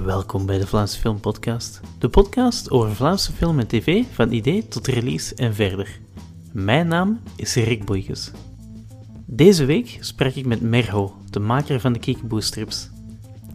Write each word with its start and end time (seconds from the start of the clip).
Welkom 0.00 0.46
bij 0.46 0.58
de 0.58 0.66
Vlaamse 0.66 1.00
Film 1.00 1.20
Podcast, 1.20 1.80
de 1.98 2.08
podcast 2.08 2.70
over 2.70 2.94
Vlaamse 2.94 3.32
film 3.32 3.58
en 3.58 3.66
tv 3.66 4.04
van 4.12 4.32
idee 4.32 4.68
tot 4.68 4.86
release 4.86 5.34
en 5.34 5.54
verder. 5.54 6.00
Mijn 6.52 6.88
naam 6.88 7.20
is 7.36 7.54
Rick 7.54 7.84
Boeikes. 7.84 8.30
Deze 9.26 9.64
week 9.64 9.98
sprak 10.00 10.32
ik 10.32 10.46
met 10.46 10.60
Merho, 10.60 11.16
de 11.30 11.40
maker 11.40 11.80
van 11.80 11.92
de 11.92 11.98
Kiekeboe-strips. 11.98 12.90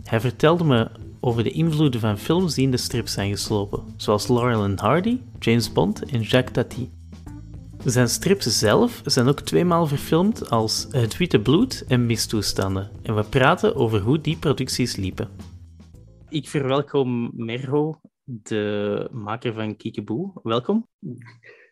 Hij 0.03 0.19
vertelde 0.19 0.63
me 0.63 0.89
over 1.19 1.43
de 1.43 1.51
invloeden 1.51 1.99
van 1.99 2.17
films 2.17 2.53
die 2.53 2.63
in 2.63 2.71
de 2.71 2.77
strips 2.77 3.13
zijn 3.13 3.31
geslopen, 3.31 3.83
zoals 3.95 4.27
Laurel 4.27 4.63
and 4.63 4.79
Hardy, 4.79 5.19
James 5.39 5.71
Bond 5.71 6.05
en 6.05 6.21
Jacques 6.21 6.53
Tati. 6.53 6.91
Zijn 7.83 8.09
strips 8.09 8.59
zelf 8.59 9.01
zijn 9.05 9.27
ook 9.27 9.39
tweemaal 9.39 9.87
verfilmd 9.87 10.49
als 10.49 10.87
Het 10.91 11.17
Witte 11.17 11.39
Bloed 11.39 11.85
en 11.87 12.05
Mistoestanden, 12.05 12.89
en 13.01 13.15
we 13.15 13.23
praten 13.23 13.75
over 13.75 14.01
hoe 14.01 14.21
die 14.21 14.37
producties 14.37 14.95
liepen. 14.95 15.46
Ik 16.29 16.47
verwelkom 16.47 17.31
Merho, 17.35 18.01
de 18.23 19.09
maker 19.11 19.53
van 19.53 19.75
Kiekeboe. 19.75 20.31
Welkom. 20.43 20.87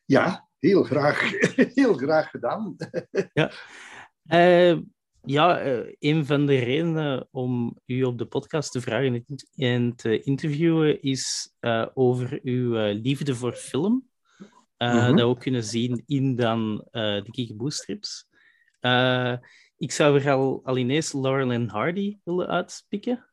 Ja, 0.05 0.47
heel 0.59 0.83
graag, 0.83 1.31
heel 1.73 1.93
graag 1.93 2.29
gedaan. 2.29 2.75
Ja, 3.33 3.51
uh, 4.25 4.81
ja 5.21 5.65
uh, 5.65 5.93
een 5.99 6.25
van 6.25 6.45
de 6.45 6.59
redenen 6.59 7.27
om 7.31 7.79
u 7.85 8.03
op 8.03 8.17
de 8.17 8.25
podcast 8.25 8.71
te 8.71 8.81
vragen 8.81 9.25
en 9.55 9.95
te 9.95 10.21
interviewen 10.21 11.01
is 11.01 11.53
uh, 11.59 11.85
over 11.93 12.39
uw 12.43 12.93
liefde 12.93 13.35
voor 13.35 13.53
film. 13.53 14.09
-hmm. 14.77 15.05
Dat 15.05 15.13
we 15.13 15.23
ook 15.23 15.39
kunnen 15.39 15.63
zien 15.63 16.03
in 16.05 16.35
dan 16.35 16.87
de 16.91 17.27
Kiekeboe-strips. 17.31 18.27
ik 19.77 19.91
zou 19.91 20.19
er 20.19 20.31
al, 20.31 20.61
al 20.63 20.77
ineens 20.77 21.13
Laurel 21.13 21.51
en 21.51 21.69
Hardy 21.69 22.17
willen 22.23 22.47
uitpikken. 22.47 23.29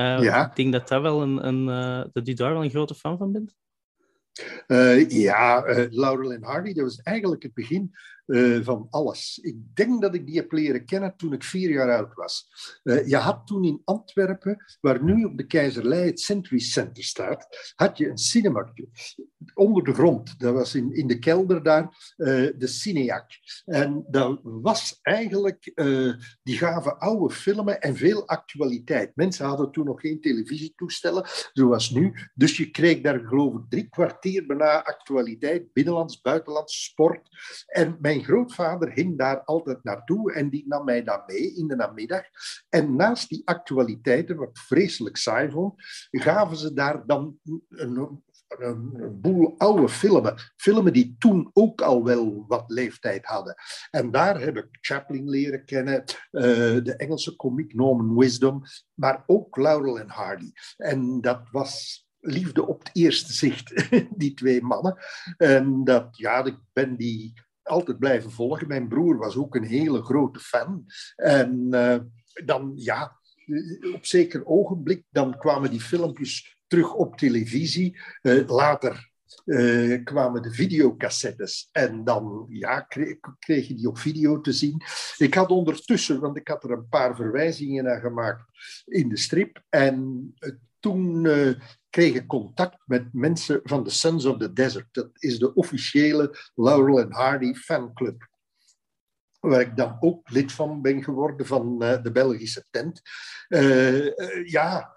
Uh, 0.00 0.22
ja. 0.22 0.48
Ik 0.48 0.56
denk 0.56 0.72
dat, 0.72 0.88
dat, 0.88 1.02
wel 1.02 1.22
een, 1.22 1.46
een 1.46 1.68
uh, 1.68 2.04
dat 2.12 2.28
u 2.28 2.34
daar 2.34 2.52
wel 2.52 2.64
een 2.64 2.70
grote 2.70 2.94
fan 2.94 3.18
van 3.18 3.32
bent. 3.32 3.54
Uh, 4.66 5.08
ja, 5.08 5.64
Laurel 5.90 6.32
en 6.32 6.44
Hardy, 6.44 6.72
dat 6.72 6.84
was 6.84 7.00
eigenlijk 7.02 7.42
het 7.42 7.54
begin 7.54 7.92
van 8.62 8.86
alles. 8.90 9.38
Ik 9.42 9.56
denk 9.74 10.02
dat 10.02 10.14
ik 10.14 10.26
die 10.26 10.36
heb 10.36 10.52
leren 10.52 10.84
kennen 10.84 11.16
toen 11.16 11.32
ik 11.32 11.44
vier 11.44 11.70
jaar 11.70 11.96
oud 11.96 12.14
was. 12.14 12.48
je 12.82 13.16
had 13.16 13.46
toen 13.46 13.64
in 13.64 13.82
Antwerpen, 13.84 14.64
waar 14.80 15.04
nu 15.04 15.24
op 15.24 15.36
de 15.36 15.46
Keizerlei 15.46 16.06
het 16.06 16.20
Century 16.20 16.60
Center 16.60 17.04
staat, 17.04 17.72
had 17.74 17.98
je 17.98 18.08
een 18.08 18.18
cinema 18.18 18.72
onder 19.54 19.84
de 19.84 19.92
grond. 19.92 20.38
Dat 20.38 20.54
was 20.54 20.74
in, 20.74 20.94
in 20.94 21.06
de 21.06 21.18
kelder 21.18 21.62
daar, 21.62 22.14
de 22.16 22.66
Cineac. 22.66 23.26
En 23.64 24.04
dat 24.10 24.40
was 24.42 24.98
eigenlijk, 25.02 25.72
die 26.42 26.58
gaven 26.58 26.98
oude 26.98 27.34
filmen 27.34 27.80
en 27.80 27.96
veel 27.96 28.26
actualiteit. 28.26 29.16
Mensen 29.16 29.46
hadden 29.46 29.70
toen 29.70 29.84
nog 29.84 30.00
geen 30.00 30.20
televisietoestellen, 30.20 31.24
zoals 31.52 31.90
nu. 31.90 32.14
Dus 32.34 32.56
je 32.56 32.70
kreeg 32.70 33.00
daar 33.00 33.20
geloof 33.20 33.54
ik 33.54 33.64
drie 33.68 33.88
kwartier 34.20 34.46
bijna 34.46 34.84
actualiteit, 34.84 35.72
binnenlands, 35.72 36.20
buitenlands, 36.20 36.84
sport. 36.84 37.28
En 37.66 37.96
mijn 38.00 38.24
grootvader 38.24 38.92
hing 38.92 39.18
daar 39.18 39.44
altijd 39.44 39.84
naartoe 39.84 40.32
en 40.32 40.50
die 40.50 40.64
nam 40.68 40.84
mij 40.84 41.04
dan 41.04 41.22
mee 41.26 41.54
in 41.54 41.68
de 41.68 41.76
namiddag. 41.76 42.22
En 42.68 42.96
naast 42.96 43.28
die 43.28 43.42
actualiteiten, 43.44 44.36
wat 44.36 44.58
vreselijk 44.58 45.16
saai 45.16 45.50
vond, 45.50 45.74
gaven 46.10 46.56
ze 46.56 46.72
daar 46.72 47.06
dan 47.06 47.38
een, 47.68 48.22
een, 48.48 49.20
boel 49.20 49.54
oude 49.58 49.88
filmen. 49.88 50.34
Filmen 50.56 50.92
die 50.92 51.16
toen 51.18 51.50
ook 51.52 51.80
al 51.80 52.04
wel 52.04 52.44
wat 52.48 52.70
leeftijd 52.70 53.24
hadden. 53.24 53.54
En 53.90 54.10
daar 54.10 54.40
heb 54.40 54.56
ik 54.56 54.68
Chaplin 54.80 55.28
leren 55.28 55.64
kennen, 55.64 56.00
uh, 56.00 56.42
de 56.82 56.94
Engelse 56.96 57.36
komiek 57.36 57.74
Norman 57.74 58.18
Wisdom, 58.18 58.62
maar 58.94 59.22
ook 59.26 59.56
Laurel 59.56 59.98
en 59.98 60.08
Hardy. 60.08 60.52
En 60.76 61.20
dat 61.20 61.48
was 61.50 62.04
liefde 62.20 62.66
op 62.66 62.78
het 62.78 62.90
eerste 62.92 63.32
zicht, 63.32 63.90
die 64.20 64.34
twee 64.34 64.62
mannen. 64.62 64.96
En 65.36 65.84
dat, 65.84 66.16
ja, 66.16 66.44
ik 66.44 66.58
ben 66.72 66.96
die 66.96 67.32
altijd 67.62 67.98
blijven 67.98 68.30
volgen. 68.30 68.68
Mijn 68.68 68.88
broer 68.88 69.16
was 69.16 69.36
ook 69.36 69.54
een 69.54 69.64
hele 69.64 70.02
grote 70.02 70.40
fan. 70.40 70.84
En 71.16 71.68
uh, 71.70 71.96
dan, 72.44 72.72
ja, 72.74 73.18
op 73.94 74.06
zeker 74.06 74.46
ogenblik, 74.46 75.04
dan 75.10 75.38
kwamen 75.38 75.70
die 75.70 75.80
filmpjes 75.80 76.62
terug 76.66 76.94
op 76.94 77.16
televisie. 77.16 78.00
Uh, 78.22 78.48
later 78.48 79.10
uh, 79.44 80.04
kwamen 80.04 80.42
de 80.42 80.52
videocassettes 80.52 81.68
en 81.72 82.04
dan 82.04 82.46
ja, 82.48 82.80
kreeg, 82.80 83.68
je 83.68 83.74
die 83.74 83.88
op 83.88 83.98
video 83.98 84.40
te 84.40 84.52
zien. 84.52 84.82
Ik 85.16 85.34
had 85.34 85.50
ondertussen, 85.50 86.20
want 86.20 86.36
ik 86.36 86.48
had 86.48 86.64
er 86.64 86.70
een 86.70 86.88
paar 86.88 87.16
verwijzingen 87.16 87.84
naar 87.84 88.00
gemaakt 88.00 88.44
in 88.84 89.08
de 89.08 89.16
strip. 89.16 89.62
En 89.68 90.34
toen 90.80 91.26
kreeg 91.90 92.14
ik 92.14 92.26
contact 92.26 92.76
met 92.86 93.12
mensen 93.12 93.60
van 93.62 93.84
de 93.84 93.90
Sons 93.90 94.24
of 94.24 94.38
the 94.38 94.52
Desert. 94.52 94.88
Dat 94.92 95.10
is 95.18 95.38
de 95.38 95.54
officiële 95.54 96.50
Laurel 96.54 97.00
and 97.00 97.12
Hardy 97.12 97.54
fanclub. 97.54 98.29
Waar 99.40 99.60
ik 99.60 99.76
dan 99.76 99.96
ook 100.00 100.30
lid 100.30 100.52
van 100.52 100.82
ben 100.82 101.04
geworden 101.04 101.46
van 101.46 101.82
uh, 101.82 102.02
de 102.02 102.12
Belgische 102.12 102.64
tent. 102.70 103.00
Uh, 103.48 104.04
uh, 104.04 104.46
ja, 104.46 104.94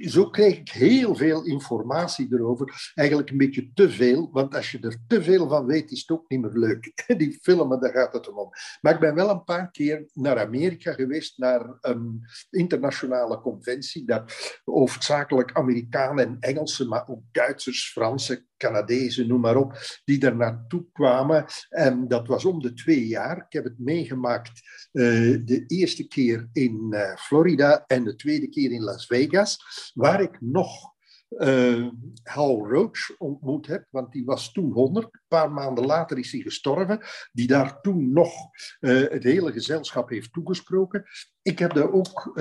zo 0.00 0.30
kreeg 0.30 0.58
ik 0.58 0.68
heel 0.68 1.14
veel 1.14 1.44
informatie 1.44 2.28
erover. 2.30 2.92
Eigenlijk 2.94 3.30
een 3.30 3.36
beetje 3.36 3.70
te 3.74 3.90
veel, 3.90 4.30
want 4.32 4.54
als 4.54 4.70
je 4.70 4.80
er 4.80 4.96
te 5.06 5.22
veel 5.22 5.48
van 5.48 5.66
weet, 5.66 5.90
is 5.90 6.00
het 6.00 6.10
ook 6.10 6.28
niet 6.28 6.40
meer 6.40 6.52
leuk. 6.52 6.92
Die 7.18 7.38
filmen, 7.42 7.80
daar 7.80 7.92
gaat 7.92 8.12
het 8.12 8.28
om. 8.28 8.50
Maar 8.80 8.94
ik 8.94 9.00
ben 9.00 9.14
wel 9.14 9.30
een 9.30 9.44
paar 9.44 9.70
keer 9.70 10.08
naar 10.12 10.38
Amerika 10.38 10.92
geweest, 10.92 11.38
naar 11.38 11.76
een 11.80 12.26
internationale 12.50 13.40
conventie, 13.40 14.04
dat 14.04 14.60
hoofdzakelijk 14.64 15.52
Amerikanen 15.52 16.26
en 16.26 16.36
Engelsen, 16.40 16.88
maar 16.88 17.08
ook 17.08 17.22
Duitsers, 17.32 17.90
Fransen, 17.90 18.46
Canadezen, 18.62 19.28
noem 19.28 19.40
maar 19.40 19.56
op, 19.56 19.72
die 20.04 20.18
daar 20.18 20.36
naartoe 20.36 20.84
kwamen. 20.92 21.44
En 21.68 22.08
dat 22.08 22.26
was 22.26 22.44
om 22.44 22.60
de 22.60 22.72
twee 22.72 23.06
jaar. 23.06 23.36
Ik 23.36 23.52
heb 23.52 23.64
het 23.64 23.78
meegemaakt 23.78 24.60
uh, 24.92 25.38
de 25.44 25.64
eerste 25.66 26.06
keer 26.06 26.48
in 26.52 26.88
uh, 26.90 27.16
Florida 27.16 27.84
en 27.86 28.04
de 28.04 28.14
tweede 28.14 28.48
keer 28.48 28.72
in 28.72 28.82
Las 28.82 29.06
Vegas, 29.06 29.58
waar 29.94 30.20
ik 30.22 30.40
nog 30.40 30.90
uh, 31.28 31.88
Hal 32.22 32.68
Roach 32.68 33.16
ontmoet 33.18 33.66
heb, 33.66 33.86
want 33.90 34.12
die 34.12 34.24
was 34.24 34.52
toen 34.52 34.72
100. 34.72 35.04
Een 35.04 35.20
paar 35.28 35.52
maanden 35.52 35.86
later 35.86 36.18
is 36.18 36.32
hij 36.32 36.40
gestorven, 36.40 37.00
die 37.32 37.46
daar 37.46 37.80
toen 37.80 38.12
nog 38.12 38.32
het 38.80 39.22
hele 39.22 39.52
gezelschap 39.52 40.08
heeft 40.08 40.32
toegesproken. 40.32 41.04
Ik 41.42 41.58
heb 41.58 41.74
daar 41.74 41.92
ook 41.92 42.32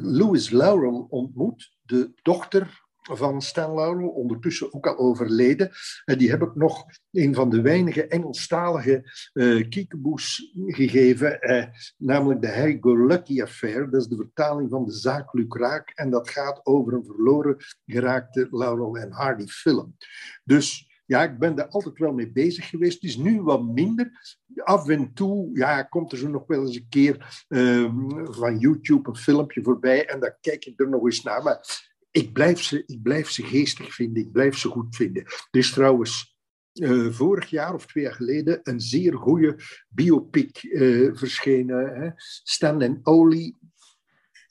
Louis 0.00 0.50
Laurel 0.50 1.06
ontmoet, 1.10 1.76
de 1.82 2.12
dochter 2.22 2.85
van 3.12 3.42
Stan 3.42 3.74
Laurel, 3.74 4.08
ondertussen 4.08 4.74
ook 4.74 4.86
al 4.86 4.96
overleden. 4.96 5.70
En 6.04 6.18
die 6.18 6.30
heb 6.30 6.42
ik 6.42 6.54
nog 6.54 6.84
een 7.10 7.34
van 7.34 7.50
de 7.50 7.60
weinige 7.60 8.06
Engelstalige 8.06 9.12
uh, 9.32 9.68
kiekeboes 9.68 10.52
gegeven, 10.66 11.38
uh, 11.40 11.64
namelijk 11.96 12.40
de 12.40 12.48
Hey 12.48 12.78
Go 12.80 13.06
Lucky 13.06 13.42
Affair. 13.42 13.90
Dat 13.90 14.00
is 14.00 14.08
de 14.08 14.16
vertaling 14.16 14.70
van 14.70 14.84
de 14.84 14.92
zaak 14.92 15.32
Luc 15.32 15.46
Raak 15.48 15.90
en 15.94 16.10
dat 16.10 16.30
gaat 16.30 16.60
over 16.62 16.92
een 16.92 17.04
verloren 17.04 17.56
geraakte 17.86 18.48
Laurel 18.50 18.96
en 18.96 19.12
Hardy 19.12 19.46
film. 19.46 19.96
Dus 20.44 20.94
ja, 21.06 21.22
ik 21.22 21.38
ben 21.38 21.54
daar 21.54 21.68
altijd 21.68 21.98
wel 21.98 22.12
mee 22.12 22.32
bezig 22.32 22.68
geweest. 22.68 22.94
Het 22.94 23.10
is 23.10 23.16
nu 23.16 23.42
wat 23.42 23.62
minder. 23.62 24.36
Af 24.56 24.88
en 24.88 25.12
toe 25.12 25.50
ja, 25.52 25.82
komt 25.82 26.12
er 26.12 26.18
zo 26.18 26.28
nog 26.28 26.46
wel 26.46 26.60
eens 26.60 26.76
een 26.76 26.86
keer 26.88 27.44
um, 27.48 28.26
van 28.34 28.58
YouTube 28.58 29.08
een 29.08 29.16
filmpje 29.16 29.62
voorbij 29.62 30.06
en 30.06 30.20
dan 30.20 30.34
kijk 30.40 30.64
ik 30.64 30.80
er 30.80 30.88
nog 30.88 31.04
eens 31.04 31.22
naar. 31.22 31.42
Maar 31.42 31.86
ik 32.16 32.32
blijf, 32.32 32.62
ze, 32.62 32.82
ik 32.86 33.02
blijf 33.02 33.30
ze 33.30 33.42
geestig 33.42 33.94
vinden, 33.94 34.22
ik 34.22 34.32
blijf 34.32 34.58
ze 34.58 34.68
goed 34.68 34.96
vinden. 34.96 35.22
Er 35.24 35.48
is 35.50 35.72
trouwens 35.72 36.36
uh, 36.72 37.12
vorig 37.12 37.50
jaar 37.50 37.74
of 37.74 37.86
twee 37.86 38.04
jaar 38.04 38.14
geleden 38.14 38.60
een 38.62 38.80
zeer 38.80 39.14
goede 39.14 39.56
biopic 39.88 40.62
uh, 40.62 41.16
verschenen. 41.16 41.94
Hè? 41.94 42.10
Stan 42.42 42.82
en 42.82 43.00
Oli, 43.02 43.56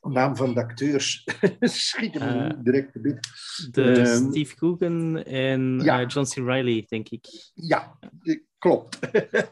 naam 0.02 0.36
van 0.36 0.54
de 0.54 0.60
acteurs, 0.60 1.28
schieten 1.60 2.22
me 2.22 2.54
uh, 2.54 2.64
direct 2.64 2.92
te 2.92 3.00
binnen. 3.00 3.22
De 3.72 4.10
um, 4.10 4.32
Steve 4.32 4.56
Coogan 4.56 5.24
en 5.24 5.80
ja. 5.84 6.06
John 6.06 6.28
C. 6.30 6.34
Reilly, 6.34 6.86
denk 6.88 7.10
ik. 7.10 7.52
Ja, 7.54 8.00
klopt. 8.58 9.00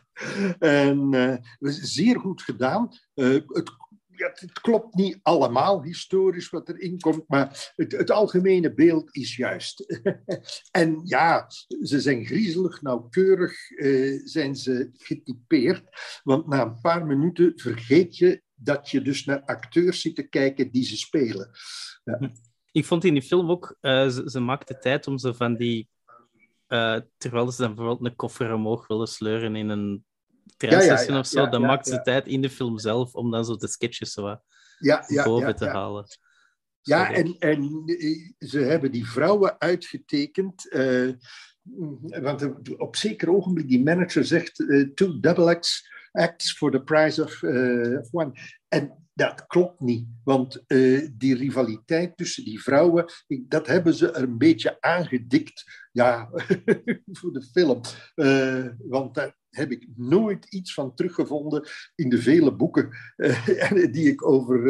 en 0.59 1.39
zeer 1.61 2.19
goed 2.19 2.41
gedaan. 2.41 2.89
het 3.13 3.71
ja, 4.15 4.31
het 4.33 4.59
klopt 4.61 4.95
niet 4.95 5.19
allemaal 5.21 5.83
historisch 5.83 6.49
wat 6.49 6.69
erin 6.69 6.99
komt, 6.99 7.23
maar 7.27 7.71
het, 7.75 7.91
het 7.91 8.11
algemene 8.11 8.73
beeld 8.73 9.15
is 9.15 9.35
juist. 9.35 10.01
en 10.71 11.01
ja, 11.03 11.45
ze 11.83 12.01
zijn 12.01 12.25
griezelig, 12.25 12.81
nauwkeurig 12.81 13.69
uh, 13.69 14.21
zijn 14.23 14.55
ze 14.55 14.89
getypeerd, 14.93 15.83
want 16.23 16.47
na 16.47 16.61
een 16.61 16.79
paar 16.79 17.05
minuten 17.05 17.53
vergeet 17.55 18.17
je 18.17 18.41
dat 18.55 18.89
je 18.89 19.01
dus 19.01 19.25
naar 19.25 19.41
acteurs 19.45 20.01
zit 20.01 20.15
te 20.15 20.27
kijken 20.27 20.71
die 20.71 20.83
ze 20.83 20.97
spelen. 20.97 21.49
Ja. 22.03 22.31
Ik 22.71 22.85
vond 22.85 23.03
in 23.03 23.13
die 23.13 23.23
film 23.23 23.49
ook, 23.49 23.77
uh, 23.81 24.07
ze, 24.07 24.29
ze 24.29 24.39
maakte 24.39 24.77
tijd 24.77 25.07
om 25.07 25.17
ze 25.17 25.33
van 25.33 25.55
die, 25.55 25.89
uh, 26.67 26.99
terwijl 27.17 27.51
ze 27.51 27.61
dan 27.61 27.75
bijvoorbeeld 27.75 28.09
een 28.09 28.15
koffer 28.15 28.53
omhoog 28.53 28.87
willen 28.87 29.07
sleuren 29.07 29.55
in 29.55 29.69
een 29.69 30.05
treinstation 30.57 31.07
ja, 31.07 31.13
ja, 31.13 31.19
of 31.19 31.27
zo, 31.27 31.49
dan 31.49 31.61
maakt 31.61 31.87
ze 31.87 32.01
tijd 32.01 32.27
in 32.27 32.41
de 32.41 32.49
film 32.49 32.77
zelf 32.77 33.13
om 33.15 33.31
dan 33.31 33.45
zo 33.45 33.55
de 33.55 33.67
sketches 33.67 34.11
zo 34.11 34.37
boven 35.23 35.55
te 35.55 35.67
halen. 35.67 36.05
Ja, 36.81 37.13
en, 37.13 37.35
en 37.39 37.83
ze 38.39 38.59
hebben 38.59 38.91
die 38.91 39.07
vrouwen 39.07 39.59
uitgetekend. 39.59 40.67
want 42.21 42.49
op 42.77 42.95
zeker 42.95 43.29
ogenblik 43.29 43.67
die 43.67 43.83
manager 43.83 44.25
zegt 44.25 44.55
two 44.95 45.19
double 45.19 45.45
acts, 45.45 45.89
acts 46.11 46.57
for 46.57 46.71
the 46.71 46.83
price 46.83 47.23
of, 47.23 47.43
of 47.99 48.07
one. 48.11 48.31
En 48.67 49.03
dat 49.13 49.45
klopt 49.47 49.79
niet, 49.79 50.07
want 50.23 50.63
uh, 50.67 51.09
die 51.13 51.35
rivaliteit 51.35 52.17
tussen 52.17 52.43
die 52.43 52.61
vrouwen, 52.61 53.05
dat 53.27 53.67
hebben 53.67 53.93
ze 53.93 54.11
er 54.11 54.23
een 54.23 54.37
beetje 54.37 54.81
aangedikt 54.81 55.87
ja, 55.91 56.29
voor 57.19 57.33
de 57.33 57.41
film. 57.51 57.81
Want 58.77 59.15
daar 59.15 59.35
heb 59.55 59.71
ik 59.71 59.87
nooit 59.95 60.45
iets 60.45 60.73
van 60.73 60.93
teruggevonden 60.93 61.67
in 61.95 62.09
de 62.09 62.21
vele 62.21 62.55
boeken 62.55 62.89
uh, 63.17 63.71
die 63.95 64.07
ik 64.07 64.27
over 64.27 64.63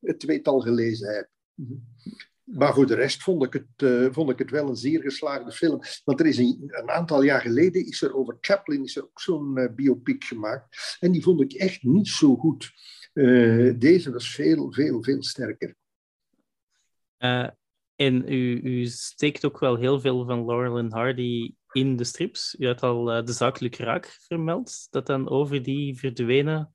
het 0.00 0.20
tweetal 0.20 0.60
gelezen 0.60 1.14
heb. 1.14 1.28
Maar 2.44 2.74
voor 2.74 2.86
de 2.86 2.94
rest 2.94 3.22
vond 3.22 3.44
ik, 3.44 3.52
het, 3.52 4.12
vond 4.14 4.30
ik 4.30 4.38
het 4.38 4.50
wel 4.50 4.68
een 4.68 4.76
zeer 4.76 5.02
geslaagde 5.02 5.52
film. 5.52 5.80
Want 6.04 6.20
er 6.20 6.26
is 6.26 6.38
een, 6.38 6.70
aantal 6.86 7.22
jaar 7.22 7.40
geleden 7.40 7.86
is 7.86 8.02
er 8.02 8.14
over 8.14 8.36
Chaplin 8.40 8.84
is 8.84 8.96
er 8.96 9.02
ook 9.02 9.20
zo'n 9.20 9.72
biopic 9.74 10.24
gemaakt. 10.24 10.96
En 11.00 11.12
die 11.12 11.22
vond 11.22 11.40
ik 11.40 11.52
echt 11.52 11.82
niet 11.82 12.08
zo 12.08 12.36
goed. 12.36 12.72
Uh, 13.14 13.74
deze 13.78 14.12
was 14.12 14.34
veel, 14.34 14.72
veel, 14.72 15.02
veel 15.02 15.22
sterker. 15.22 15.74
Uh, 17.18 17.48
en 17.96 18.32
u, 18.32 18.60
u 18.62 18.86
steekt 18.86 19.44
ook 19.44 19.58
wel 19.58 19.76
heel 19.76 20.00
veel 20.00 20.24
van 20.24 20.44
Laurel 20.44 20.88
Hardy 20.88 21.54
in 21.78 21.96
de 21.96 22.04
strips. 22.04 22.56
U 22.58 22.66
had 22.66 22.82
al 22.82 23.16
uh, 23.16 23.24
de 23.24 23.32
zakelijke 23.32 23.84
raak 23.84 24.18
vermeld, 24.20 24.86
dat 24.90 25.06
dan 25.06 25.28
over 25.28 25.62
die 25.62 25.98
verdwenen 25.98 26.74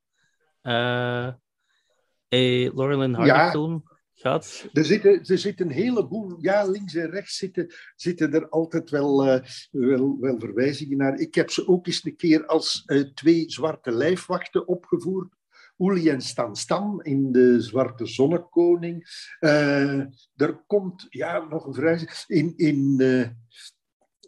Laurel 2.71 3.01
en 3.01 3.13
Hardy 3.13 3.31
ja. 3.31 3.51
film 3.51 3.83
gaat. 4.13 4.69
Er 4.73 4.85
zitten, 4.85 5.23
er 5.25 5.37
zitten 5.37 5.65
een 5.65 5.71
heleboel, 5.71 6.37
ja, 6.39 6.65
links 6.65 6.95
en 6.95 7.09
rechts 7.09 7.37
zitten, 7.37 7.73
zitten 7.95 8.33
er 8.33 8.49
altijd 8.49 8.89
wel, 8.89 9.41
wel, 9.71 10.17
wel 10.19 10.39
verwijzingen 10.39 10.97
naar. 10.97 11.19
Ik 11.19 11.35
heb 11.35 11.49
ze 11.49 11.67
ook 11.67 11.87
eens 11.87 12.05
een 12.05 12.15
keer 12.15 12.45
als 12.45 12.85
twee 13.13 13.43
zwarte 13.51 13.91
lijfwachten 13.91 14.67
opgevoerd 14.67 15.35
Oeli 15.77 16.09
en 16.09 16.21
Stan 16.21 16.55
Stan 16.55 17.03
in 17.03 17.31
de 17.31 17.61
Zwarte 17.61 18.05
Zonnekoning. 18.05 19.27
Uh, 19.39 19.99
er 20.35 20.63
komt, 20.67 21.05
ja, 21.09 21.39
nog 21.39 21.65
een 21.65 21.73
vraag. 21.73 22.27
In, 22.27 22.53
in 22.55 22.95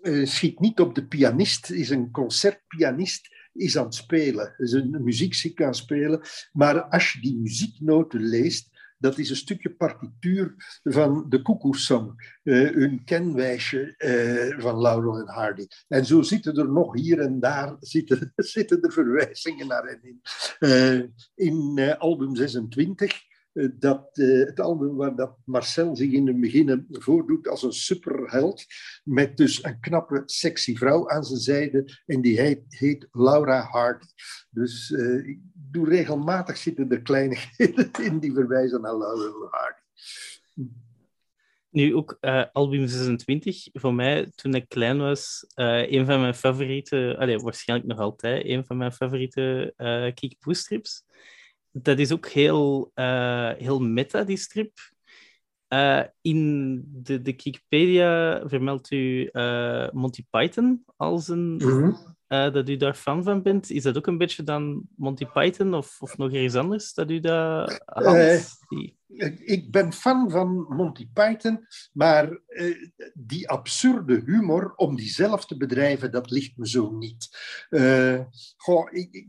uh, 0.05 0.25
Schiet 0.25 0.59
niet 0.59 0.79
op 0.79 0.95
de 0.95 1.07
pianist, 1.07 1.69
is 1.69 1.89
een 1.89 2.11
concertpianist 2.11 3.33
is 3.55 3.77
aan 3.77 3.85
het 3.85 3.95
spelen. 3.95 4.53
Is 4.57 4.71
een 4.71 5.03
muziekziek 5.03 5.61
aan 5.61 5.67
het 5.67 5.75
spelen. 5.75 6.21
Maar 6.51 6.81
als 6.81 7.11
je 7.11 7.21
die 7.21 7.37
muzieknoten 7.37 8.21
leest, 8.21 8.73
dat 8.97 9.17
is 9.17 9.29
een 9.29 9.35
stukje 9.35 9.75
partituur 9.75 10.55
van 10.83 11.25
de 11.29 11.41
Koekoesong, 11.41 12.37
uh, 12.43 12.75
een 12.75 13.03
kenwijsje 13.03 13.95
uh, 13.97 14.59
van 14.59 14.81
Laurel 14.81 15.17
en 15.17 15.33
Hardy. 15.33 15.67
En 15.87 16.05
zo 16.05 16.21
zitten 16.21 16.57
er 16.57 16.71
nog 16.71 16.93
hier 16.93 17.19
en 17.19 17.39
daar 17.39 17.75
zitten, 17.95 18.33
zitten 18.35 18.81
er 18.81 18.91
verwijzingen 18.91 19.67
naar 19.67 19.83
hen 19.83 20.01
in. 20.03 21.13
In 21.35 21.95
album 21.97 22.35
26 22.35 23.21
dat 23.73 24.09
het 24.13 24.59
album 24.59 24.95
waar 24.95 25.15
dat 25.15 25.37
Marcel 25.45 25.95
zich 25.95 26.11
in 26.11 26.27
het 26.27 26.39
begin 26.39 26.85
voordoet 26.89 27.47
als 27.47 27.63
een 27.63 27.73
superheld, 27.73 28.65
met 29.03 29.37
dus 29.37 29.63
een 29.63 29.79
knappe, 29.79 30.23
sexy 30.25 30.75
vrouw 30.75 31.09
aan 31.09 31.23
zijn 31.23 31.39
zijde, 31.39 32.01
en 32.05 32.21
die 32.21 32.39
heet, 32.39 32.63
heet 32.67 33.07
Laura 33.11 33.61
Hardy. 33.61 34.05
Dus 34.49 34.89
uh, 34.89 35.37
doe 35.53 35.89
regelmatig 35.89 36.57
zitten 36.57 36.89
er 36.89 37.01
kleinigheden 37.01 37.91
in 38.11 38.19
die 38.19 38.33
verwijzen 38.33 38.81
naar 38.81 38.97
Laurel 38.97 39.47
Hardy. 39.51 39.83
Nu 41.69 41.95
ook 41.95 42.17
album 42.51 42.87
26, 42.87 43.67
voor 43.73 43.93
mij 43.93 44.31
toen 44.35 44.53
ik 44.53 44.69
klein 44.69 44.97
was, 44.97 45.45
een 45.55 46.05
van 46.05 46.21
mijn 46.21 46.35
favoriete, 46.35 47.15
allee, 47.19 47.37
waarschijnlijk 47.37 47.89
nog 47.89 47.99
altijd, 47.99 48.45
een 48.45 48.65
van 48.65 48.77
mijn 48.77 48.91
favoriete 48.91 49.73
uh, 49.77 50.13
kickboestrips. 50.13 51.03
Dat 51.77 51.99
is 51.99 52.11
ook 52.11 52.27
heel, 52.27 52.91
heel 53.57 53.79
meta, 53.79 54.23
die 54.23 54.37
strip. 54.37 54.71
in 56.21 56.75
de, 56.87 57.21
de 57.21 57.23
Wikipedia 57.23 58.41
vermeldt 58.47 58.91
u 58.91 59.29
Monty 59.91 60.25
Python 60.29 60.83
als 60.95 61.27
een 61.27 61.55
mm 61.55 62.15
uh, 62.29 62.53
dat 62.53 62.69
u 62.69 62.77
daar 62.77 62.93
fan 62.93 63.23
van 63.23 63.41
bent. 63.41 63.69
Is 63.69 63.83
dat 63.83 63.97
ook 63.97 64.07
een 64.07 64.17
beetje 64.17 64.43
dan 64.43 64.87
Monty 64.95 65.25
Python 65.25 65.73
of, 65.73 66.01
of 66.01 66.17
nog 66.17 66.33
ergens 66.33 66.55
anders 66.55 66.93
dat 66.93 67.11
u 67.11 67.19
daar 67.19 67.81
Ik 69.39 69.71
ben 69.71 69.93
fan 69.93 70.29
van 70.29 70.65
Monty 70.69 71.09
Python, 71.13 71.65
maar 71.93 72.39
die 73.13 73.49
absurde 73.49 74.21
humor 74.25 74.73
om 74.75 74.95
die 74.95 75.09
zelf 75.09 75.45
te 75.45 75.57
bedrijven, 75.57 76.11
dat 76.11 76.31
ligt 76.31 76.57
me 76.57 76.67
zo 76.67 76.91
niet. 76.91 77.29
goh, 78.57 78.87
ik, 78.91 79.27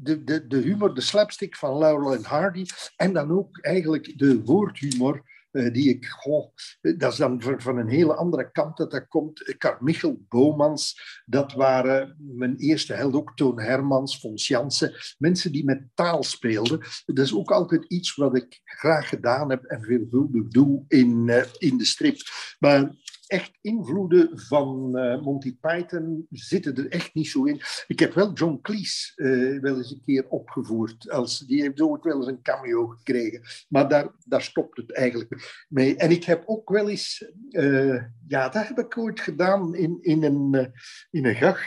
de, 0.00 0.24
de, 0.24 0.46
de 0.46 0.56
humor, 0.56 0.94
de 0.94 1.00
slapstick 1.00 1.56
van 1.56 1.78
Laurel 1.78 2.14
en 2.14 2.24
Hardy 2.24 2.64
en 2.96 3.12
dan 3.12 3.30
ook 3.30 3.58
eigenlijk 3.60 4.18
de 4.18 4.42
woordhumor 4.42 5.22
uh, 5.52 5.72
die 5.72 5.88
ik, 5.88 6.06
goh, 6.06 6.54
dat 6.80 7.12
is 7.12 7.18
dan 7.18 7.42
van, 7.42 7.78
een 7.78 7.88
hele 7.88 8.14
andere 8.14 8.50
kant 8.50 8.76
dat 8.76 8.90
dat 8.90 9.08
komt. 9.08 9.54
Carmichael 9.58 10.24
Bomans, 10.28 11.00
dat 11.26 11.52
waren 11.52 12.16
mijn 12.18 12.56
eerste 12.56 12.94
held, 12.94 13.14
ook 13.14 13.36
Toon 13.36 13.60
Hermans, 13.60 14.18
Fons 14.18 14.46
Jansen, 14.46 14.94
mensen 15.18 15.52
die 15.52 15.64
met 15.64 15.82
taal 15.94 16.22
speelden. 16.22 16.80
Dat 17.06 17.24
is 17.24 17.34
ook 17.34 17.50
altijd 17.50 17.84
iets 17.84 18.14
wat 18.14 18.36
ik 18.36 18.60
graag 18.64 19.08
gedaan 19.08 19.50
heb 19.50 19.64
en 19.64 19.82
veelvuldig 19.82 20.48
doe 20.48 20.84
in, 20.88 21.26
uh, 21.26 21.42
in 21.58 21.78
de 21.78 21.84
strip. 21.84 22.16
Maar 22.58 22.90
echt 23.28 23.58
invloeden 23.60 24.38
van 24.38 24.98
uh, 24.98 25.22
Monty 25.22 25.58
Python 25.60 26.26
zitten 26.30 26.76
er 26.76 26.88
echt 26.88 27.14
niet 27.14 27.28
zo 27.28 27.44
in. 27.44 27.60
Ik 27.86 27.98
heb 27.98 28.14
wel 28.14 28.32
John 28.32 28.58
Cleese 28.62 29.12
uh, 29.16 29.60
wel 29.60 29.76
eens 29.76 29.90
een 29.90 30.02
keer 30.04 30.28
opgevoerd. 30.28 31.10
Als, 31.10 31.38
die 31.38 31.60
heeft 31.60 31.80
ook 31.80 32.04
wel 32.04 32.16
eens 32.16 32.26
een 32.26 32.42
cameo 32.42 32.86
gekregen. 32.86 33.42
Maar 33.68 33.88
daar, 33.88 34.14
daar 34.24 34.42
stopt 34.42 34.76
het 34.76 34.92
eigenlijk 34.92 35.64
mee. 35.68 35.96
En 35.96 36.10
ik 36.10 36.24
heb 36.24 36.42
ook 36.46 36.70
wel 36.70 36.88
eens... 36.88 37.32
Uh, 37.50 38.02
ja, 38.26 38.48
dat 38.48 38.68
heb 38.68 38.78
ik 38.78 38.98
ooit 38.98 39.20
gedaan 39.20 39.74
in, 39.74 39.98
in, 40.00 40.22
een, 40.22 40.72
in 41.10 41.26
een 41.26 41.34
gag. 41.34 41.60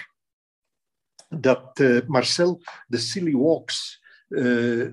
Dat 1.30 1.84
Marcel 2.08 2.62
de 2.88 2.98
Silly 2.98 3.36
Walks 3.36 4.04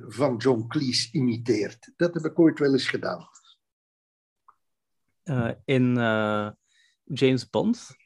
van 0.07 0.37
John 0.37 0.67
Cleese 0.69 1.09
imiteert. 1.13 1.93
Dat 1.97 2.15
heb 2.15 2.25
ik 2.25 2.39
ooit 2.39 2.59
wel 2.59 2.73
eens 2.73 2.89
gedaan. 2.89 3.27
Uh, 5.31 5.51
in 5.65 5.97
uh, 5.99 6.51
James 7.05 7.51
Bond. 7.51 7.97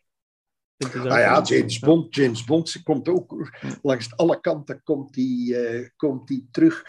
Ah 0.95 1.05
ja, 1.05 1.43
James 1.43 1.79
Bond, 1.79 2.15
James 2.15 2.45
Bond 2.45 2.83
komt 2.83 3.09
ook 3.09 3.51
langs 3.83 4.17
alle 4.17 4.41
kanten 4.41 4.83
komt 4.83 5.15
die, 5.15 5.55
uh, 5.55 5.89
komt 5.97 6.29
die 6.29 6.49
terug. 6.51 6.85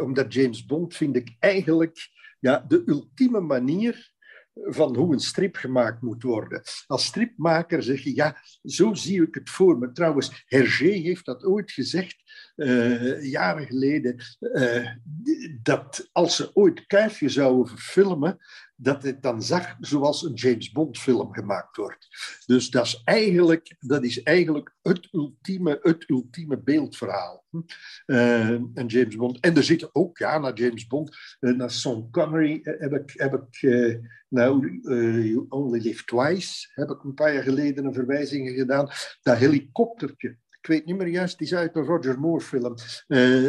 omdat 0.00 0.34
James 0.34 0.64
Bond 0.64 0.96
vind 0.96 1.16
ik 1.16 1.36
eigenlijk 1.38 2.10
ja, 2.40 2.64
de 2.68 2.82
ultieme 2.86 3.40
manier 3.40 4.14
van 4.54 4.96
hoe 4.96 5.12
een 5.12 5.20
strip 5.20 5.56
gemaakt 5.56 6.02
moet 6.02 6.22
worden. 6.22 6.62
Als 6.86 7.04
stripmaker 7.04 7.82
zeg 7.82 8.00
je, 8.02 8.14
ja, 8.14 8.36
zo 8.62 8.94
zie 8.94 9.22
ik 9.22 9.34
het 9.34 9.50
voor 9.50 9.78
me. 9.78 9.92
Trouwens, 9.92 10.44
Hergé 10.46 10.90
heeft 10.90 11.24
dat 11.24 11.44
ooit 11.44 11.70
gezegd, 11.70 12.16
uh, 12.56 13.30
jaren 13.30 13.66
geleden, 13.66 14.16
uh, 14.40 14.90
dat 15.62 16.08
als 16.12 16.36
ze 16.36 16.50
ooit 16.54 16.86
Kuifje 16.86 17.28
zouden 17.28 17.66
verfilmen, 17.66 18.38
dat 18.76 19.02
het 19.02 19.22
dan 19.22 19.42
zag 19.42 19.76
zoals 19.80 20.24
een 20.24 20.34
James 20.34 20.72
Bond 20.72 20.98
film 20.98 21.32
gemaakt 21.32 21.76
wordt. 21.76 22.08
Dus 22.46 22.70
dat 22.70 22.86
is 22.86 23.02
eigenlijk, 23.04 23.76
dat 23.80 24.04
is 24.04 24.22
eigenlijk 24.22 24.74
het, 24.82 25.08
ultieme, 25.12 25.78
het 25.82 26.10
ultieme 26.10 26.58
beeldverhaal. 26.58 27.44
Uh, 28.06 28.48
en 28.48 28.86
James 28.86 29.16
Bond. 29.16 29.40
En 29.40 29.56
er 29.56 29.62
zitten 29.62 29.88
ook, 29.92 30.18
ja, 30.18 30.38
naar 30.38 30.54
James 30.54 30.86
Bond, 30.86 31.16
uh, 31.40 31.56
naar 31.56 31.70
Sean 31.70 32.10
Connery 32.10 32.60
heb 32.62 32.92
ik, 32.92 33.12
heb 33.16 33.34
ik 33.34 33.62
nou, 34.28 34.80
You 35.28 35.46
Only 35.48 35.80
Live 35.80 36.04
Twice, 36.04 36.70
heb 36.74 36.90
ik 36.90 37.02
een 37.02 37.14
paar 37.14 37.34
jaar 37.34 37.42
geleden 37.42 37.84
een 37.84 37.94
verwijzing 37.94 38.50
gedaan. 38.50 38.88
Dat 39.22 39.36
helikoptertje, 39.36 40.28
ik 40.60 40.66
weet 40.66 40.84
niet 40.84 40.96
meer 40.96 41.08
juist, 41.08 41.38
die 41.38 41.46
is 41.46 41.54
uit 41.54 41.76
een 41.76 41.84
Roger 41.84 42.20
Moore 42.20 42.44
film, 42.44 42.74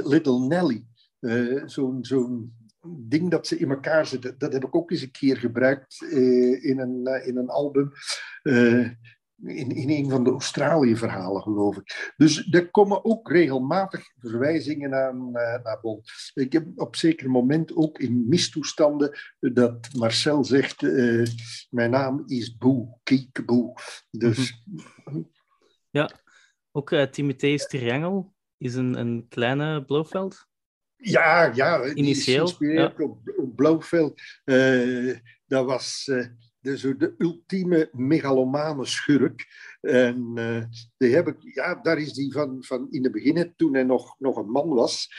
Little 0.04 0.40
Nelly. 0.40 0.86
Zo'n 1.66 2.06
zo'n 2.06 2.54
ding 2.88 3.32
dat 3.32 3.48
ze 3.48 3.58
in 3.58 3.70
elkaar 3.70 4.06
zitten. 4.06 4.38
Dat 4.38 4.54
heb 4.54 4.64
ik 4.64 4.76
ook 4.76 4.92
eens 4.92 5.02
een 5.02 5.12
keer 5.12 5.38
gebruikt 5.38 6.02
uh, 6.02 6.64
in, 6.64 6.80
een, 6.80 7.02
uh, 7.04 7.28
in 7.28 7.38
een 7.38 7.50
album. 7.50 7.92
Uh, 8.44 8.90
in, 9.44 9.72
in 9.72 9.90
een 9.90 10.10
van 10.10 10.24
de 10.24 10.30
Australië-verhalen, 10.30 11.42
geloof 11.42 11.78
ik. 11.78 12.14
Dus 12.18 12.52
er 12.52 12.72
komen 12.72 13.06
ook 13.06 13.30
regelmatig 13.30 14.06
verwijzingen 14.20 14.94
aan, 14.94 15.32
naar 15.32 15.80
Bond. 15.82 16.12
Ik 16.34 16.54
heb 16.54 16.68
op 16.76 16.96
zeker 16.96 17.30
moment 17.30 17.76
ook 17.76 18.00
in 18.00 18.28
mistoestanden 18.28 19.18
dat 19.40 19.94
Marcel 19.94 20.44
zegt: 20.44 20.82
Mijn 21.70 21.92
naam 21.92 22.24
is 22.26 22.58
Boe, 22.58 23.00
Kiekeboe. 23.04 23.74
Dus. 24.12 24.64
Mhm. 25.04 25.22
Ja, 25.90 26.10
ook 26.72 26.92
uh, 26.92 27.04
Timotheus 27.04 27.68
Triangel 27.68 28.34
is 28.58 28.76
een, 28.76 29.00
een 29.00 29.26
kleine 29.30 29.86
Blofeld. 29.86 30.48
Ja, 30.98 31.52
ja. 31.56 31.94
Initieel, 31.94 32.36
geïnspireerd 32.36 33.00
op, 33.00 33.34
op 33.38 33.56
Blofeld. 33.56 34.22
Eh, 34.44 35.16
dat 35.48 35.66
was 35.66 36.08
eh, 36.08 36.26
de, 36.60 36.78
zo 36.78 36.98
de 36.98 37.16
ultieme 37.18 37.90
megalomane 37.92 38.86
schurk. 38.86 39.48
En 39.82 40.32
eh, 40.36 40.64
die 40.98 41.16
heb 41.16 41.28
ik, 41.28 41.36
ja, 41.40 41.76
daar 41.76 41.98
is 41.98 42.14
die 42.14 42.32
van, 42.32 42.64
van 42.64 42.88
in 42.92 43.04
het 43.04 43.12
begin, 43.12 43.54
toen 43.56 43.74
hij 43.74 43.84
nog, 43.84 44.16
nog 44.20 44.38
een 44.38 44.50
man 44.50 44.70
was, 44.70 45.10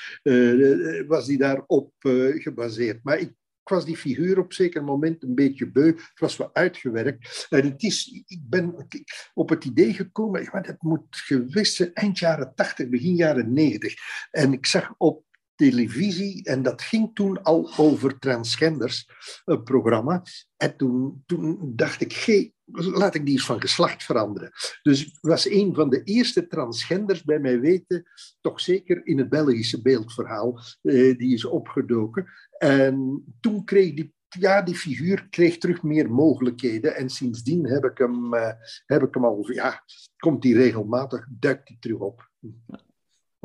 was 1.07 1.27
die 1.27 1.39
daarop 1.39 1.93
gebaseerd. 2.39 3.05
Maar 3.05 3.19
ik, 3.19 3.35
ik 3.67 3.73
was 3.73 3.85
die 3.85 3.97
figuur 3.97 4.39
op 4.39 4.47
een 4.47 4.55
zeker 4.55 4.85
moment 4.85 5.23
een 5.23 5.35
beetje 5.35 5.71
beu. 5.71 5.87
Het 5.87 6.21
was 6.21 6.37
wel 6.37 6.55
uitgewerkt. 6.55 7.47
En 7.51 7.65
het 7.65 7.83
is, 7.83 8.23
ik 8.27 8.41
ben 8.43 8.89
op 9.35 9.49
het 9.49 9.65
idee 9.65 9.93
gekomen, 9.93 10.49
dat 10.53 10.83
moet 10.83 11.17
geweest 11.17 11.75
zijn 11.75 11.95
eind 11.95 12.19
jaren 12.19 12.55
80, 12.55 12.89
begin 12.89 13.15
jaren 13.15 13.53
90. 13.53 13.95
En 14.31 14.53
ik 14.53 14.67
zag 14.67 14.95
op 14.99 15.25
televisie, 15.57 16.45
en 16.45 16.63
dat 16.63 16.83
ging 16.83 17.11
toen 17.15 17.43
al 17.43 17.71
over 17.77 18.19
transgenders, 18.19 19.09
een 19.45 19.63
programma. 19.63 20.23
En 20.57 20.77
toen, 20.77 21.23
toen 21.27 21.73
dacht 21.75 22.01
ik, 22.01 22.13
hey, 22.13 22.53
laat 22.73 23.15
ik 23.15 23.25
die 23.25 23.35
eens 23.35 23.47
van 23.47 23.61
geslacht 23.61 24.05
veranderen. 24.05 24.51
Dus 24.83 25.19
was 25.21 25.51
een 25.51 25.75
van 25.75 25.91
de 25.91 26.03
eerste 26.03 26.47
transgenders, 26.47 27.25
bij 27.25 27.39
mij 27.39 27.61
weten, 27.61 28.05
toch 28.41 28.61
zeker 28.61 29.07
in 29.07 29.19
het 29.19 29.29
Belgische 29.29 29.83
beeldverhaal, 29.83 30.61
eh, 30.83 31.19
die 31.19 31.35
is 31.35 31.45
opgedoken. 31.45 32.27
En 32.59 33.25
toen 33.41 33.65
kreeg 33.65 33.95
die 33.95 34.15
ja, 34.29 34.63
die 34.63 34.75
figuur 34.75 35.27
kreeg 35.31 35.59
terug 35.59 35.83
meer 35.83 36.11
mogelijkheden. 36.11 36.97
En 36.97 37.11
sindsdien 37.11 37.67
heb 37.67 37.85
ik 37.85 37.99
hem, 37.99 38.35
uh, 38.35 38.51
heb 38.87 39.03
ik 39.03 39.15
hem 39.15 39.25
al, 39.25 39.53
ja, 39.53 39.85
komt 40.17 40.45
hij 40.45 40.53
regelmatig, 40.53 41.27
duikt 41.31 41.69
hij 41.69 41.77
terug 41.81 41.99
op. 41.99 42.31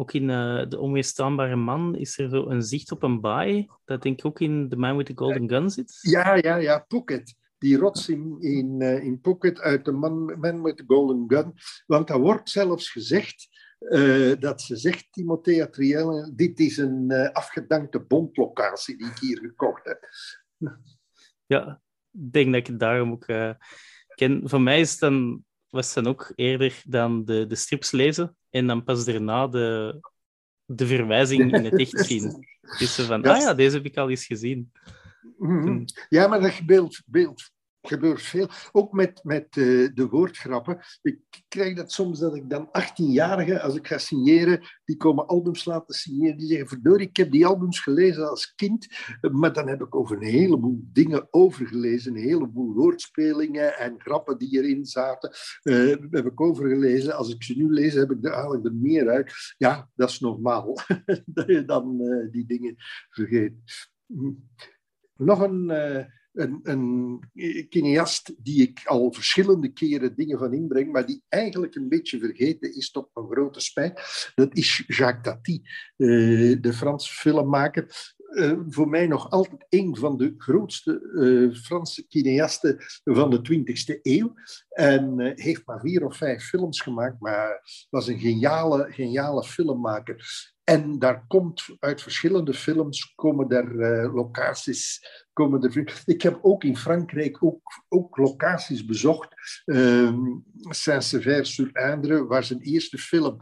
Ook 0.01 0.13
in 0.13 0.29
uh, 0.29 0.67
De 0.67 0.79
Onweerstaanbare 0.79 1.55
Man 1.55 1.96
is 1.96 2.17
er 2.17 2.29
zo 2.29 2.50
een 2.50 2.62
zicht 2.62 2.91
op 2.91 3.03
een 3.03 3.20
baai, 3.20 3.67
dat 3.86 4.01
denk 4.01 4.20
ik 4.20 4.25
ook 4.25 4.39
in 4.39 4.70
The 4.70 4.75
Man 4.75 4.98
with 4.98 5.05
the 5.05 5.12
Golden 5.15 5.50
Gun 5.50 5.70
zit. 5.70 5.98
Ja, 6.01 6.36
ja, 6.36 6.55
ja, 6.55 6.79
Pocket. 6.79 7.36
Die 7.58 7.77
rots 7.77 8.10
in, 8.10 8.38
in, 8.39 8.81
uh, 8.81 9.03
in 9.03 9.20
Pocket 9.20 9.60
uit 9.60 9.84
The 9.84 9.91
Man, 9.91 10.39
Man 10.39 10.62
with 10.63 10.77
the 10.77 10.84
Golden 10.88 11.24
Gun. 11.27 11.53
Want 11.86 12.08
daar 12.08 12.20
wordt 12.20 12.50
zelfs 12.50 12.89
gezegd 12.89 13.48
uh, 13.79 14.39
dat 14.39 14.62
ze 14.62 14.75
zegt, 14.75 15.08
Timothea 15.12 15.67
Trielle, 15.67 16.31
dit 16.36 16.60
is 16.60 16.77
een 16.77 17.12
afgedankte 17.34 18.00
bondlocatie 18.00 18.98
die 18.98 19.08
ik 19.08 19.17
hier 19.17 19.38
gekocht 19.38 19.86
heb. 19.86 20.10
Ja, 21.46 21.81
ik 22.12 22.31
denk 22.31 22.46
dat 22.46 22.55
ik 22.55 22.67
het 22.67 22.79
daarom 22.79 23.12
ook 23.12 23.25
ken. 24.15 24.41
Voor 24.43 24.62
mij 24.62 24.79
is 24.79 24.91
het 24.91 25.00
dan 25.00 25.46
was 25.72 25.94
dan 25.94 26.08
ook 26.08 26.34
eerder 26.36 26.82
dan 26.86 27.25
de, 27.25 27.48
de 27.48 27.56
strips 27.56 27.92
lezen 27.92 28.36
en 28.50 28.68
dan 28.68 28.84
pas 28.84 29.06
daarna 29.06 29.48
de, 29.48 30.00
de 30.66 30.88
verwijzing 30.88 31.54
in 31.54 31.66
het 31.66 31.80
echt 31.80 32.06
zien. 32.06 32.32
Dus 32.80 32.96
van, 32.96 33.24
ah 33.24 33.38
ja, 33.38 33.54
deze 33.54 33.75
heb 33.75 33.86
ik 33.86 33.98
al 33.98 34.10
eens 34.10 34.25
gezien. 34.25 34.72
-hmm. 35.38 35.86
Ja, 36.10 36.28
maar 36.28 36.42
dat 36.42 36.66
beeld, 36.66 37.01
beeld 37.06 37.51
gebeurt 37.82 38.22
veel. 38.22 38.48
Ook 38.72 38.94
met, 38.94 39.24
met 39.24 39.56
uh, 39.56 39.90
de 39.94 40.08
woordgrappen. 40.08 40.80
Ik 41.02 41.20
krijg 41.48 41.76
dat 41.76 41.92
soms 41.92 42.20
dat 42.20 42.36
ik 42.36 42.50
dan 42.50 42.68
18-jarigen, 42.68 43.62
als 43.62 43.76
ik 43.76 43.88
ga 43.88 43.98
signeren, 43.98 44.60
die 44.86 44.98
komen 44.98 45.28
albums 45.28 45.66
laten 45.66 45.96
signeren. 45.96 46.38
Die 46.38 46.48
zeggen, 46.48 46.68
verdorie, 46.68 47.08
ik 47.08 47.18
heb 47.18 47.32
die 47.32 47.46
albums 47.46 47.80
gelezen 47.80 48.30
als 48.30 48.54
kind, 48.56 48.88
maar 49.32 49.54
dan 49.54 49.68
heb 49.68 49.82
ik 49.82 49.96
over 49.96 50.16
een 50.16 50.24
heleboel 50.24 50.80
dingen 50.84 51.28
overgelezen. 51.30 52.16
Een 52.16 52.22
heleboel 52.22 52.74
woordspelingen 52.74 53.78
en 53.78 53.96
grappen 53.98 54.38
die 54.38 54.58
erin 54.58 54.86
zaten, 54.86 55.32
uh, 55.64 55.96
heb 56.12 56.26
ik 56.26 56.42
overgelezen. 56.42 57.16
Als 57.16 57.34
ik 57.34 57.44
ze 57.44 57.54
nu 57.58 57.74
lees, 57.74 57.94
heb 57.94 58.12
ik 58.12 58.26
er 58.26 58.32
eigenlijk 58.32 58.66
er 58.66 58.76
meer 58.76 59.10
uit. 59.10 59.34
Ja, 59.58 59.90
dat 59.96 60.10
is 60.10 60.20
normaal. 60.20 60.78
dat 61.26 61.48
je 61.48 61.66
dan 61.66 61.98
die 62.32 62.46
dingen 62.46 62.76
vergeet. 63.10 63.54
Nog 65.16 65.40
een 65.40 65.72
een, 66.34 66.60
een 66.64 67.20
cineast 67.70 68.34
die 68.38 68.62
ik 68.62 68.82
al 68.86 69.14
verschillende 69.14 69.74
keren 69.74 70.16
dingen 70.16 70.38
van 70.38 70.54
inbreng, 70.54 70.92
maar 70.92 71.06
die 71.06 71.24
eigenlijk 71.30 71.76
een 71.76 71.90
beetje 71.90 72.20
vergeten 72.20 72.76
is 72.76 72.92
tot 72.92 73.10
mijn 73.14 73.28
grote 73.28 73.60
spijt. 73.60 74.32
Dat 74.36 74.56
is 74.56 74.84
Jacques 74.88 75.24
Tati, 75.24 75.62
uh, 75.98 76.62
de 76.62 76.74
Franse 76.74 77.14
filmmaker. 77.14 78.14
Uh, 78.32 78.60
voor 78.68 78.90
mij 78.90 79.08
nog 79.08 79.30
altijd 79.30 79.66
een 79.70 79.96
van 79.96 80.18
de 80.18 80.34
grootste 80.38 81.02
uh, 81.14 81.56
Franse 81.56 82.06
cineasten 82.08 82.78
van 83.04 83.30
de 83.30 83.38
20e 83.38 84.00
eeuw. 84.02 84.34
En 84.70 85.34
heeft 85.36 85.66
maar 85.66 85.80
vier 85.80 86.06
of 86.06 86.18
vijf 86.18 86.44
films 86.44 86.82
gemaakt, 86.82 87.20
maar 87.20 87.62
was 87.90 88.08
een 88.08 88.20
geniale, 88.20 88.88
geniale 88.92 89.44
filmmaker. 89.44 90.50
En 90.64 91.00
daar 91.00 91.26
komt 91.28 91.66
uit 91.80 92.02
verschillende 92.02 92.54
films 92.54 93.14
komen 93.16 93.66
uh, 93.66 94.14
locaties. 94.14 95.06
Komen 95.34 95.64
er, 95.64 96.04
ik 96.06 96.22
heb 96.22 96.40
ook 96.42 96.64
in 96.64 96.78
Frankrijk 96.78 97.44
ook, 97.44 97.84
ook 97.88 98.18
locaties 98.18 98.86
bezocht. 98.86 99.62
Uh, 99.66 100.14
Saint-Sever-sur-Indre, 100.70 102.26
waar 102.26 102.44
zijn 102.44 102.62
eerste 102.62 102.98
film 102.98 103.38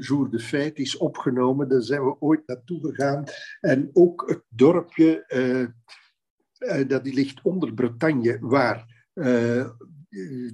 Jour 0.00 0.30
de 0.30 0.38
Fête 0.38 0.80
is 0.80 0.96
opgenomen. 0.96 1.68
Daar 1.68 1.82
zijn 1.82 2.04
we 2.04 2.20
ooit 2.20 2.46
naartoe 2.46 2.80
gegaan. 2.80 3.24
En 3.60 3.90
ook 3.92 4.28
het 4.28 4.42
dorpje, 4.48 5.24
dat 6.86 7.04
die 7.04 7.14
ligt 7.14 7.42
onder 7.42 7.74
Bretagne, 7.74 8.38
waar 8.40 9.06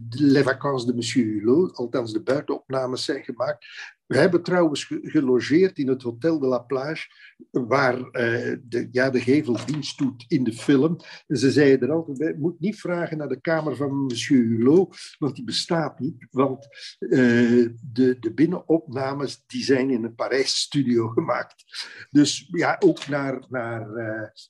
Les 0.09 0.43
Vacances 0.43 0.87
de 0.87 0.95
Monsieur 0.95 1.27
Hulot, 1.27 1.77
althans 1.77 2.13
de 2.13 2.23
buitenopnames 2.23 3.05
zijn 3.05 3.25
gemaakt. 3.25 3.67
We 4.11 4.19
hebben 4.19 4.43
trouwens 4.43 4.85
gelogeerd 5.03 5.79
in 5.79 5.89
het 5.89 6.03
Hotel 6.03 6.39
de 6.39 6.47
la 6.47 6.59
Plage, 6.59 7.09
waar 7.51 7.99
uh, 7.99 8.57
de, 8.63 8.89
ja, 8.91 9.11
de 9.11 9.21
gevelsdienst 9.21 9.99
doet 9.99 10.25
in 10.29 10.45
de 10.45 10.53
film. 10.53 10.97
En 11.27 11.37
ze 11.37 11.51
zeiden 11.51 11.89
er 11.89 11.95
altijd 11.95 12.19
bij, 12.19 12.35
moet 12.39 12.61
niet 12.61 12.81
vragen 12.81 13.19
naar 13.19 13.29
de 13.29 13.41
kamer 13.41 13.77
van 13.77 13.95
monsieur 13.95 14.47
Hulot, 14.47 14.97
want 15.19 15.35
die 15.35 15.45
bestaat 15.45 15.99
niet. 15.99 16.27
Want 16.31 16.67
uh, 16.99 17.69
de, 17.93 18.17
de 18.21 18.33
binnenopnames 18.35 19.45
die 19.47 19.65
zijn 19.65 19.91
in 19.91 20.05
een 20.05 20.15
Parijs-studio 20.15 21.09
gemaakt. 21.09 21.65
Dus 22.11 22.49
ja, 22.51 22.77
ook 22.79 23.07
naar, 23.07 23.45
naar 23.49 23.89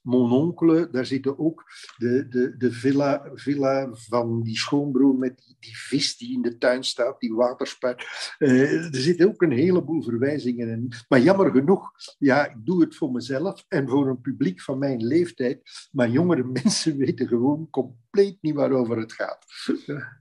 uh, 0.03 0.85
daar 0.91 1.07
zitten 1.07 1.39
ook 1.39 1.65
de, 1.97 2.29
de, 2.29 2.55
de 2.57 2.73
villa, 2.73 3.31
villa 3.35 3.89
van 3.93 4.43
die 4.43 4.59
schoonbroer 4.59 5.15
met 5.15 5.39
die, 5.39 5.57
die 5.61 5.77
vis 5.77 6.17
die 6.17 6.33
in 6.33 6.43
de 6.43 6.59
tuin 6.59 6.85
staat, 6.85 7.21
die 7.21 7.35
waterspuit. 7.35 8.05
er 8.39 8.89
zit 8.91 9.25
ook 9.25 9.43
een 9.43 9.50
een 9.51 9.59
heleboel 9.59 10.03
verwijzingen 10.03 10.69
in. 10.69 10.93
Maar 11.09 11.21
jammer 11.21 11.51
genoeg, 11.51 11.93
ja, 12.19 12.47
ik 12.47 12.57
doe 12.65 12.81
het 12.81 12.97
voor 12.97 13.13
mezelf 13.13 13.65
en 13.69 13.89
voor 13.89 14.09
een 14.09 14.21
publiek 14.21 14.61
van 14.61 14.79
mijn 14.79 15.07
leeftijd. 15.07 15.89
Maar 15.93 16.11
jongere 16.11 16.45
mensen 16.63 16.97
weten 16.97 17.29
gewoon 17.29 17.71
compleet 17.71 18.39
niet 18.41 18.55
waarover 18.55 18.99
het 18.99 19.13
gaat. 19.13 19.47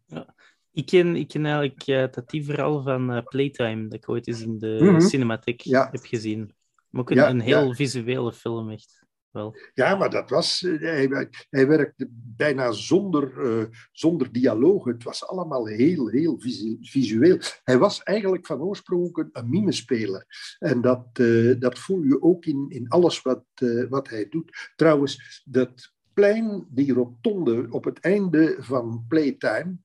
Ja. 0.06 0.36
Ik 0.72 0.86
ken, 0.86 1.16
ik 1.16 1.28
ken 1.28 1.46
eigenlijk 1.46 1.88
uh, 1.88 2.06
dat 2.12 2.30
die 2.30 2.46
vooral 2.46 2.82
van 2.82 3.16
uh, 3.16 3.22
Playtime, 3.24 3.84
dat 3.84 3.94
ik 3.94 4.10
ooit 4.10 4.28
eens 4.28 4.42
in 4.42 4.58
de 4.58 4.78
mm 4.82 4.88
-hmm. 4.88 5.00
cinematheek 5.00 5.62
ja. 5.62 5.90
heb 5.92 6.04
gezien. 6.04 6.54
Maar 6.90 7.02
ook 7.02 7.10
een, 7.10 7.16
ja, 7.16 7.30
een 7.30 7.40
heel 7.40 7.74
visuele 7.74 8.34
film, 8.34 8.70
echt. 8.70 8.99
Wel. 9.32 9.56
Ja, 9.74 9.96
maar 9.96 10.10
dat 10.10 10.30
was. 10.30 10.60
Hij, 10.60 11.28
hij 11.50 11.68
werkte 11.68 12.08
bijna 12.12 12.72
zonder, 12.72 13.46
uh, 13.46 13.66
zonder 13.92 14.32
dialoog. 14.32 14.86
Het 14.86 15.04
was 15.04 15.28
allemaal 15.28 15.68
heel, 15.68 16.08
heel 16.08 16.40
visueel. 16.82 17.38
Hij 17.64 17.78
was 17.78 18.04
eigenlijk 18.04 18.46
van 18.46 18.62
oorsprong 18.62 19.18
een, 19.18 19.30
een 19.32 19.50
mimespeler. 19.50 20.26
En 20.60 20.82
dat, 20.82 21.06
uh, 21.20 21.60
dat 21.60 21.80
voel 21.80 22.04
je 22.04 22.22
ook 22.22 22.46
in, 22.46 22.66
in 22.70 22.88
alles 22.88 23.22
wat, 23.22 23.44
wat 23.90 24.10
hij 24.10 24.30
doet. 24.30 24.72
Trouwens, 24.76 25.44
dat 25.46 25.94
plein, 26.14 26.66
die 26.70 26.94
rotonde 26.94 27.68
op 27.70 27.84
het 27.84 28.00
einde 28.00 28.56
van 28.60 29.06
Playtime 29.08 29.78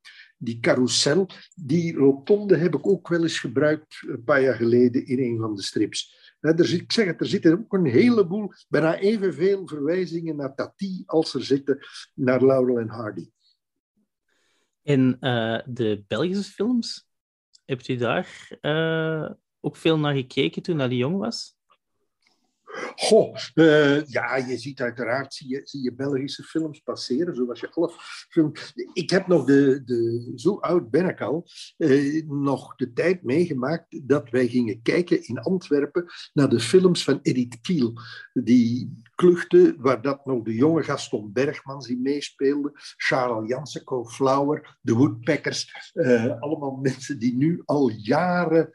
die 0.45 0.61
carousel, 0.61 1.27
die 1.55 1.95
rotonde 1.95 2.57
heb 2.57 2.75
ik 2.75 2.87
ook 2.87 3.09
wel 3.09 3.23
eens 3.23 3.39
gebruikt 3.39 4.03
een 4.07 4.25
paar 4.25 4.43
jaar 4.43 4.55
geleden 4.55 5.07
in 5.07 5.19
een 5.19 5.39
van 5.39 5.55
de 5.55 5.63
strips. 5.63 6.24
Er 6.45 6.67
zit, 6.67 6.81
ik 6.81 6.93
zeg 6.93 7.07
het, 7.07 7.21
er 7.21 7.27
zitten 7.27 7.53
ook 7.53 7.73
een 7.73 7.87
heleboel, 7.87 8.53
bijna 8.69 8.99
evenveel 8.99 9.69
verwijzingen 9.69 10.37
naar 10.37 10.55
Tati 10.55 11.03
als 11.07 11.35
er 11.35 11.45
zitten 11.45 11.79
naar 12.15 12.45
Laurel 12.45 12.79
en 12.79 12.89
Hardy. 12.89 13.31
En 14.83 15.17
uh, 15.21 15.61
de 15.67 16.05
Belgische 16.07 16.53
films, 16.53 17.09
hebt 17.65 17.89
u 17.89 17.97
daar 17.97 18.59
uh, 18.61 19.31
ook 19.61 19.77
veel 19.77 19.99
naar 19.99 20.15
gekeken 20.15 20.63
toen 20.63 20.79
hij 20.79 20.89
jong 20.89 21.17
was? 21.17 21.54
Goh, 22.97 23.37
uh, 23.55 24.07
ja, 24.07 24.37
je 24.37 24.59
ziet 24.59 24.81
uiteraard 24.81 25.35
zie 25.35 25.49
je, 25.49 25.61
zie 25.65 25.83
je 25.83 25.95
Belgische 25.95 26.43
films 26.43 26.81
passeren, 26.81 27.35
zoals 27.35 27.61
je 27.61 27.71
alle 27.71 27.91
films... 28.29 28.73
Ik 28.93 29.11
heb 29.11 29.27
nog 29.27 29.45
de, 29.45 29.83
de 29.85 30.33
zo 30.37 30.59
oud 30.59 30.91
ben 30.91 31.09
ik 31.09 31.21
al, 31.21 31.47
uh, 31.77 32.27
nog 32.27 32.77
de 32.77 32.93
tijd 32.93 33.23
meegemaakt 33.23 34.09
dat 34.09 34.31
wij 34.31 34.49
gingen 34.49 34.83
kijken 34.83 35.27
in 35.27 35.39
Antwerpen 35.39 36.05
naar 36.33 36.49
de 36.49 36.61
films 36.61 37.05
van 37.05 37.19
Edith 37.23 37.61
Kiel. 37.61 37.93
Die 38.33 39.03
kluchten, 39.15 39.77
waar 39.79 40.03
dat 40.03 40.27
nog 40.27 40.43
de 40.43 40.55
jonge 40.55 40.83
Gaston 40.83 41.33
Bergmans 41.33 41.87
die 41.87 42.01
meespeelde, 42.01 42.71
Charles 42.97 43.49
Jansen, 43.49 43.83
Flower, 44.07 44.79
de 44.81 44.93
Woodpeckers, 44.93 45.91
uh, 45.95 46.41
allemaal 46.41 46.77
mensen 46.77 47.19
die 47.19 47.37
nu 47.37 47.63
al 47.65 47.89
jaren 47.89 48.73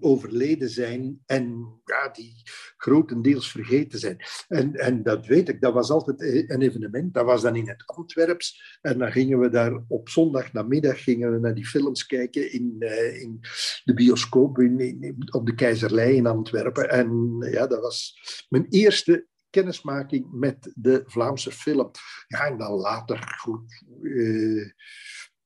overleden 0.00 0.68
zijn 0.70 1.22
en 1.26 1.78
ja, 1.84 2.08
die 2.08 2.42
grotendeels 2.76 3.50
vergeten 3.50 3.98
zijn. 3.98 4.16
En, 4.48 4.74
en 4.74 5.02
dat 5.02 5.26
weet 5.26 5.48
ik, 5.48 5.60
dat 5.60 5.72
was 5.72 5.90
altijd 5.90 6.20
een 6.20 6.62
evenement, 6.62 7.14
dat 7.14 7.24
was 7.24 7.42
dan 7.42 7.56
in 7.56 7.68
het 7.68 7.82
Antwerps 7.86 8.78
en 8.80 8.98
dan 8.98 9.12
gingen 9.12 9.38
we 9.38 9.48
daar 9.48 9.82
op 9.88 10.08
zondagnamiddag 10.08 11.02
gingen 11.02 11.32
we 11.32 11.38
naar 11.38 11.54
die 11.54 11.66
films 11.66 12.06
kijken 12.06 12.52
in, 12.52 12.76
uh, 12.78 13.20
in 13.22 13.40
de 13.84 13.94
bioscoop 13.94 14.58
in, 14.58 15.16
op 15.30 15.46
de 15.46 15.54
Keizerlei 15.54 16.16
in 16.16 16.26
Antwerpen. 16.26 16.90
En 16.90 17.36
ja, 17.50 17.66
dat 17.66 17.80
was 17.80 18.18
mijn 18.48 18.66
eerste 18.68 19.26
kennismaking 19.50 20.26
met 20.32 20.72
de 20.74 21.02
Vlaamse 21.06 21.52
film. 21.52 21.90
Ja, 22.26 22.46
en 22.46 22.58
dan 22.58 22.72
later, 22.72 23.36
goed, 23.40 23.84
eh, 24.02 24.70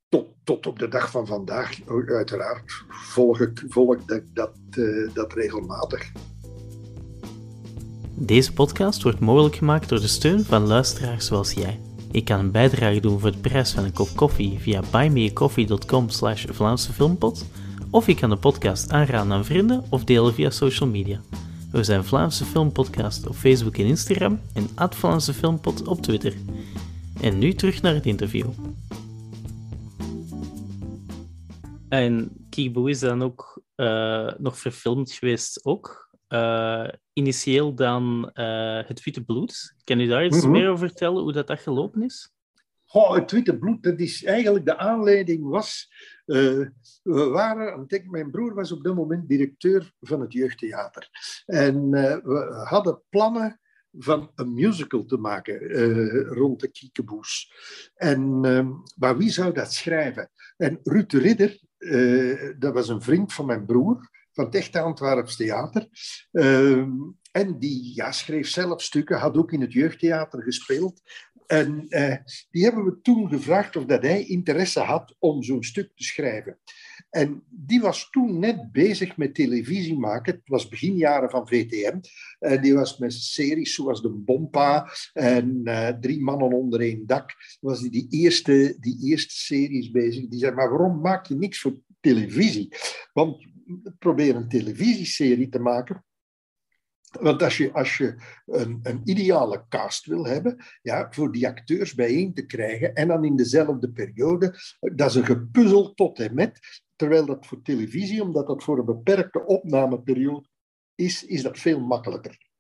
tot, 0.09 0.35
tot 0.45 0.67
op 0.67 0.79
de 0.79 0.89
dag 0.89 1.11
van 1.11 1.27
vandaag, 1.27 1.89
uiteraard, 2.07 2.85
volg 2.89 3.41
ik 3.41 3.63
volg 3.69 4.05
dat, 4.05 4.23
dat, 4.33 4.59
uh, 4.79 5.15
dat 5.15 5.33
regelmatig. 5.33 6.13
Deze 8.15 8.53
podcast 8.53 9.03
wordt 9.03 9.21
mogelijk 9.21 9.57
gemaakt 9.57 9.89
door 9.89 10.01
de 10.01 10.07
steun 10.07 10.45
van 10.45 10.67
luisteraars 10.67 11.27
zoals 11.27 11.53
jij. 11.53 11.81
Je 12.11 12.25
kan 12.25 12.39
een 12.39 12.51
bijdrage 12.51 13.01
doen 13.01 13.21
voor 13.21 13.33
de 13.33 13.39
prijs 13.39 13.73
van 13.73 13.85
een 13.85 13.93
kop 13.93 14.09
koffie 14.17 14.59
via 14.59 14.83
buymeacoffee.com 14.91 16.09
slash 16.09 16.45
Vlaamse 16.49 16.93
Filmpot, 16.93 17.47
of 17.91 18.07
je 18.07 18.15
kan 18.15 18.31
de 18.31 18.37
podcast 18.37 18.91
aanraden 18.91 19.33
aan 19.33 19.45
vrienden 19.45 19.85
of 19.91 20.05
delen 20.05 20.35
via 20.35 20.51
social 20.51 20.89
media. 20.89 21.21
We 21.71 21.85
zijn 21.85 22.05
Vlaamse 22.05 22.45
Filmpodcast 22.45 23.27
op 23.27 23.35
Facebook 23.35 23.77
en 23.77 23.85
Instagram 23.85 24.41
en 24.55 24.69
at 24.75 24.95
Vlaamse 24.95 25.35
Filmpot 25.35 25.87
op 25.87 26.03
Twitter. 26.03 26.35
En 27.21 27.39
nu 27.39 27.55
terug 27.55 27.83
naar 27.83 27.95
het 27.95 28.07
interview. 28.07 28.49
En 31.89 32.33
Kiekboe 32.51 32.91
is 32.91 33.01
dan 33.01 33.23
ook 33.23 33.63
uh, 33.77 34.31
nog 34.39 34.59
verfilmd 34.59 35.13
geweest 35.13 35.65
ook. 35.65 36.11
Uh, 36.29 36.89
initieel 37.13 37.75
dan 37.75 38.31
uh, 38.35 38.87
Het 38.87 39.05
Witte 39.05 39.25
Bloed. 39.25 39.75
Kan 39.85 40.01
u 40.01 40.07
daar 40.07 40.25
iets 40.25 40.37
mm 40.37 40.43
-hmm. 40.43 40.51
meer 40.51 40.69
over 40.69 40.89
vertellen, 40.89 41.23
hoe 41.23 41.33
dat, 41.33 41.47
dat 41.47 41.61
gelopen 41.61 42.03
is? 42.03 42.33
Oh, 42.93 43.15
het 43.15 43.31
Witte 43.31 43.59
Bloed, 43.59 43.83
dat 43.83 44.01
is 44.01 44.25
eigenlijk 44.25 44.65
de 44.65 44.79
aanleiding 44.79 45.49
was... 45.49 45.93
Uh, 46.27 46.67
we 47.03 47.25
waren, 47.25 47.87
denk, 47.87 48.11
mijn 48.11 48.31
broer 48.31 48.55
was 48.55 48.73
op 48.73 48.85
dat 48.85 48.95
moment 48.95 49.29
directeur 49.29 49.93
van 50.01 50.21
het 50.21 50.33
jeugdtheater. 50.33 51.09
En 51.47 51.91
we 51.91 52.65
hadden 52.69 53.03
plannen 53.09 53.61
van 53.99 54.31
een 54.35 54.55
musical 54.55 55.05
te 55.05 55.17
maken 55.17 55.73
rond 56.25 56.61
de 56.61 56.71
Kiekeboes. 56.71 57.53
En 57.95 58.41
maar 58.97 59.17
wie 59.17 59.31
zou 59.31 59.53
dat 59.53 59.73
schrijven? 59.73 60.31
En 60.57 60.81
Ruud 60.83 61.11
de 61.11 61.19
Ridder, 61.19 61.61
dat 62.59 62.75
was 62.75 62.89
een 62.89 63.03
vriend 63.03 63.33
van 63.33 63.47
mijn 63.47 63.65
broer 63.67 64.11
van 64.33 64.45
het 64.45 64.55
echte 64.55 64.81
Antwerps 64.81 65.37
Theater. 65.37 65.89
Uh, 66.33 66.87
en 67.33 67.59
die 67.59 67.95
ja, 67.95 68.13
schreef 68.13 68.49
zelf 68.49 68.83
stukken, 68.83 69.19
had 69.19 69.37
ook 69.37 69.53
in 69.53 69.61
het 69.61 69.73
jeugdtheater 69.73 70.43
gespeeld. 70.43 71.03
En 71.47 71.87
uh, 71.89 72.17
die 72.51 72.65
hebben 72.65 72.85
we 72.85 73.01
toen 73.03 73.29
gevraagd 73.29 73.77
of 73.77 73.85
dat 73.85 74.03
hij 74.03 74.25
interesse 74.25 74.81
had 74.81 75.17
om 75.19 75.43
zo'n 75.43 75.63
stuk 75.63 75.91
te 75.95 76.05
schrijven. 76.05 76.59
En 77.11 77.43
die 77.49 77.81
was 77.81 78.11
toen 78.11 78.39
net 78.39 78.73
bezig 78.73 79.17
met 79.17 79.35
televisie 79.35 79.99
maken. 79.99 80.35
Het 80.35 80.49
was 80.49 80.69
beginjaren 80.69 81.31
van 81.31 81.49
VTM. 81.49 82.01
En 82.39 82.63
die 82.63 82.75
was 82.75 82.99
met 82.99 83.13
series 83.13 83.75
zoals 83.75 84.03
De 84.03 84.11
Bompa 84.11 84.91
en 85.13 85.61
uh, 85.65 85.89
Drie 85.89 86.23
Mannen 86.23 86.53
onder 86.53 86.81
één 86.81 87.07
dak. 87.07 87.35
Was 87.61 87.81
die, 87.81 87.91
die, 87.91 88.07
eerste, 88.11 88.77
die 88.81 88.99
eerste 89.05 89.35
series 89.35 89.91
bezig. 89.91 90.29
Die 90.29 90.39
zei, 90.39 90.55
maar 90.55 90.71
waarom 90.71 91.01
maak 91.01 91.27
je 91.27 91.35
niks 91.35 91.61
voor 91.61 91.81
televisie? 92.01 92.69
Want 93.13 93.47
probeer 93.99 94.37
een 94.37 94.49
televisieserie 94.49 95.49
te 95.49 95.59
maken. 95.59 96.05
Want 97.21 97.43
als 97.43 97.57
je, 97.57 97.73
als 97.73 97.97
je 97.97 98.15
een, 98.47 98.81
een, 98.83 99.01
ideale 99.05 99.65
cast 99.69 100.07
wil 100.07 100.27
hebben, 100.27 100.65
ja, 100.83 101.07
voor 101.11 101.33
die 101.33 101.49
acteurs 101.49 101.95
bijeen 101.95 102.35
te 102.35 102.47
krijgen 102.47 102.95
en 102.95 103.09
dan 103.09 103.25
in 103.25 103.37
dezelfde 103.37 103.91
periode, 103.91 104.55
dat 104.81 105.11
is 105.11 105.15
een 105.15 105.25
gepuzzel 105.25 105.95
tot 105.95 106.19
en 106.19 106.35
met. 106.35 106.59
Terwijl 106.97 107.27
dat 107.27 107.47
voor 107.47 107.63
televisie, 107.63 108.23
omdat 108.23 108.47
dat 108.47 108.63
voor 108.63 108.79
een 108.79 108.85
beperkte 108.85 109.47
opnameperiode 109.47 110.49
is, 110.95 111.25
is 111.25 111.43
dat 111.43 111.59
veel 111.59 111.81
makkelijker. 111.81 112.51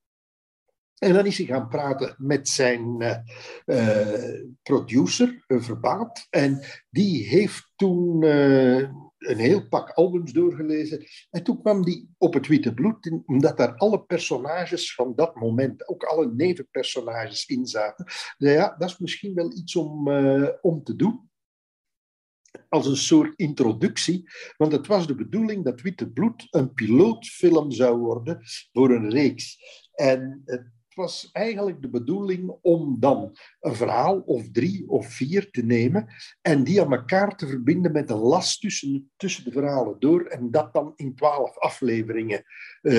En 1.02 1.12
dan 1.12 1.26
is 1.26 1.38
hij 1.38 1.46
gaan 1.46 1.68
praten 1.68 2.14
met 2.18 2.48
zijn 2.48 3.02
uh, 3.02 3.16
uh, 3.66 4.40
producer, 4.62 5.44
Verbaat. 5.46 6.26
En 6.30 6.60
die 6.90 7.28
heeft 7.28 7.72
toen 7.76 8.22
uh, 8.22 8.90
een 9.22 9.38
heel 9.38 9.68
pak 9.68 9.90
albums 9.90 10.32
doorgelezen. 10.32 11.06
En 11.30 11.42
toen 11.42 11.60
kwam 11.60 11.84
die 11.84 12.14
op 12.18 12.34
het 12.34 12.46
Witte 12.46 12.74
Bloed, 12.74 13.10
omdat 13.26 13.56
daar 13.56 13.76
alle 13.76 14.04
personages 14.04 14.94
van 14.94 15.14
dat 15.14 15.34
moment, 15.34 15.88
ook 15.88 16.04
alle 16.04 16.32
nevenpersonages 16.34 17.46
in 17.46 17.66
zaten. 17.66 18.04
Dus 18.38 18.52
ja, 18.52 18.74
dat 18.78 18.90
is 18.90 18.98
misschien 18.98 19.34
wel 19.34 19.52
iets 19.52 19.76
om, 19.76 20.08
uh, 20.08 20.48
om 20.60 20.82
te 20.82 20.96
doen. 20.96 21.30
Als 22.68 22.86
een 22.86 22.96
soort 22.96 23.32
introductie, 23.36 24.30
want 24.56 24.72
het 24.72 24.86
was 24.86 25.06
de 25.06 25.14
bedoeling 25.14 25.64
dat 25.64 25.80
Witte 25.80 26.10
Bloed 26.10 26.46
een 26.50 26.72
pilootfilm 26.72 27.70
zou 27.70 27.98
worden 27.98 28.40
voor 28.72 28.90
een 28.90 29.10
reeks. 29.10 29.58
En 29.92 30.42
het 30.44 30.70
was 30.94 31.28
eigenlijk 31.32 31.82
de 31.82 31.88
bedoeling 31.88 32.58
om 32.62 33.00
dan 33.00 33.36
een 33.60 33.74
verhaal 33.74 34.20
of 34.20 34.50
drie 34.50 34.88
of 34.88 35.06
vier 35.06 35.50
te 35.50 35.64
nemen 35.64 36.06
en 36.40 36.64
die 36.64 36.82
aan 36.82 36.92
elkaar 36.92 37.36
te 37.36 37.46
verbinden 37.46 37.92
met 37.92 38.10
een 38.10 38.18
last 38.18 38.60
tussen, 38.60 39.10
tussen 39.16 39.44
de 39.44 39.50
verhalen 39.50 39.96
door 39.98 40.24
en 40.24 40.50
dat 40.50 40.72
dan 40.72 40.92
in 40.96 41.14
twaalf 41.14 41.58
afleveringen 41.58 42.44
uh, 42.82 42.94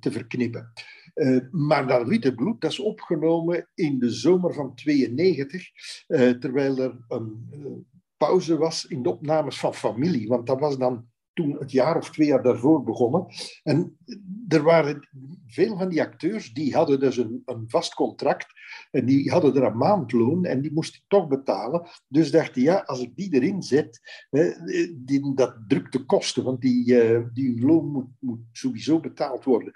te 0.00 0.12
verknippen. 0.12 0.72
Uh, 1.14 1.40
maar 1.50 1.86
dat 1.86 2.08
Witte 2.08 2.34
Bloed, 2.34 2.60
dat 2.60 2.70
is 2.70 2.80
opgenomen 2.80 3.68
in 3.74 3.98
de 3.98 4.10
zomer 4.10 4.54
van 4.54 4.74
92, 4.74 5.70
uh, 6.08 6.28
eh, 6.28 6.38
terwijl 6.38 6.78
er 6.78 7.04
een 7.08 7.48
pauze 8.16 8.56
was 8.56 8.86
in 8.86 9.02
de 9.02 9.10
opnames 9.10 9.60
van 9.60 9.74
Familie, 9.74 10.28
want 10.28 10.46
dat 10.46 10.60
was 10.60 10.78
dan 10.78 11.09
toen 11.32 11.56
het 11.58 11.70
jaar 11.70 11.96
of 11.96 12.10
twee 12.10 12.26
jaar 12.26 12.42
daarvoor 12.42 12.82
begonnen. 12.84 13.26
En 13.62 13.96
er 14.48 14.62
waren 14.62 15.08
veel 15.46 15.78
van 15.78 15.88
die 15.88 16.02
acteurs 16.02 16.52
die 16.52 16.74
hadden 16.74 17.00
dus 17.00 17.16
een, 17.16 17.42
een 17.44 17.64
vast 17.66 17.94
contract 17.94 18.46
en 18.90 19.04
die 19.04 19.30
hadden 19.30 19.56
er 19.56 19.62
een 19.62 19.76
maandloon 19.76 20.44
en 20.44 20.60
die 20.60 20.72
moest 20.72 21.04
toch 21.08 21.28
betalen. 21.28 21.88
Dus 22.08 22.30
dacht 22.30 22.54
ja, 22.54 22.78
als 22.78 23.00
ik 23.00 23.16
die 23.16 23.34
erin 23.34 23.62
zet, 23.62 24.00
die, 24.96 25.34
dat 25.34 25.56
drukt 25.68 25.92
de 25.92 26.04
kosten, 26.04 26.44
want 26.44 26.60
die, 26.60 27.04
uh, 27.04 27.20
die 27.32 27.60
loon 27.60 27.86
moet, 27.86 28.08
moet 28.18 28.40
sowieso 28.52 29.00
betaald 29.00 29.44
worden. 29.44 29.72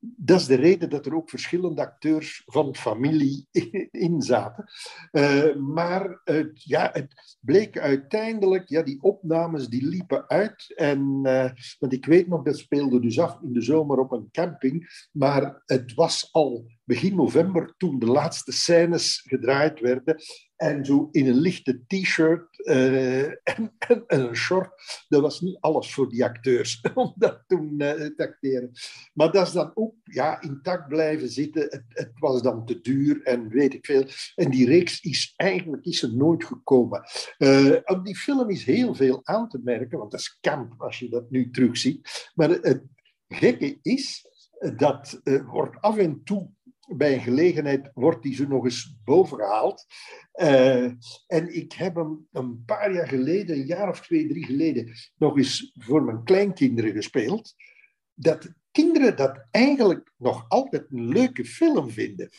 Dat 0.00 0.40
is 0.40 0.46
de 0.46 0.54
reden 0.54 0.90
dat 0.90 1.06
er 1.06 1.14
ook 1.14 1.30
verschillende 1.30 1.80
acteurs 1.80 2.42
van 2.46 2.76
familie 2.76 3.46
in 4.06 4.22
zaten. 4.22 4.64
Uh, 5.12 5.56
maar 5.56 6.20
uh, 6.24 6.46
ja, 6.54 6.90
het 6.92 7.38
bleek 7.40 7.78
uiteindelijk, 7.78 8.68
ja, 8.68 8.82
die 8.82 9.02
opnames 9.02 9.68
die 9.68 9.86
liepen 9.86 10.28
uit. 10.28 10.74
En, 10.90 11.22
want 11.78 11.92
ik 11.92 12.06
weet 12.06 12.28
nog, 12.28 12.42
dat 12.42 12.58
speelde 12.58 13.00
dus 13.00 13.18
af 13.18 13.38
in 13.42 13.52
de 13.52 13.62
zomer 13.62 13.98
op 13.98 14.12
een 14.12 14.28
camping, 14.30 15.06
maar 15.12 15.62
het 15.66 15.94
was 15.94 16.28
al 16.32 16.70
begin 16.84 17.16
november 17.16 17.74
toen 17.76 17.98
de 17.98 18.06
laatste 18.06 18.52
scènes 18.52 19.24
gedraaid 19.26 19.80
werden. 19.80 20.16
En 20.60 20.84
zo 20.84 21.08
in 21.10 21.26
een 21.26 21.40
lichte 21.40 21.84
t-shirt 21.86 22.46
uh, 22.68 23.24
en, 23.24 23.72
en, 23.78 24.04
een 24.06 24.36
short. 24.36 25.04
Dat 25.08 25.20
was 25.20 25.40
niet 25.40 25.56
alles 25.60 25.94
voor 25.94 26.08
die 26.08 26.24
acteurs 26.24 26.80
om 26.94 27.14
dat 27.16 27.44
toen 27.46 27.74
uh, 27.78 27.90
te 27.92 28.14
acteren. 28.16 28.70
Maar 29.14 29.32
dat 29.32 29.46
is 29.46 29.52
dan 29.52 29.70
ook 29.74 29.94
ja, 30.04 30.40
intact 30.40 30.88
blijven 30.88 31.28
zitten. 31.28 31.62
Het, 31.62 31.84
het, 31.88 32.12
was 32.14 32.42
dan 32.42 32.66
te 32.66 32.80
duur 32.80 33.22
en 33.22 33.48
weet 33.48 33.74
ik 33.74 33.86
veel. 33.86 34.04
En 34.34 34.50
die 34.50 34.66
reeks 34.66 35.00
is 35.00 35.32
eigenlijk 35.36 35.84
is 35.84 36.02
er 36.02 36.14
nooit 36.14 36.44
gekomen. 36.44 37.02
Uh, 37.38 37.76
op 37.84 38.04
die 38.04 38.16
film 38.16 38.50
is 38.50 38.64
heel 38.64 38.94
veel 38.94 39.20
aan 39.22 39.48
te 39.48 39.60
merken, 39.62 39.98
want 39.98 40.10
dat 40.10 40.20
is 40.20 40.38
camp 40.40 40.74
als 40.78 40.98
je 40.98 41.08
dat 41.08 41.30
nu 41.30 41.50
terugziet. 41.50 42.30
Maar 42.34 42.50
het 42.50 42.82
gekke 43.28 43.78
is 43.82 44.28
dat 44.76 45.20
wordt 45.46 45.80
af 45.80 45.96
en 45.96 46.20
toe 46.24 46.50
bij 46.96 47.14
een 47.14 47.20
gelegenheid 47.20 47.90
wordt 47.94 48.22
die 48.22 48.34
zo 48.34 48.46
nog 48.46 48.64
eens 48.64 48.96
bovengehaald. 49.04 49.86
Uh, 50.34 50.84
en 51.26 51.54
ik 51.54 51.72
heb 51.72 51.94
hem 51.94 52.28
een 52.32 52.64
paar 52.64 52.92
jaar 52.92 53.08
geleden, 53.08 53.56
een 53.56 53.66
jaar 53.66 53.88
of 53.88 54.00
twee, 54.00 54.28
drie 54.28 54.44
geleden, 54.44 54.92
nog 55.16 55.36
eens 55.36 55.72
voor 55.78 56.02
mijn 56.02 56.24
kleinkinderen 56.24 56.92
gespeeld. 56.92 57.54
Dat 58.14 58.52
kinderen 58.70 59.16
dat 59.16 59.46
eigenlijk 59.50 60.12
nog 60.16 60.44
altijd 60.48 60.86
een 60.90 61.08
leuke 61.08 61.44
film 61.44 61.90
vinden. 61.90 62.30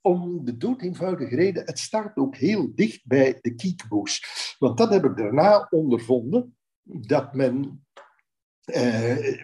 Om 0.00 0.44
de 0.44 0.56
dood 0.56 0.82
eenvoudige 0.82 1.36
reden, 1.36 1.64
het 1.64 1.78
staat 1.78 2.16
ook 2.16 2.36
heel 2.36 2.74
dicht 2.74 3.06
bij 3.06 3.38
de 3.40 3.54
kiekboes. 3.54 4.22
Want 4.58 4.78
dat 4.78 4.92
heb 4.92 5.04
ik 5.04 5.16
daarna 5.16 5.66
ondervonden, 5.70 6.56
dat 6.82 7.34
men 7.34 7.85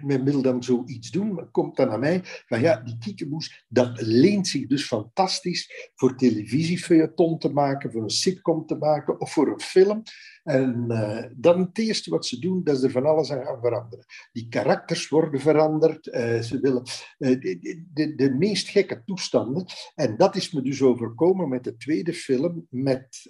men 0.03 0.25
wil 0.25 0.43
dan 0.43 0.63
zoiets 0.63 1.11
doen, 1.11 1.35
maar 1.35 1.47
komt 1.51 1.77
dan 1.77 1.89
naar 1.89 1.99
mij 1.99 2.21
van 2.25 2.61
ja, 2.61 2.77
die 2.77 2.99
kiekeboes, 2.99 3.65
dat 3.69 4.01
leent 4.01 4.49
zich 4.49 4.67
dus 4.67 4.87
fantastisch 4.87 5.91
voor 5.95 6.17
televisiefeuilleton 6.17 7.39
te 7.39 7.49
maken, 7.49 7.93
voor 7.93 8.03
een 8.03 8.11
sitcom 8.11 8.67
te 8.67 8.77
maken 8.77 9.21
of 9.21 9.33
voor 9.33 9.49
een 9.49 9.61
film. 9.61 10.03
En 10.43 10.85
uh, 10.89 11.25
dan 11.37 11.61
het 11.61 11.79
eerste 11.79 12.11
wat 12.11 12.27
ze 12.27 12.39
doen, 12.39 12.65
dat 12.65 12.77
is 12.77 12.83
er 12.83 12.91
van 12.91 13.07
alles 13.07 13.33
aan 13.33 13.45
gaan 13.45 13.61
veranderen. 13.61 14.05
Die 14.33 14.49
karakters 14.49 15.09
worden 15.09 15.41
veranderd, 15.41 16.07
uh, 16.07 16.41
ze 16.41 16.61
willen 16.61 16.83
de, 17.19 17.85
de, 17.93 18.15
de, 18.15 18.35
meest 18.35 18.69
gekke 18.69 19.03
toestanden. 19.05 19.65
En 19.95 20.17
dat 20.17 20.37
is 20.37 20.53
me 20.53 20.63
dus 20.63 20.83
overkomen 20.83 21.49
met 21.49 21.65
de 21.65 21.77
tweede 21.77 22.13
film, 22.13 22.67
met 22.71 23.21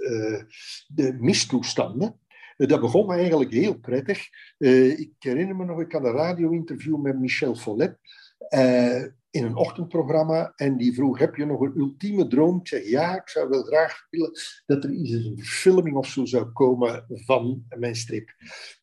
de 0.87 1.16
mistoestanden. 1.20 2.20
Eh, 2.62 2.68
dat 2.68 2.81
begon 2.81 3.12
eigenlijk 3.12 3.51
heel 3.51 3.79
prettig. 3.79 4.29
Uh, 4.59 4.98
ik 4.98 5.12
herinner 5.18 5.57
me 5.57 5.64
nog, 5.64 5.81
ik 5.81 5.92
had 5.92 6.05
een 6.05 6.12
radio-interview 6.12 6.96
met 6.96 7.18
Michel 7.18 7.55
Follet 7.55 7.98
uh, 8.48 9.03
in 9.31 9.44
een 9.44 9.57
ochtendprogramma 9.57 10.53
en 10.57 10.77
die 10.77 10.94
vroeg, 10.94 11.18
heb 11.18 11.35
je 11.35 11.46
nog 11.46 11.61
een 11.61 11.77
ultieme 11.77 12.27
droom? 12.27 12.59
Ik 12.59 12.68
zeg, 12.68 12.88
ja, 12.88 13.16
ik 13.16 13.29
zou 13.29 13.48
wel 13.48 13.62
graag 13.62 14.07
willen 14.11 14.33
dat 14.66 14.85
er 14.85 14.90
iets 14.90 15.11
een 15.11 15.44
filming 15.44 15.96
of 15.96 16.07
zo 16.07 16.25
zou 16.25 16.44
komen 16.44 17.05
van 17.09 17.64
mijn 17.79 17.94
strip. 17.94 18.31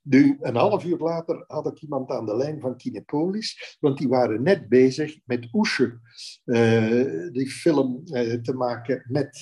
Nu, 0.01 0.37
een 0.41 0.55
half 0.55 0.85
uur 0.85 0.97
later 0.97 1.43
had 1.47 1.67
ik 1.67 1.81
iemand 1.81 2.09
aan 2.09 2.25
de 2.25 2.35
lijn 2.35 2.59
van 2.59 2.77
Kinepolis, 2.77 3.77
want 3.79 3.97
die 3.97 4.07
waren 4.07 4.43
net 4.43 4.69
bezig 4.69 5.19
met 5.25 5.47
Oesje, 5.53 5.99
uh, 6.45 7.31
die 7.31 7.49
film 7.49 8.05
te 8.41 8.53
maken 8.55 9.05
met 9.07 9.39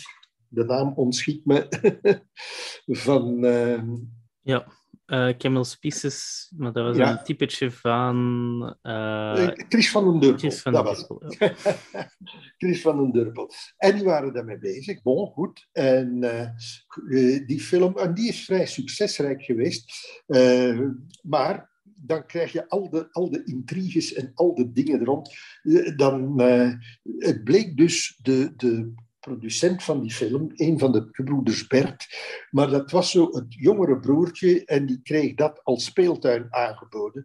de 0.48 0.64
naam 0.64 0.94
ontschiet 0.96 1.46
me, 1.46 1.68
van 3.06 3.46
ja, 4.48 4.66
uh, 5.08 5.38
Camel 5.38 5.64
Species, 5.64 6.52
maar 6.58 6.74
dat 6.74 6.84
was 6.84 7.10
een 7.10 7.24
typetje 7.24 7.72
van... 7.72 8.78
Uh, 8.84 9.48
Chris 9.70 9.92
van 9.92 10.04
den 10.04 10.20
Durpel, 10.20 10.40
Chris 10.40 10.62
van 10.62 10.74
dat 10.74 10.84
was 10.84 11.08
ja. 11.38 11.54
Chris 12.58 12.82
van 12.82 12.98
den 12.98 13.12
Durpel. 13.12 13.52
En 13.78 13.96
die 13.96 14.04
waren 14.04 14.34
daarmee 14.34 14.58
bezig, 14.58 15.02
bon, 15.02 15.28
goed. 15.28 15.68
En 15.72 16.24
uh, 16.24 17.48
die 17.48 17.62
film, 17.62 17.98
en 17.98 18.14
die 18.14 18.28
is 18.28 18.46
vrij 18.46 18.66
succesrijk 18.66 19.44
geweest. 19.44 19.92
maar 21.22 21.76
dan 22.02 22.26
krijg 22.26 22.52
je 22.52 22.70
al 22.70 22.90
de, 22.90 23.08
al 23.12 23.32
de 23.32 23.44
intriges 23.44 24.14
en 24.14 24.32
al 24.34 24.56
de 24.56 24.72
dingen 24.72 25.06
rond. 25.06 25.36
Dan, 25.96 26.42
het 27.04 27.44
bleek 27.44 27.78
dus 27.78 28.20
de, 28.22 28.54
de 28.56 28.94
producent 29.28 29.84
van 29.84 30.02
die 30.02 30.12
film, 30.12 30.52
een 30.56 30.80
van 30.80 30.92
de 30.92 31.08
gebroeders 31.12 31.68
Bert. 31.68 32.08
Maar 32.52 32.70
dat 32.70 32.92
was 32.92 33.12
zo 33.12 33.30
het 33.32 33.54
jongere 33.54 34.00
broertje 34.00 34.66
en 34.66 34.86
die 34.86 35.02
kreeg 35.04 35.36
dat 35.36 35.64
als 35.64 35.86
speeltuin 35.86 36.48
aangeboden. 36.50 37.24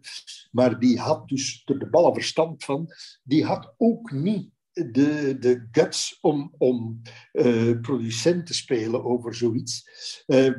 Maar 0.51 0.79
die 0.79 0.99
had 0.99 1.27
dus 1.27 1.61
er 1.65 1.79
de 1.79 1.89
ballen 1.89 2.13
verstand 2.13 2.63
van. 2.63 2.87
Die 3.23 3.45
had 3.45 3.73
ook 3.77 4.11
niet 4.11 4.52
de, 4.73 5.37
de 5.39 5.67
guts 5.71 6.17
om, 6.21 6.53
om 6.57 7.01
uh, 7.33 7.79
producent 7.81 8.45
te 8.45 8.53
spelen 8.53 9.03
over 9.03 9.35
zoiets. 9.35 9.89
Uh, 10.27 10.53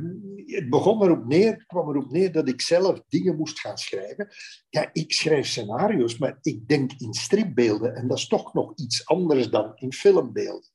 het 0.47 0.71
begon 0.71 1.03
erop 1.03 1.27
neer, 1.27 1.65
kwam 1.67 1.89
erop 1.89 2.11
neer 2.11 2.33
dat 2.33 2.49
ik 2.49 2.61
zelf 2.61 3.03
dingen 3.09 3.37
moest 3.37 3.61
gaan 3.61 3.79
schrijven. 3.79 4.29
Ja, 4.69 4.91
ik 4.93 5.13
schrijf 5.13 5.47
scenario's, 5.47 6.19
maar 6.19 6.39
ik 6.41 6.69
denk 6.69 6.93
in 6.99 7.15
stripbeelden. 7.15 7.95
En 7.95 8.09
dat 8.09 8.19
is 8.19 8.27
toch 8.27 8.55
nog 8.55 8.73
iets 8.77 9.07
anders 9.07 9.51
dan 9.51 9.73
in 9.75 9.93
filmbeelden. 9.93 10.71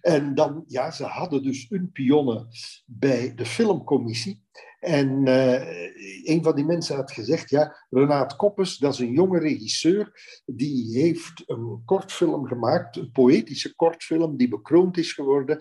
En 0.00 0.34
dan, 0.34 0.64
ja, 0.66 0.90
ze 0.90 1.04
hadden 1.04 1.42
dus 1.42 1.66
een 1.68 1.92
pionne 1.92 2.46
bij 2.86 3.34
de 3.34 3.46
filmcommissie. 3.46 4.42
En 4.80 5.26
uh, 5.26 6.24
een 6.24 6.42
van 6.42 6.56
die 6.56 6.64
mensen 6.64 6.96
had 6.96 7.12
gezegd, 7.12 7.50
ja, 7.50 7.86
Renaat 7.90 8.36
Koppes, 8.36 8.76
dat 8.76 8.92
is 8.92 8.98
een 8.98 9.12
jonge 9.12 9.38
regisseur, 9.38 10.12
die 10.46 10.98
heeft 10.98 11.42
een 11.46 11.82
kortfilm 11.84 12.46
gemaakt, 12.46 12.96
een 12.96 13.10
poëtische 13.10 13.74
kortfilm 13.74 14.36
die 14.36 14.48
bekroond 14.48 14.96
is 14.98 15.12
geworden. 15.12 15.58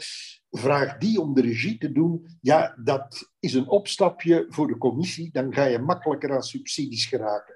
Vraag 0.52 0.98
die 0.98 1.22
om 1.22 1.34
de 1.34 1.42
regie 1.42 1.78
te 1.78 1.92
doen, 1.92 2.38
ja, 2.42 2.76
dat 2.84 3.30
is 3.40 3.54
een 3.54 3.68
opstapje 3.68 4.46
voor 4.50 4.68
de 4.68 4.78
commissie, 4.78 5.32
dan 5.32 5.54
ga 5.54 5.64
je 5.64 5.80
makkelijker 5.80 6.32
aan 6.32 6.44
subsidies 6.44 7.06
geraken. 7.06 7.56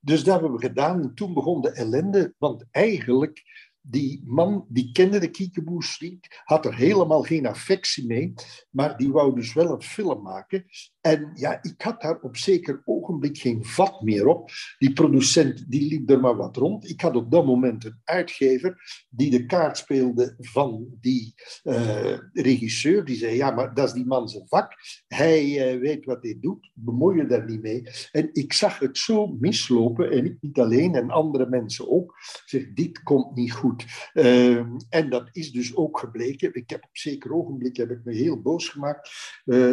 Dus 0.00 0.24
dat 0.24 0.40
hebben 0.40 0.58
we 0.58 0.66
gedaan 0.66 1.02
en 1.02 1.14
toen 1.14 1.34
begon 1.34 1.60
de 1.60 1.72
ellende, 1.72 2.34
want 2.38 2.64
eigenlijk 2.70 3.42
die 3.88 4.22
man 4.24 4.64
die 4.68 4.92
kende 4.92 5.18
de 5.18 5.30
Kiekeboes 5.30 6.00
niet, 6.00 6.42
had 6.44 6.66
er 6.66 6.74
helemaal 6.74 7.22
geen 7.22 7.46
affectie 7.46 8.06
mee, 8.06 8.34
maar 8.70 8.96
die 8.96 9.12
wou 9.12 9.34
dus 9.34 9.52
wel 9.52 9.70
een 9.70 9.82
film 9.82 10.22
maken. 10.22 10.64
En 11.06 11.30
ja, 11.34 11.58
ik 11.62 11.82
had 11.82 12.00
daar 12.00 12.20
op 12.20 12.36
zeker 12.36 12.82
ogenblik 12.84 13.38
geen 13.38 13.64
vat 13.64 14.02
meer 14.02 14.26
op. 14.26 14.50
Die 14.78 14.92
producent 14.92 15.70
die 15.70 15.88
liep 15.88 16.10
er 16.10 16.20
maar 16.20 16.36
wat 16.36 16.56
rond. 16.56 16.88
Ik 16.88 17.00
had 17.00 17.16
op 17.16 17.30
dat 17.30 17.46
moment 17.46 17.84
een 17.84 18.00
uitgever 18.04 18.76
die 19.10 19.30
de 19.30 19.46
kaart 19.46 19.76
speelde 19.76 20.34
van 20.38 20.86
die 21.00 21.34
uh, 21.64 22.18
regisseur. 22.32 23.04
Die 23.04 23.16
zei, 23.16 23.36
ja, 23.36 23.50
maar 23.50 23.74
dat 23.74 23.86
is 23.86 23.92
die 23.92 24.06
man 24.06 24.28
zijn 24.28 24.48
vak. 24.48 24.72
Hij 25.08 25.74
uh, 25.74 25.80
weet 25.80 26.04
wat 26.04 26.22
hij 26.22 26.38
doet, 26.40 26.70
bemoei 26.74 27.16
je 27.16 27.26
daar 27.26 27.44
niet 27.44 27.62
mee. 27.62 27.82
En 28.12 28.28
ik 28.32 28.52
zag 28.52 28.78
het 28.78 28.98
zo 28.98 29.26
mislopen, 29.26 30.10
en 30.10 30.24
ik 30.24 30.36
niet 30.40 30.58
alleen, 30.58 30.94
en 30.94 31.10
andere 31.10 31.48
mensen 31.48 31.90
ook. 31.90 32.14
Zeg, 32.44 32.72
dit 32.72 33.02
komt 33.02 33.34
niet 33.34 33.52
goed. 33.52 34.10
Uh, 34.14 34.56
en 34.88 35.10
dat 35.10 35.28
is 35.32 35.52
dus 35.52 35.76
ook 35.76 35.98
gebleken. 35.98 36.54
Ik 36.54 36.70
heb 36.70 36.84
op 36.84 36.96
zeker 36.96 37.34
ogenblik 37.34 37.76
heb 37.76 37.90
ik 37.90 38.00
me 38.04 38.14
heel 38.14 38.42
boos 38.42 38.68
gemaakt 38.68 39.10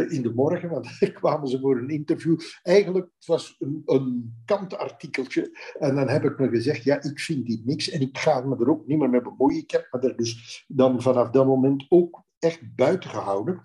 in 0.08 0.22
de 0.22 0.32
morgen, 0.36 0.70
want 0.80 0.88
ik 1.00 1.20
kwamen 1.24 1.48
ze 1.48 1.60
voor 1.60 1.78
een 1.78 1.90
interview. 1.90 2.40
Eigenlijk 2.64 3.10
was 3.26 3.56
een, 3.60 3.82
een 3.86 4.42
kantartikeltje. 4.46 5.74
En 5.80 5.96
dan 5.96 6.10
heb 6.10 6.24
ik 6.24 6.40
me 6.40 6.50
gezegd, 6.50 6.84
ja, 6.84 7.02
ik 7.02 7.20
vind 7.20 7.48
dit 7.48 7.66
niks 7.66 7.90
en 7.90 8.02
ik 8.02 8.18
ga 8.18 8.42
me 8.42 8.56
er 8.58 8.70
ook 8.70 8.88
niet 8.88 8.98
meer 8.98 9.10
mee 9.10 9.22
bemoeien. 9.22 9.62
Ik 9.62 9.72
heb 9.72 9.88
me 9.92 10.00
er 10.00 10.18
dus 10.18 10.66
dan 10.68 11.02
vanaf 11.02 11.30
dat 11.30 11.46
moment 11.46 11.86
ook 11.90 12.24
echt 12.40 12.76
buiten 12.76 13.10
gehouden. 13.10 13.62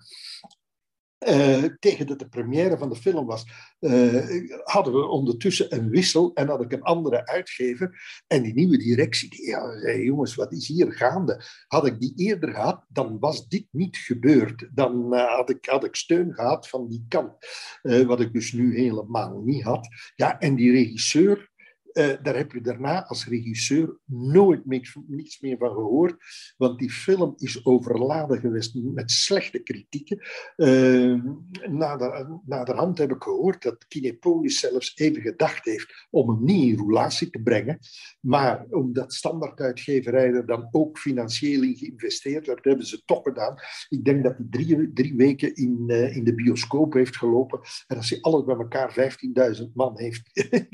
Uh, 1.27 1.63
tegen 1.79 2.07
dat 2.07 2.19
de 2.19 2.27
première 2.27 2.77
van 2.77 2.89
de 2.89 2.95
film 2.95 3.25
was, 3.25 3.45
uh, 3.79 4.47
hadden 4.63 4.93
we 4.93 5.07
ondertussen 5.07 5.75
een 5.75 5.89
wissel 5.89 6.33
en 6.33 6.47
had 6.47 6.61
ik 6.61 6.71
een 6.71 6.81
andere 6.81 7.25
uitgever. 7.25 8.01
En 8.27 8.43
die 8.43 8.53
nieuwe 8.53 8.77
directie, 8.77 9.29
die 9.29 9.45
ja, 9.45 9.95
jongens, 9.95 10.35
wat 10.35 10.51
is 10.51 10.67
hier 10.67 10.91
gaande? 10.91 11.43
Had 11.67 11.85
ik 11.85 11.99
die 11.99 12.13
eerder 12.15 12.53
gehad, 12.53 12.85
dan 12.87 13.19
was 13.19 13.47
dit 13.47 13.67
niet 13.71 13.97
gebeurd. 13.97 14.69
Dan 14.73 15.13
uh, 15.13 15.35
had, 15.35 15.49
ik, 15.49 15.65
had 15.65 15.83
ik 15.83 15.95
steun 15.95 16.33
gehad 16.33 16.69
van 16.69 16.87
die 16.87 17.05
kant, 17.07 17.33
wat 17.81 18.19
ik 18.19 18.33
dus 18.33 18.53
nu 18.53 18.77
helemaal 18.77 19.41
niet 19.41 19.63
had. 19.63 19.87
Ja, 20.15 20.39
en 20.39 20.55
die 20.55 20.71
regisseur, 20.71 21.48
uh, 21.93 22.13
daar 22.21 22.35
heb 22.35 22.51
je 22.51 22.61
daarna 22.61 23.05
als 23.05 23.27
regisseur 23.27 23.97
nooit 24.05 24.65
niks, 24.65 24.97
niets 25.07 25.39
meer 25.39 25.57
van 25.57 25.73
gehoord, 25.73 26.15
want 26.57 26.79
die 26.79 26.91
film 26.91 27.33
is 27.37 27.65
overladen 27.65 28.39
geweest 28.39 28.75
met 28.75 29.11
slechte 29.11 29.59
kritieken. 29.59 30.19
Uh, 30.55 31.23
nader, 31.69 32.39
naderhand 32.45 32.97
heb 32.97 33.11
ik 33.11 33.23
gehoord 33.23 33.63
dat 33.63 33.87
Kinepolis 33.87 34.59
zelfs 34.59 34.91
even 34.95 35.21
gedacht 35.21 35.65
heeft 35.65 36.07
om 36.09 36.29
hem 36.29 36.43
niet 36.43 36.71
in 36.71 36.77
roulatie 36.77 37.29
te 37.29 37.41
brengen, 37.41 37.79
maar 38.19 38.65
omdat 38.69 39.13
standaarduitgeverij 39.13 40.33
er 40.33 40.45
dan 40.45 40.67
ook 40.71 40.99
financieel 40.99 41.63
in 41.63 41.75
geïnvesteerd 41.75 42.47
werd, 42.47 42.65
hebben 42.65 42.85
ze 42.85 43.03
toch 43.05 43.23
gedaan. 43.23 43.55
Ik 43.89 44.05
denk 44.05 44.23
dat 44.23 44.35
hij 44.37 44.47
drie, 44.93 45.15
weken 45.15 45.55
in, 45.55 45.83
uh, 45.87 46.15
in 46.15 46.23
de 46.23 46.35
bioscoop 46.35 46.93
heeft 46.93 47.17
gelopen 47.17 47.59
en 47.87 47.97
als 47.97 48.09
hij 48.09 48.21
alles 48.21 48.43
bij 48.43 48.55
elkaar 48.55 49.17
15.000 49.57 49.63
man 49.73 49.99
heeft 49.99 50.29
er, 50.33 50.67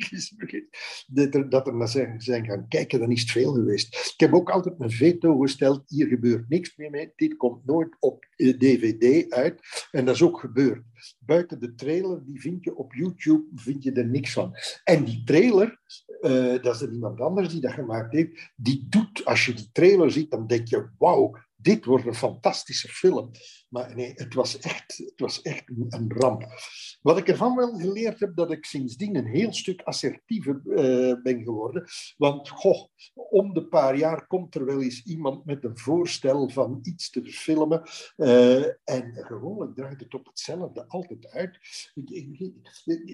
dat 1.50 1.68
er 1.68 1.76
naar 1.76 1.88
zijn, 1.88 2.22
zijn 2.22 2.46
gaan 2.46 2.68
kijken, 2.68 3.00
dan 3.00 3.12
is 3.12 3.22
het 3.22 3.32
veel 3.32 3.54
geweest. 3.54 3.96
Ik 3.96 4.20
heb 4.20 4.34
ook 4.34 4.50
altijd 4.50 4.78
mijn 4.78 4.92
veto 4.92 5.40
gesteld, 5.40 5.84
hier 5.88 6.08
gebeurt 6.08 6.50
niks 6.50 6.76
meer 6.76 6.90
mee, 6.90 7.12
dit 7.16 7.36
komt 7.36 7.66
nooit 7.66 7.96
op 8.00 8.26
DVD 8.36 9.04
eh, 9.04 9.38
uit. 9.38 9.88
En 9.92 10.06
dat 10.06 10.16
is 10.16 10.22
ook 10.22 10.40
gebeurd. 10.40 10.84
Buiten 11.20 11.60
de 11.60 11.76
trailer, 11.76 12.26
die 12.26 12.42
vind 12.42 12.64
je 12.64 12.76
op 12.76 12.94
YouTube, 12.94 13.44
vind 13.56 13.84
je 13.84 13.92
er 13.92 14.08
niks 14.08 14.34
van. 14.34 14.54
En 14.84 15.04
die 15.04 15.24
trailer, 15.24 15.80
uh, 16.22 16.62
dat 16.62 16.76
is 16.76 16.82
er 16.82 16.92
iemand 16.92 17.22
anders 17.22 17.50
die 17.50 17.62
dat 17.62 17.72
gemaakt 17.72 18.14
heeft, 18.14 18.52
die 18.56 18.86
doet, 18.90 19.26
als 19.26 19.46
je 19.46 19.54
die 19.54 19.70
trailer 19.72 20.12
ziet, 20.12 20.32
dan 20.32 20.48
denk 20.48 20.68
je, 20.68 20.90
wauw, 20.98 21.38
dit 21.56 21.86
wordt 21.86 22.06
een 22.06 22.16
fantastische 22.16 22.88
film. 22.88 23.32
Maar 23.76 23.96
nee, 23.96 24.12
het 24.16 24.34
was 24.34 24.60
echt, 24.60 24.98
het 24.98 25.20
was 25.20 25.42
echt 25.42 25.64
een 25.90 26.12
ramp. 26.18 26.46
Wat 27.02 27.18
ik 27.18 27.28
ervan 27.28 27.56
wel 27.56 27.74
geleerd 27.74 28.20
heb, 28.20 28.36
dat 28.36 28.52
ik 28.52 28.66
sindsdien 28.66 29.16
een 29.16 29.26
heel 29.26 29.54
stuk 29.54 29.82
assertiever 29.82 30.62
uh, 30.66 31.22
ben 31.24 31.44
geworden. 31.44 31.84
Want 32.18 32.50
goh, 32.50 32.88
om 33.14 33.54
de 33.54 33.66
paar 33.66 33.98
jaar 33.98 34.28
komt 34.28 34.56
er 34.56 34.66
wel 34.66 34.82
eens 34.82 35.04
iemand 35.04 35.46
met 35.46 35.64
een 35.64 35.78
voorstel 35.78 36.50
van 36.50 36.80
iets 36.82 37.10
te 37.10 37.26
filmen. 37.26 37.82
Uh, 38.18 38.66
en 38.66 39.12
gewoonlijk 39.14 39.76
draait 39.76 40.00
het 40.00 40.14
op 40.14 40.26
hetzelfde 40.26 40.86
altijd 40.88 41.28
uit. 41.30 41.60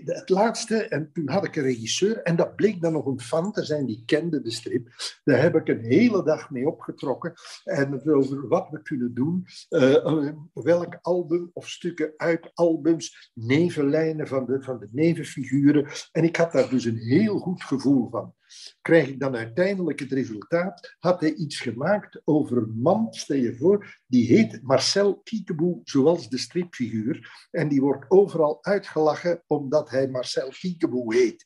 Het 0.06 0.30
laatste, 0.30 0.88
en 0.88 1.12
toen 1.14 1.30
had 1.30 1.46
ik 1.46 1.56
een 1.56 1.64
regisseur, 1.64 2.22
en 2.22 2.36
dat 2.36 2.56
bleek 2.56 2.82
dan 2.82 2.94
nog 2.94 3.06
een 3.06 3.22
fan 3.22 3.52
te 3.52 3.64
zijn 3.64 3.86
die 3.86 4.04
kende 4.06 4.42
de 4.42 4.52
strip. 4.52 4.88
Daar 5.24 5.42
heb 5.42 5.56
ik 5.56 5.68
een 5.68 5.84
hele 5.84 6.24
dag 6.24 6.50
mee 6.50 6.68
opgetrokken. 6.68 7.34
En 7.64 8.10
over 8.14 8.48
wat 8.48 8.70
we 8.70 8.82
kunnen 8.82 9.14
doen. 9.14 9.46
Uh, 9.70 10.32
welk 10.54 10.98
album 11.02 11.50
of 11.54 11.70
stukken 11.70 12.14
uit 12.18 12.52
albums, 12.54 13.32
nevenlijnen 13.34 14.28
van 14.28 14.46
de, 14.46 14.62
van 14.62 14.80
de 14.80 14.88
nevenfiguren. 14.92 15.88
En 16.12 16.24
ik 16.24 16.36
had 16.36 16.52
daar 16.52 16.70
dus 16.70 16.86
een 16.86 16.98
heel 16.98 17.38
goed 17.38 17.64
gevoel 17.64 18.10
van. 18.10 18.34
Krijg 18.82 19.08
ik 19.08 19.20
dan 19.20 19.36
uiteindelijk 19.36 20.00
het 20.00 20.12
resultaat? 20.12 20.96
Had 21.00 21.22
hij 21.22 21.34
iets 21.34 21.60
gemaakt 21.60 22.22
over 22.24 22.58
een 22.58 22.80
man, 22.82 23.08
stel 23.14 23.36
je 23.36 23.56
voor, 23.56 24.00
die 24.08 24.28
heet 24.28 24.62
Marcel 24.62 25.22
Kiekeboe, 25.24 25.80
zoals 25.84 26.30
de 26.30 26.38
stripfiguur. 26.38 27.48
En 27.52 27.68
die 27.68 27.82
wordt 27.82 28.06
overal 28.08 28.64
uitgelachen 28.64 29.44
omdat 29.48 29.90
hij 29.90 30.10
Marcel 30.10 30.50
Kiekeboe 30.50 31.16
heet. 31.16 31.46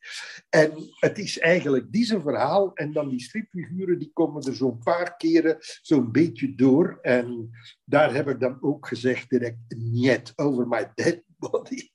En 0.50 0.72
het 1.00 1.18
is 1.18 1.40
eigenlijk 1.40 1.88
zijn 2.06 2.22
verhaal. 2.22 2.74
En 2.74 2.94
dan 2.94 3.10
die 3.10 3.22
stripfiguren, 3.22 4.00
die 4.00 4.12
komen 4.14 4.44
er 4.44 4.56
zo'n 4.56 4.78
paar 4.78 5.16
keren 5.18 5.58
zo'n 5.82 6.12
beetje 6.12 6.56
door. 6.56 7.00
En 7.02 7.50
daar 7.84 8.14
heb 8.14 8.28
ik 8.28 8.40
dan 8.40 8.58
ook 8.62 8.88
gezegd 8.88 9.30
direct, 9.30 9.58
niet 9.78 10.34
over 10.36 10.68
my 10.68 10.92
dead 10.96 11.22
body. 11.38 11.90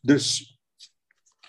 Dus 0.00 0.59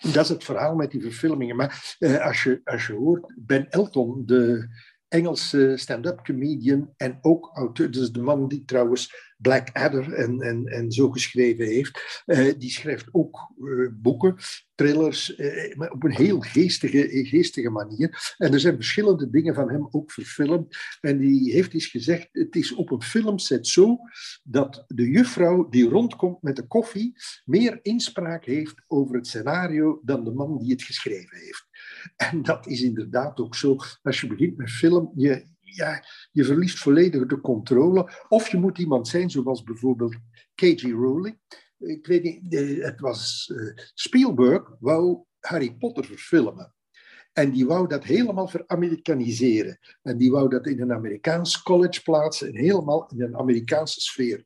dat 0.02 0.24
is 0.24 0.30
het 0.30 0.44
verhaal 0.44 0.76
met 0.76 0.92
die 0.92 1.02
verfilmingen. 1.02 1.56
Maar 1.56 1.96
eh, 2.00 2.26
als, 2.26 2.44
je, 2.44 2.62
als 2.64 2.88
je 2.88 2.94
hoort, 2.94 3.34
Ben 3.38 3.70
Elton, 3.70 4.26
de 4.26 4.68
Engelse 5.08 5.74
stand-up 5.76 6.24
comedian 6.24 6.94
en 6.98 7.18
ook 7.22 7.52
auteur, 7.54 7.92
dus 7.92 8.12
de 8.12 8.22
man 8.22 8.48
die 8.48 8.66
trouwens 8.66 9.31
Blackadder 9.42 10.14
en, 10.14 10.42
en, 10.42 10.66
en 10.66 10.92
zo 10.92 11.10
geschreven 11.10 11.66
heeft. 11.66 12.24
Uh, 12.26 12.54
die 12.58 12.70
schrijft 12.70 13.08
ook 13.12 13.54
uh, 13.58 13.90
boeken, 13.94 14.36
thrillers, 14.76 15.38
uh, 15.38 15.76
maar 15.76 15.92
op 15.92 16.04
een 16.04 16.16
heel 16.16 16.40
geestige, 16.40 17.26
geestige 17.26 17.70
manier. 17.70 18.34
En 18.38 18.54
er 18.54 18.60
zijn 18.60 18.76
verschillende 18.76 19.30
dingen 19.30 19.56
van 19.56 19.70
hem 19.70 19.88
ook 19.92 20.12
verfilmd. 20.12 20.78
En 21.00 21.18
die 21.18 21.52
heeft 21.52 21.74
eens 21.74 21.88
gezegd, 21.88 22.30
het 22.32 22.56
is 22.56 22.74
op 22.74 22.92
een 22.92 23.02
filmset 23.02 23.68
zo 23.68 23.98
dat 24.44 24.84
de 24.88 25.10
juffrouw 25.10 25.70
die 25.70 25.90
rondkomt 25.90 26.42
met 26.42 26.56
de 26.56 26.68
koffie 26.68 27.14
meer 27.46 27.80
inspraak 27.82 28.46
heeft 28.46 28.84
over 28.88 29.16
het 29.16 29.28
scenario 29.28 30.02
dan 30.04 30.24
de 30.24 30.32
man 30.32 30.58
die 30.58 30.72
het 30.72 30.84
geschreven 30.84 31.38
heeft. 31.38 31.68
En 32.16 32.42
dat 32.44 32.68
is 32.68 32.82
inderdaad 32.82 33.40
ook 33.40 33.56
zo. 33.56 33.76
Als 34.02 34.22
je 34.22 34.28
begint 34.28 34.58
met 34.58 34.70
film, 34.70 35.12
je, 35.16 35.46
ja, 35.76 36.06
je 36.32 36.46
verliest 36.46 36.80
volledig 36.80 37.26
de 37.26 37.42
controle. 37.42 38.12
Of 38.28 38.48
je 38.48 38.58
moet 38.58 38.78
iemand 38.78 39.08
zijn 39.08 39.30
zoals 39.30 39.64
bijvoorbeeld 39.64 40.16
K.G. 40.56 40.82
Rowling. 40.82 41.40
Ik 41.78 42.06
weet 42.06 42.24
niet, 42.24 42.54
eh, 42.54 42.84
het 42.84 43.00
was 43.00 43.52
uh, 43.54 43.72
Spielberg 43.94 44.76
wou 44.80 45.24
Harry 45.40 45.76
Potter 45.76 46.06
verfilmen. 46.06 46.74
En 47.34 47.52
die 47.52 47.66
wou 47.66 47.88
dat 47.88 48.04
helemaal 48.04 48.48
veramerikaniseren. 48.48 49.80
En 50.02 50.18
die 50.18 50.32
wou 50.32 50.50
dat 50.50 50.68
in 50.68 50.82
een 50.82 50.94
Amerikaans 50.94 51.62
college 51.62 52.02
plaatsen 52.02 52.48
en 52.48 52.56
helemaal 52.56 53.10
in 53.10 53.22
een 53.22 53.38
Amerikaanse 53.38 54.02
sfeer. 54.02 54.46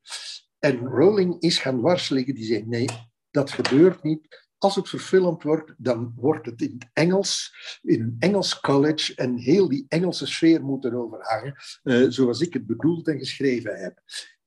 En 0.59 0.77
Rowling 0.77 1.41
is 1.41 1.57
gaan 1.57 1.81
warselen. 1.81 2.25
Die 2.25 2.45
zei: 2.45 2.63
nee, 2.65 2.87
dat 3.31 3.51
gebeurt 3.51 4.03
niet. 4.03 4.44
Als 4.65 4.75
het 4.75 4.89
verfilmd 4.89 5.43
wordt, 5.43 5.73
dan 5.77 6.13
wordt 6.15 6.45
het 6.45 6.61
in 6.61 6.75
het 6.79 6.89
Engels, 6.93 7.55
in 7.81 8.01
een 8.01 8.15
Engels 8.19 8.59
college, 8.59 9.15
en 9.15 9.37
heel 9.37 9.69
die 9.69 9.85
Engelse 9.87 10.25
sfeer 10.25 10.63
moet 10.63 10.85
erover 10.85 11.19
hangen, 11.21 11.55
uh, 11.83 12.09
zoals 12.09 12.41
ik 12.41 12.53
het 12.53 12.65
bedoeld 12.65 13.07
en 13.07 13.17
geschreven 13.17 13.79
heb. 13.79 14.01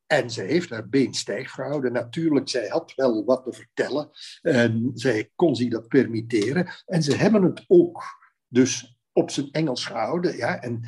En 0.06 0.30
ze 0.30 0.42
heeft 0.42 0.70
haar 0.70 0.88
been 0.88 1.14
stijf 1.14 1.50
gehouden. 1.50 1.92
Natuurlijk, 1.92 2.48
zij 2.48 2.68
had 2.68 2.92
wel 2.94 3.24
wat 3.24 3.44
te 3.44 3.52
vertellen. 3.52 4.10
En 4.42 4.90
zij 4.94 5.30
kon 5.34 5.56
zich 5.56 5.70
dat 5.70 5.88
permitteren. 5.88 6.68
En 6.86 7.02
ze 7.02 7.16
hebben 7.16 7.42
het 7.42 7.64
ook. 7.66 8.02
Dus 8.48 8.98
op 9.12 9.30
zijn 9.30 9.50
Engels 9.50 9.86
gehouden. 9.86 10.36
Ja, 10.36 10.62
en 10.62 10.80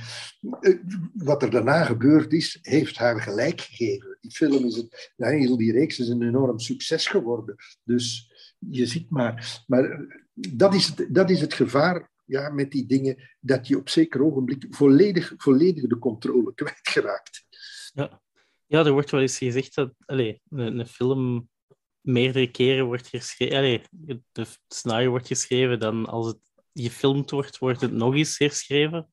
uh, 0.61 0.77
wat 1.15 1.43
er 1.43 1.51
daarna 1.51 1.85
gebeurd 1.85 2.33
is, 2.33 2.59
heeft 2.63 2.97
haar 2.97 3.21
gelijk 3.21 3.61
gegeven. 3.61 4.19
Die 4.21 4.31
film 4.31 4.65
is, 4.65 4.77
het, 4.77 5.13
die 5.57 5.73
reeks 5.73 5.99
is 5.99 6.09
een 6.09 6.23
enorm 6.23 6.59
succes 6.59 7.07
geworden. 7.07 7.55
Dus 7.85 8.30
je 8.69 8.87
ziet 8.87 9.11
maar. 9.11 9.63
Maar 9.67 10.07
dat 10.35 10.75
is 10.75 10.87
het, 10.87 11.07
dat 11.15 11.31
is 11.31 11.41
het 11.41 11.55
gevaar 11.55 12.11
ja, 12.25 12.51
met 12.51 12.71
die 12.71 12.87
dingen, 12.87 13.17
dat 13.41 13.69
je 13.69 13.77
op 13.77 13.89
zeker 13.89 14.25
ogenblik 14.25 14.67
volledig, 14.71 15.35
volledig 15.37 15.87
de 15.87 15.99
controle 15.99 16.55
kwijtgeraakt. 16.61 17.45
Ja. 17.93 18.21
ja, 18.67 18.85
er 18.85 18.93
wordt 18.93 19.11
wel 19.11 19.21
eens 19.21 19.39
gezegd 19.39 19.75
dat 19.75 19.95
allez, 20.07 20.39
een, 20.49 20.79
een 20.79 20.87
film 20.87 21.49
meerdere 22.01 22.51
keren 22.51 22.85
wordt 22.85 23.09
geschreven. 23.09 23.83
Het 24.33 24.61
scenario 24.69 25.11
wordt 25.11 25.27
geschreven, 25.27 25.81
dan 25.81 26.07
als 26.07 26.27
het 26.27 26.39
gefilmd 26.73 27.31
wordt, 27.31 27.59
wordt 27.59 27.81
het 27.81 27.93
nog 27.93 28.15
eens 28.15 28.39
herschreven. 28.39 29.13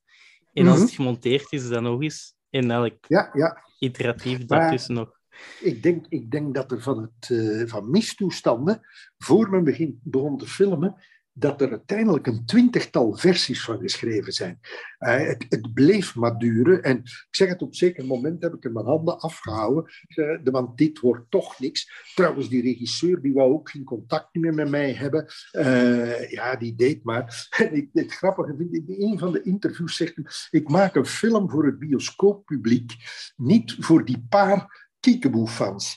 En 0.53 0.67
als 0.67 0.79
het 0.79 0.87
mhm. 0.87 0.95
gemonteerd 0.95 1.51
is, 1.51 1.69
dan 1.69 1.83
nog 1.83 2.01
eens. 2.01 2.35
En 2.49 2.71
elk 2.71 3.05
ja, 3.07 3.29
ja. 3.33 3.63
iteratief 3.79 4.45
daartussen 4.45 4.93
nog. 4.93 5.16
Ik 5.59 5.83
denk, 5.83 6.05
ik 6.09 6.31
denk 6.31 6.55
dat 6.55 6.71
er 6.71 6.81
van, 6.81 7.01
het, 7.01 7.29
uh, 7.29 7.67
van 7.67 7.89
mistoestanden, 7.89 8.81
voor 9.17 9.49
men 9.49 9.63
begin, 9.63 9.99
begon 10.03 10.37
te 10.37 10.47
filmen, 10.47 10.95
dat 11.39 11.61
er 11.61 11.69
uiteindelijk 11.69 12.27
een 12.27 12.45
twintigtal 12.45 13.17
versies 13.17 13.63
van 13.63 13.79
geschreven 13.79 14.33
zijn. 14.33 14.59
Uh, 14.99 15.27
het, 15.27 15.73
bleef 15.73 16.15
maar 16.15 16.37
duren. 16.37 16.83
En 16.83 16.97
ik 16.97 17.27
zeg 17.29 17.49
het 17.49 17.61
op 17.61 17.67
een 17.67 17.75
zeker 17.75 18.05
moment 18.05 18.41
heb 18.41 18.53
ik 18.53 18.65
er 18.65 18.71
mijn 18.71 18.85
handen 18.85 19.19
afgehouden. 19.19 19.85
Uh, 20.15 20.39
want 20.43 20.77
dit 20.77 20.99
wordt 20.99 21.31
toch 21.31 21.59
niks. 21.59 22.11
Trouwens, 22.15 22.49
die 22.49 22.61
regisseur 22.61 23.21
die 23.21 23.33
wou 23.33 23.53
ook 23.53 23.69
geen 23.69 23.83
contact 23.83 24.35
meer 24.35 24.53
met 24.53 24.69
mij 24.69 24.93
hebben. 24.93 25.25
Uh, 25.51 26.29
ja, 26.29 26.55
die 26.55 26.75
deed 26.75 27.03
maar. 27.03 27.47
En 27.57 27.75
ik, 27.75 27.89
het 27.93 28.13
grappige 28.13 28.55
vind 28.57 28.75
ik, 28.75 28.87
in 28.87 29.11
een 29.11 29.19
van 29.19 29.31
de 29.31 29.41
interviews 29.41 29.95
zegt 29.95 30.15
hij, 30.15 30.25
ik 30.59 30.69
maak 30.69 30.95
een 30.95 31.05
film 31.05 31.49
voor 31.49 31.65
het 31.65 31.79
bioscooppubliek. 31.79 32.93
Niet 33.35 33.75
voor 33.79 34.05
die 34.05 34.25
paar 34.29 34.86
Kiekeboe-fans. 34.99 35.95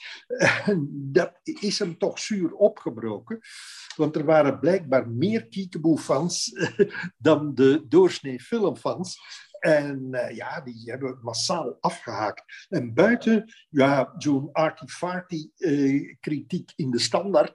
Dat 0.93 1.41
is 1.43 1.79
hem 1.79 1.99
toch 1.99 2.19
zuur 2.19 2.53
opgebroken, 2.53 3.41
want 3.97 4.17
er 4.17 4.25
waren 4.25 4.59
blijkbaar 4.59 5.09
meer 5.09 5.49
Kiekeboe-fans 5.49 6.53
dan 7.17 7.55
de 7.55 7.85
doorsnee 7.89 8.41
filmfans. 8.41 9.19
En 9.61 10.09
uh, 10.11 10.37
ja, 10.37 10.61
die 10.61 10.83
hebben 10.85 11.19
massaal 11.23 11.77
afgehaakt. 11.81 12.67
En 12.69 12.95
buiten 12.95 13.53
ja, 13.69 14.15
zo'n 14.19 14.53
arty-farty 14.53 15.51
uh, 15.57 16.17
kritiek 16.21 16.73
in 16.77 16.91
de 16.91 16.99
standaard, 16.99 17.53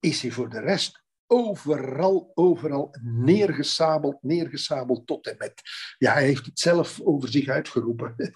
is 0.00 0.22
hij 0.22 0.30
voor 0.30 0.50
de 0.50 0.60
rest 0.60 1.02
overal, 1.26 2.30
overal 2.34 2.94
neergesabeld, 3.02 4.22
neergesabeld 4.22 5.06
tot 5.06 5.26
en 5.26 5.34
met. 5.38 5.62
Ja, 5.98 6.12
hij 6.12 6.24
heeft 6.24 6.46
het 6.46 6.58
zelf 6.58 7.00
over 7.00 7.28
zich 7.28 7.48
uitgeroepen. 7.48 8.14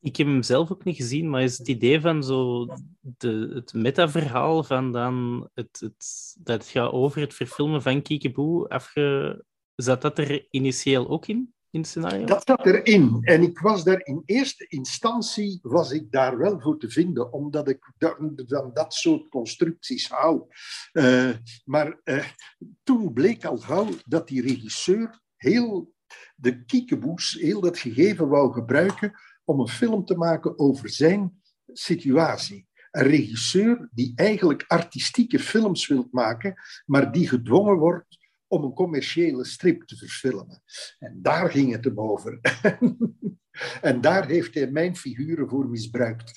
ik 0.00 0.16
heb 0.16 0.26
hem 0.26 0.42
zelf 0.42 0.70
ook 0.70 0.84
niet 0.84 0.96
gezien, 0.96 1.30
maar 1.30 1.42
is 1.42 1.58
het 1.58 1.68
idee 1.68 2.00
van 2.00 2.24
zo 2.24 2.66
de, 3.00 3.50
het 3.54 3.72
metaverhaal 3.72 4.64
van 4.64 4.92
dan 4.92 5.48
het, 5.54 5.80
het, 5.80 6.36
dat 6.38 6.62
het 6.62 6.70
gaat 6.70 6.92
over 6.92 7.20
het 7.20 7.34
verfilmen 7.34 7.82
van 7.82 8.02
Kiekeboe 8.02 8.68
afge... 8.68 9.46
Zat 9.74 10.02
dat 10.02 10.18
er 10.18 10.46
initieel 10.50 11.08
ook 11.08 11.26
in, 11.26 11.54
in 11.70 11.80
het 11.80 11.88
scenario? 11.88 12.24
Dat 12.26 12.42
zat 12.46 12.66
erin. 12.66 13.18
En 13.20 13.42
ik 13.42 13.58
was 13.58 13.84
daar 13.84 14.00
in 14.04 14.22
eerste 14.24 14.66
instantie 14.68 15.58
was 15.62 15.90
ik 15.90 16.10
daar 16.10 16.38
wel 16.38 16.60
voor 16.60 16.78
te 16.78 16.90
vinden, 16.90 17.32
omdat 17.32 17.68
ik 17.68 17.92
van 18.46 18.70
dat 18.72 18.94
soort 18.94 19.28
constructies 19.28 20.08
hou. 20.08 20.42
Uh, 20.92 21.30
maar 21.64 22.00
uh, 22.04 22.24
toen 22.82 23.12
bleek 23.12 23.44
al 23.44 23.56
gauw 23.56 23.88
dat 24.06 24.28
die 24.28 24.42
regisseur 24.42 25.20
heel 25.36 25.92
de 26.36 26.64
kiekeboes, 26.64 27.32
heel 27.32 27.60
dat 27.60 27.78
gegeven 27.78 28.28
wou 28.28 28.52
gebruiken 28.52 29.12
om 29.48 29.60
een 29.60 29.68
film 29.68 30.04
te 30.04 30.16
maken 30.16 30.58
over 30.58 30.90
zijn 30.90 31.42
situatie. 31.66 32.68
Een 32.90 33.06
regisseur 33.06 33.88
die 33.92 34.12
eigenlijk 34.14 34.64
artistieke 34.66 35.38
films 35.38 35.86
wil 35.86 36.08
maken, 36.10 36.54
maar 36.86 37.12
die 37.12 37.28
gedwongen 37.28 37.76
wordt 37.76 38.18
om 38.46 38.64
een 38.64 38.72
commerciële 38.72 39.44
strip 39.44 39.82
te 39.82 39.96
verfilmen. 39.96 40.62
En 40.98 41.18
daar 41.22 41.50
ging 41.50 41.72
het 41.72 41.84
hem 41.84 42.00
over. 42.00 42.38
en 43.80 44.00
daar 44.00 44.26
heeft 44.26 44.54
hij 44.54 44.70
mijn 44.70 44.96
figuren 44.96 45.48
voor 45.48 45.68
misbruikt. 45.68 46.32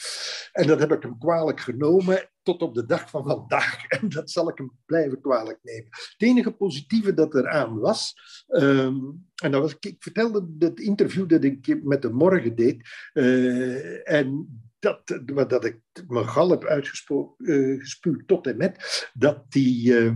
En 0.52 0.67
dat 0.67 0.80
heb 0.80 0.91
ik 0.91 1.02
hem 1.02 1.17
kwalijk 1.17 1.60
genomen 1.60 2.31
tot 2.43 2.62
op 2.62 2.75
de 2.75 2.86
dag 2.86 3.10
van 3.10 3.23
vandaag. 3.23 3.86
En 3.88 4.10
dat 4.10 4.32
zal 4.32 4.49
ik 4.49 4.58
hem 4.58 4.71
blijven 4.86 5.21
kwalijk 5.21 5.60
nemen. 5.62 5.88
Het 5.89 6.15
enige 6.17 6.51
positieve 6.51 7.13
dat 7.13 7.36
eraan 7.36 7.80
was, 7.80 8.13
um, 8.47 9.30
en 9.36 9.51
dat 9.51 9.62
was, 9.62 9.75
ik 9.80 9.95
vertelde 9.99 10.47
het 10.60 10.80
interview 10.80 11.30
dat 11.30 11.43
ik 11.43 11.84
met 11.84 12.01
de 12.01 12.10
morgen 12.10 12.56
deed, 12.56 12.89
uh, 13.13 14.10
en 14.10 14.60
dat, 14.80 15.21
dat 15.25 15.65
ik 15.65 15.80
mijn 16.08 16.27
gal 16.27 16.49
heb 16.49 16.65
uitgespuwd 16.65 17.34
uh, 17.38 18.25
tot 18.25 18.47
en 18.47 18.58
met, 18.58 19.10
dat 19.13 19.51
die 19.51 19.91
uh, 19.91 20.15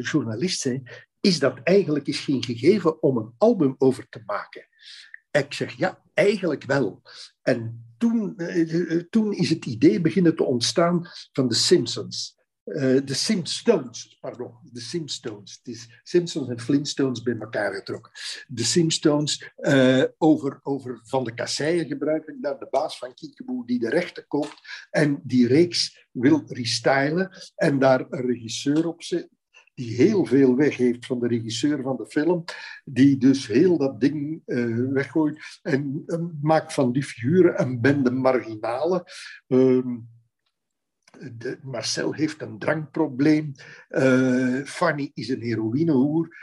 journalist 0.00 0.60
zei, 0.60 0.82
is 1.20 1.38
dat 1.38 1.60
eigenlijk 1.62 2.06
is 2.06 2.20
geen 2.20 2.44
gegeven 2.44 3.02
om 3.02 3.16
een 3.16 3.34
album 3.38 3.74
over 3.78 4.08
te 4.08 4.22
maken. 4.26 4.66
Ik 5.30 5.52
zeg 5.52 5.72
ja, 5.72 6.02
eigenlijk 6.14 6.64
wel. 6.64 7.02
En 7.42 7.83
toen, 7.98 8.34
uh, 8.36 9.02
toen 9.10 9.32
is 9.32 9.50
het 9.50 9.66
idee 9.66 10.00
beginnen 10.00 10.36
te 10.36 10.44
ontstaan 10.44 11.06
van 11.32 11.48
de 11.48 11.54
Simpsons. 11.54 12.42
de 12.64 13.14
Simpsons, 13.14 14.18
pardon, 14.20 14.52
de 14.72 14.80
Simpsons. 14.80 15.60
Het 15.62 15.74
is 15.74 16.00
Simpsons 16.02 16.48
en 16.48 16.60
Flintstones 16.60 17.22
bij 17.22 17.36
elkaar 17.38 17.74
getrokken. 17.74 18.12
De 18.48 18.64
Simpsons 18.64 19.50
over, 20.18 20.60
over 20.62 21.00
Van 21.02 21.24
de 21.24 21.34
Kasseien 21.34 21.86
gebruikelijk, 21.86 22.42
daar 22.42 22.58
de 22.58 22.68
baas 22.70 22.98
van 22.98 23.14
Kiekeboe 23.14 23.66
die 23.66 23.78
de 23.78 23.88
rechten 23.88 24.26
koopt 24.26 24.86
en 24.90 25.20
die 25.22 25.46
reeks 25.46 26.06
wil 26.12 26.42
restylen 26.46 27.30
en 27.54 27.78
daar 27.78 28.06
een 28.10 28.26
regisseur 28.26 28.86
op 28.86 29.02
zit, 29.02 29.28
die 29.74 29.94
heel 29.94 30.24
veel 30.24 30.56
weg 30.56 30.76
heeft 30.76 31.06
van 31.06 31.20
de 31.20 31.28
regisseur 31.28 31.82
van 31.82 31.96
de 31.96 32.06
film, 32.06 32.44
die 32.84 33.16
dus 33.16 33.46
heel 33.46 33.78
dat 33.78 34.00
ding 34.00 34.42
uh, 34.46 34.92
weggooit 34.92 35.58
en 35.62 36.04
maakt 36.42 36.72
van 36.72 36.92
die 36.92 37.04
figuren 37.04 37.60
een 37.60 37.80
bende 37.80 38.10
marginalen. 38.10 39.04
Ehm, 39.46 39.96
de, 41.32 41.58
Marcel 41.62 42.12
heeft 42.12 42.42
een 42.42 42.58
drankprobleem. 42.58 43.52
Uh, 43.88 44.64
Fanny 44.64 45.10
is 45.14 45.28
een 45.28 45.42
heroïnehoer, 45.42 46.36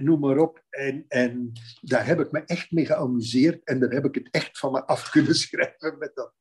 noem 0.00 0.20
maar 0.20 0.38
op. 0.38 0.64
En, 0.70 1.04
en 1.08 1.52
daar 1.80 2.06
heb 2.06 2.20
ik 2.20 2.32
me 2.32 2.44
echt 2.44 2.70
mee 2.70 2.86
geamuseerd. 2.86 3.64
En 3.64 3.80
daar 3.80 3.90
heb 3.90 4.04
ik 4.04 4.14
het 4.14 4.28
echt 4.30 4.58
van 4.58 4.72
me 4.72 4.86
af 4.86 5.10
kunnen 5.10 5.34
schrijven 5.44 5.98
met 5.98 6.14
dat, 6.14 6.34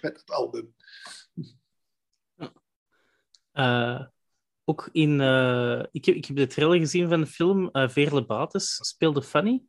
met 0.00 0.24
dat 0.24 0.30
album 0.30 0.74
ook 4.68 4.88
in... 4.92 5.20
Uh, 5.20 5.82
ik, 5.92 6.04
heb, 6.04 6.14
ik 6.14 6.24
heb 6.24 6.36
de 6.36 6.46
trailer 6.46 6.78
gezien 6.78 7.08
van 7.08 7.20
de 7.20 7.26
film. 7.26 7.68
Uh, 7.72 7.88
Veerle 7.88 8.26
Bates 8.26 8.78
speelde 8.80 9.22
Fanny. 9.22 9.62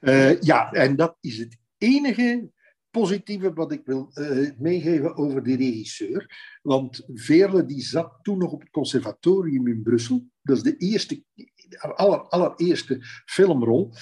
Uh, 0.00 0.40
ja, 0.40 0.72
en 0.72 0.96
dat 0.96 1.16
is 1.20 1.38
het 1.38 1.56
enige 1.78 2.50
positieve 2.90 3.52
wat 3.52 3.72
ik 3.72 3.82
wil 3.84 4.12
meegeven 4.58 5.16
over 5.16 5.42
de 5.42 5.56
regisseur. 5.56 6.30
Want 6.62 7.02
Veerle 7.14 7.66
die 7.66 7.80
zat 7.80 8.18
toen 8.22 8.38
nog 8.38 8.52
op 8.52 8.60
het 8.60 8.70
conservatorium 8.70 9.68
in 9.68 9.82
Brussel. 9.82 10.26
Dat 10.42 10.56
is 10.56 10.62
de 10.62 10.76
eerste, 10.76 11.24
aller, 11.78 12.20
allereerste 12.20 12.98
filmrol. 13.24 13.92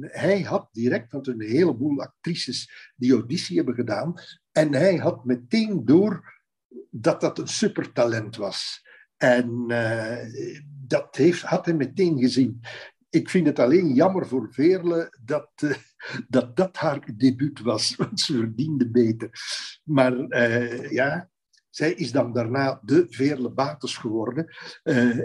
hij 0.00 0.40
had 0.40 0.68
direct, 0.72 1.12
want 1.12 1.26
een 1.26 1.40
heleboel 1.40 2.00
actrices 2.00 2.92
die 2.96 3.12
auditie 3.12 3.56
hebben 3.56 3.74
gedaan. 3.74 4.14
En 4.52 4.74
hij 4.74 4.96
had 4.96 5.24
meteen 5.24 5.84
door 5.84 6.42
dat 6.90 7.20
dat 7.20 7.38
een 7.38 7.48
supertalent 7.48 8.36
was. 8.36 8.88
En 9.20 9.64
uh, 9.68 10.18
dat 10.86 11.16
heeft, 11.16 11.42
had 11.42 11.64
hij 11.64 11.74
meteen 11.74 12.18
gezien. 12.18 12.60
Ik 13.10 13.30
vind 13.30 13.46
het 13.46 13.58
alleen 13.58 13.94
jammer 13.94 14.26
voor 14.26 14.52
Veerle 14.52 15.18
dat, 15.24 15.50
uh, 15.64 15.74
dat 16.28 16.56
dat 16.56 16.76
haar 16.76 17.16
debuut 17.16 17.60
was, 17.60 17.94
want 17.96 18.20
ze 18.20 18.32
verdiende 18.32 18.90
beter. 18.90 19.30
Maar 19.84 20.12
uh, 20.18 20.90
ja, 20.90 21.30
zij 21.70 21.92
is 21.92 22.12
dan 22.12 22.32
daarna 22.32 22.80
de 22.82 23.06
Veerle 23.08 23.50
Bates 23.50 23.96
geworden. 23.96 24.54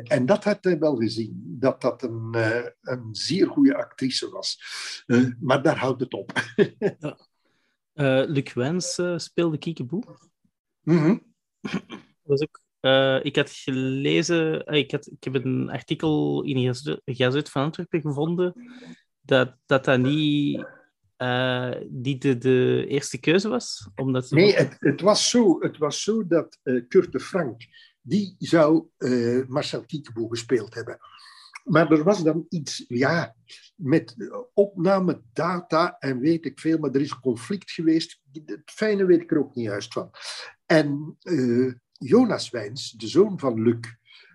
en 0.04 0.26
dat 0.26 0.44
had 0.44 0.64
hij 0.64 0.80
wel 0.80 0.96
gezien, 0.96 1.56
dat 1.60 1.82
dat 1.82 2.04
een, 2.04 2.36
een 2.82 3.10
zeer 3.12 3.48
goede 3.48 3.76
actrice 3.76 4.30
was. 4.30 4.60
maar 5.40 5.64
daar 5.64 5.78
houdt 5.78 6.02
het 6.02 6.14
op. 6.14 6.32
ja. 7.00 7.18
Luc 8.26 8.54
Wens 8.54 9.02
speelde 9.16 9.58
Kiekeboe. 9.58 10.04
Mm 10.82 10.98
-hmm. 10.98 11.34
Dat 11.62 11.92
was 12.22 12.42
ook 12.42 12.65
uh, 12.86 13.20
ik 13.26 13.36
had 13.36 13.50
gelezen, 13.50 14.74
uh, 14.74 14.80
ik, 14.80 14.92
had, 14.92 15.08
ik 15.08 15.24
heb 15.24 15.36
een 15.36 15.70
artikel 15.70 16.44
in 16.44 16.76
Gazet 17.06 17.50
van 17.50 17.64
Antwerpen 17.64 18.02
gevonden 18.02 18.54
dat 19.22 19.56
dat, 19.66 19.86
dat 19.86 20.00
niet, 20.00 20.66
uh, 21.18 21.74
niet 21.90 22.22
de, 22.22 22.38
de, 22.38 22.86
eerste 22.88 23.20
keuze 23.20 23.50
was. 23.50 23.90
Omdat 23.96 24.30
nee, 24.30 24.54
het, 24.54 24.76
het, 24.80 25.02
was 25.02 25.30
zo, 25.30 25.60
het 25.60 25.78
was 25.78 26.04
zo 26.04 26.28
dat 26.28 26.60
Kurt 26.88 27.12
de 27.12 27.20
Frank, 27.20 27.66
die 28.02 28.36
zou 28.40 28.88
Marcel 29.48 29.86
Kiekeboe 29.86 30.30
gespeeld 30.30 30.74
hebben. 30.74 31.00
Maar 31.64 31.92
er 31.92 32.04
was 32.04 32.24
dan 32.24 32.46
iets, 32.50 32.86
ja, 32.88 33.36
met 33.76 34.16
opname, 34.54 35.22
data 35.34 35.96
en 36.00 36.20
weet 36.20 36.46
ik 36.46 36.60
veel, 36.60 36.78
maar 36.78 36.92
er 36.92 37.02
is 37.02 37.20
conflict 37.20 37.72
geweest. 37.72 38.22
Het 38.32 38.72
fijne 38.72 39.06
weet 39.06 39.22
ik 39.22 39.32
er 39.32 39.40
ook 39.40 39.56
niet 39.56 39.66
juist 39.66 39.94
van. 39.94 40.12
En 40.66 41.18
Jonas 41.98 42.50
Wijns, 42.50 42.92
de 42.92 43.08
zoon 43.08 43.40
van 43.40 43.62
Luc. 43.62 43.80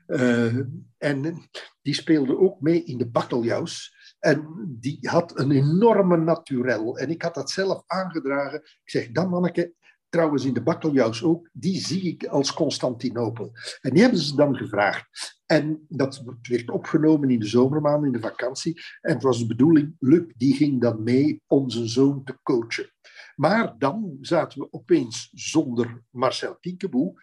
Uh, 0.07 0.59
en 0.99 1.49
die 1.83 1.94
speelde 1.94 2.38
ook 2.38 2.61
mee 2.61 2.85
in 2.85 2.99
de 2.99 3.09
bakkeljauws. 3.09 3.94
En 4.18 4.66
die 4.81 4.99
had 5.01 5.38
een 5.38 5.51
enorme 5.51 6.16
naturel. 6.16 6.99
En 6.99 7.11
ik 7.11 7.23
had 7.23 7.35
dat 7.35 7.51
zelf 7.51 7.83
aangedragen. 7.87 8.61
Ik 8.61 8.90
zeg, 8.90 9.11
dan 9.11 9.29
manneke, 9.29 9.75
trouwens 10.09 10.44
in 10.44 10.55
de 10.55 10.62
bakkeljauws 10.62 11.23
ook, 11.23 11.49
die 11.53 11.81
zie 11.81 12.03
ik 12.03 12.27
als 12.27 12.53
Constantinopel. 12.53 13.53
En 13.81 13.90
die 13.90 14.03
hebben 14.03 14.20
ze 14.20 14.37
dan 14.37 14.57
gevraagd. 14.57 15.38
En 15.46 15.85
dat 15.88 16.25
werd 16.42 16.70
opgenomen 16.70 17.31
in 17.31 17.38
de 17.38 17.46
zomermaanden, 17.46 18.07
in 18.07 18.12
de 18.12 18.29
vakantie. 18.29 18.81
En 19.01 19.14
het 19.14 19.23
was 19.23 19.38
de 19.38 19.46
bedoeling, 19.46 19.96
Luc 19.99 20.33
die 20.37 20.55
ging 20.55 20.81
dan 20.81 21.03
mee 21.03 21.42
om 21.46 21.70
zijn 21.70 21.88
zoon 21.88 22.25
te 22.25 22.38
coachen. 22.42 22.90
Maar 23.37 23.79
dan 23.79 24.16
zaten 24.20 24.61
we 24.61 24.68
opeens 24.70 25.31
zonder 25.33 26.03
Marcel 26.11 26.57
Kiekeboe. 26.57 27.20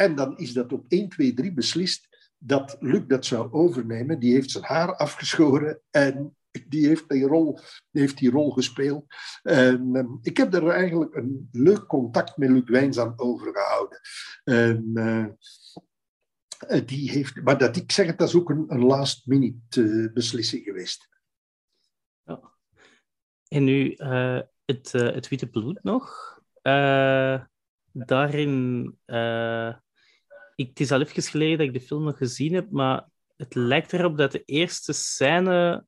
En 0.00 0.14
dan 0.14 0.38
is 0.38 0.52
dat 0.52 0.72
op 0.72 0.84
1, 0.88 1.08
2, 1.08 1.34
3 1.34 1.52
beslist 1.52 2.08
dat 2.38 2.76
Luc 2.80 3.02
dat 3.06 3.24
zou 3.24 3.52
overnemen. 3.52 4.18
Die 4.18 4.32
heeft 4.32 4.50
zijn 4.50 4.64
haar 4.64 4.96
afgeschoren 4.96 5.80
en 5.90 6.36
die 6.68 6.86
heeft 6.86 7.08
die 7.08 7.26
rol, 7.26 7.58
heeft 7.90 8.18
die 8.18 8.30
rol 8.30 8.50
gespeeld. 8.50 9.04
En, 9.42 9.94
um, 9.94 10.18
ik 10.22 10.36
heb 10.36 10.50
daar 10.50 10.66
eigenlijk 10.66 11.14
een 11.14 11.48
leuk 11.52 11.86
contact 11.86 12.36
met 12.36 12.50
Luc 12.50 12.68
Wijns 12.68 12.98
aan 12.98 13.12
overgehouden. 13.16 14.00
En, 14.44 14.90
uh, 14.94 15.26
die 16.86 17.10
heeft, 17.10 17.42
maar 17.42 17.58
dat, 17.58 17.76
ik 17.76 17.92
zeg 17.92 18.06
het, 18.06 18.18
dat 18.18 18.28
is 18.28 18.34
ook 18.34 18.50
een, 18.50 18.84
last-minute 18.84 19.80
uh, 19.80 20.12
beslissing 20.12 20.64
geweest. 20.64 21.08
Ja. 22.22 22.52
En 23.48 23.64
nu 23.64 23.94
uh, 23.96 24.40
het, 24.64 24.92
het 24.92 25.28
Witte 25.28 25.46
Bloed 25.46 25.82
nog. 25.82 26.38
daarin 27.92 28.98
ik, 30.60 30.68
het 30.68 30.80
is 30.80 30.92
al 30.92 31.00
even 31.00 31.22
geleden 31.22 31.58
dat 31.58 31.66
ik 31.66 31.72
de 31.72 31.86
film 31.86 32.04
nog 32.04 32.16
gezien 32.16 32.54
heb, 32.54 32.70
maar 32.70 33.08
het 33.36 33.54
lijkt 33.54 33.92
erop 33.92 34.16
dat 34.16 34.32
de 34.32 34.42
eerste 34.44 34.92
scène 34.92 35.84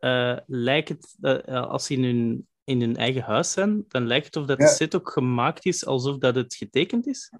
uh, 0.00 0.36
lijkt 0.46 0.88
het, 0.88 1.16
uh, 1.20 1.66
als 1.66 1.86
ze 1.86 1.94
in 1.94 2.04
hun, 2.04 2.48
in 2.64 2.80
hun 2.80 2.96
eigen 2.96 3.22
huis 3.22 3.52
zijn, 3.52 3.84
dan 3.88 4.06
lijkt 4.06 4.26
het 4.26 4.36
of 4.36 4.46
dat 4.46 4.58
de 4.58 4.66
set 4.66 4.94
ook 4.94 5.10
gemaakt 5.10 5.64
is 5.64 5.86
alsof 5.86 6.18
dat 6.18 6.34
het 6.34 6.54
getekend 6.54 7.06
is. 7.06 7.32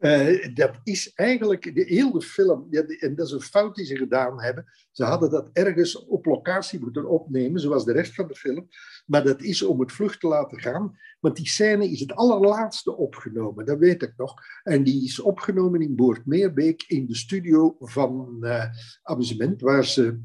Uh, 0.00 0.54
dat 0.54 0.80
is 0.84 1.12
eigenlijk 1.14 1.74
de 1.74 1.84
hele 1.84 2.22
film, 2.22 2.66
en 2.98 3.14
dat 3.14 3.26
is 3.26 3.32
een 3.32 3.40
fout 3.40 3.74
die 3.74 3.84
ze 3.84 3.96
gedaan 3.96 4.42
hebben. 4.42 4.64
Ze 4.90 5.04
hadden 5.04 5.30
dat 5.30 5.50
ergens 5.52 6.06
op 6.06 6.24
locatie 6.24 6.80
moeten 6.80 7.08
opnemen, 7.08 7.60
zoals 7.60 7.84
de 7.84 7.92
rest 7.92 8.14
van 8.14 8.28
de 8.28 8.34
film. 8.34 8.68
Maar 9.06 9.24
dat 9.24 9.42
is 9.42 9.62
om 9.62 9.80
het 9.80 9.92
vlug 9.92 10.18
te 10.18 10.26
laten 10.26 10.60
gaan. 10.60 10.98
Want 11.20 11.36
die 11.36 11.48
scène 11.48 11.90
is 11.90 12.00
het 12.00 12.14
allerlaatste 12.14 12.96
opgenomen, 12.96 13.64
dat 13.64 13.78
weet 13.78 14.02
ik 14.02 14.14
nog. 14.16 14.34
En 14.62 14.84
die 14.84 15.04
is 15.04 15.20
opgenomen 15.20 15.80
in 15.80 15.96
Boortmeerbeek 15.96 16.84
in 16.86 17.06
de 17.06 17.16
studio 17.16 17.76
van 17.78 18.36
uh, 18.40 18.64
Amusement, 19.02 19.60
waar 19.60 19.84
ze 19.84 20.20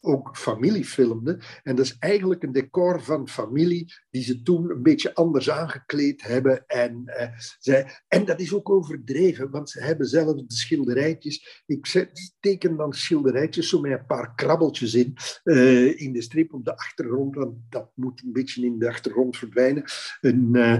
ook 0.00 0.36
familie 0.36 0.84
filmde. 0.84 1.40
En 1.62 1.76
dat 1.76 1.84
is 1.84 1.96
eigenlijk 1.98 2.42
een 2.42 2.52
decor 2.52 3.02
van 3.02 3.28
familie 3.28 3.94
die 4.10 4.22
ze 4.22 4.42
toen 4.42 4.70
een 4.70 4.82
beetje 4.82 5.14
anders 5.14 5.50
aangekleed 5.50 6.22
hebben. 6.22 6.66
En, 6.66 7.04
zij, 7.58 8.02
en 8.08 8.24
dat 8.24 8.40
is 8.40 8.54
ook 8.54 8.70
overdreven, 8.70 9.50
want 9.50 9.70
ze 9.70 9.82
hebben 9.82 10.06
zelf 10.06 10.36
de 10.36 10.44
schilderijtjes. 10.46 11.62
Ik 11.66 11.86
zet, 11.86 12.34
teken 12.40 12.76
dan 12.76 12.92
schilderijtjes 12.92 13.68
zo 13.68 13.80
met 13.80 13.92
een 13.92 14.06
paar 14.06 14.34
krabbeltjes 14.34 14.94
in, 14.94 15.16
uh, 15.44 16.00
in 16.00 16.12
de 16.12 16.22
strip 16.22 16.54
op 16.54 16.64
de 16.64 16.76
achtergrond, 16.76 17.34
want 17.34 17.56
dat 17.68 17.90
moet 17.94 18.22
een 18.22 18.32
beetje 18.32 18.64
in 18.64 18.78
de 18.78 18.88
achtergrond 18.88 19.36
verdwijnen. 19.36 19.84
En, 20.20 20.48
uh, 20.52 20.74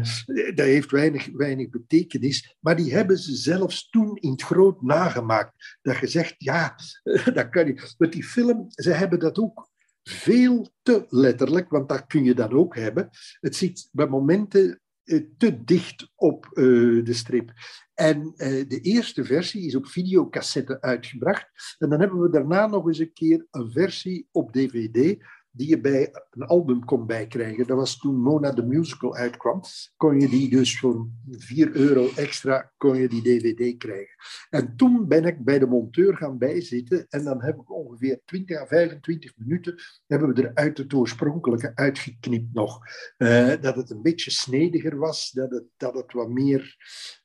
dat 0.55 0.67
heeft 0.67 0.91
weinig, 0.91 1.29
weinig 1.33 1.71
betekenis, 1.71 2.57
maar 2.61 2.77
die 2.77 2.93
hebben 2.93 3.19
ze 3.19 3.35
zelfs 3.35 3.89
toen 3.91 4.17
in 4.17 4.31
het 4.31 4.43
groot 4.43 4.83
nagemaakt. 4.83 5.79
Dat 5.83 5.99
je 5.99 6.07
zegt, 6.07 6.35
ja, 6.39 6.75
dat 7.35 7.49
kan 7.49 7.67
niet. 7.67 7.95
Want 7.99 8.13
die 8.13 8.25
film, 8.25 8.67
ze 8.69 8.91
hebben 8.91 9.10
hebben 9.11 9.29
dat 9.29 9.45
ook 9.45 9.69
veel 10.03 10.69
te 10.83 11.07
letterlijk, 11.09 11.71
want 11.71 11.89
dat 11.89 12.07
kun 12.07 12.25
je 12.25 12.35
dan 12.35 12.53
ook 12.53 12.77
hebben. 12.77 13.09
Het 13.41 13.57
zit 13.57 13.89
bij 13.93 14.07
momenten 14.07 14.81
eh, 15.05 15.21
te 15.39 15.65
dicht 15.65 16.11
op 16.15 16.45
eh, 16.45 16.65
de 17.05 17.13
strip. 17.13 17.53
En 17.95 18.33
uh, 18.37 18.69
de 18.69 18.81
eerste 18.81 19.25
versie 19.25 19.67
is 19.67 19.75
op 19.75 19.87
videocassette 19.87 20.81
uitgebracht. 20.81 21.77
En 21.79 21.89
dan 21.89 22.01
hebben 22.01 22.21
we 22.21 22.31
daarna 22.31 22.67
nog 22.67 22.87
eens 22.87 22.99
een 22.99 23.13
keer 23.13 23.47
een 23.51 23.71
versie 23.71 24.29
op 24.31 24.53
DVD. 24.53 25.25
Die 25.53 25.69
je 25.69 25.81
bij 25.81 26.11
een 26.31 26.47
album 26.47 26.85
kon 26.85 27.07
bijkrijgen. 27.07 27.67
Dat 27.67 27.77
was 27.77 27.99
toen 27.99 28.21
Mona 28.21 28.53
the 28.53 28.63
Musical 28.63 29.15
uitkwam. 29.15 29.61
Kon 29.97 30.21
je 30.21 30.29
die 30.29 30.51
dus 30.51 30.79
voor 30.79 31.09
4 31.31 31.77
euro 31.77 32.09
extra 32.17 32.73
kon 32.77 32.97
je 32.97 33.09
die 33.09 33.23
DVD 33.23 33.79
krijgen. 33.79 34.15
En 34.51 34.77
toen 34.77 35.09
ben 35.09 35.25
ik 35.25 35.45
bij 35.45 35.59
de 35.59 35.67
monteur 35.67 36.17
gaan 36.17 36.39
bijzitten. 36.39 37.07
En 37.09 37.25
dan 37.25 37.43
heb 37.43 37.57
ik 37.57 37.73
ongeveer 37.73 38.21
20 38.25 38.61
à 38.61 38.67
25 38.67 39.33
minuten 39.37 39.75
hebben 40.07 40.35
we 40.35 40.43
er 40.43 40.55
uit 40.55 40.79
het 40.79 40.95
oorspronkelijke 40.95 41.73
uitgeknipt 41.75 42.55
nog. 42.55 42.79
Uh, 43.19 43.53
dat 43.61 43.77
het 43.77 43.91
een 43.91 44.03
beetje 44.03 44.31
snediger 44.31 44.97
was, 44.97 45.31
dat 45.31 45.51
het, 45.51 45.65
dat 45.77 45.95
het 45.95 46.13
wat 46.13 46.29
meer, 46.29 46.77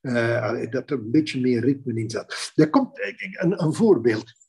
uh, 0.01 0.69
dat 0.69 0.89
er 0.89 0.97
een 0.97 1.11
beetje 1.11 1.41
meer 1.41 1.61
ritme 1.61 1.93
in 1.93 2.09
zat. 2.09 2.51
Er 2.55 2.69
komt 2.69 2.99
een, 3.39 3.63
een 3.63 3.73
voorbeeld. 3.73 4.44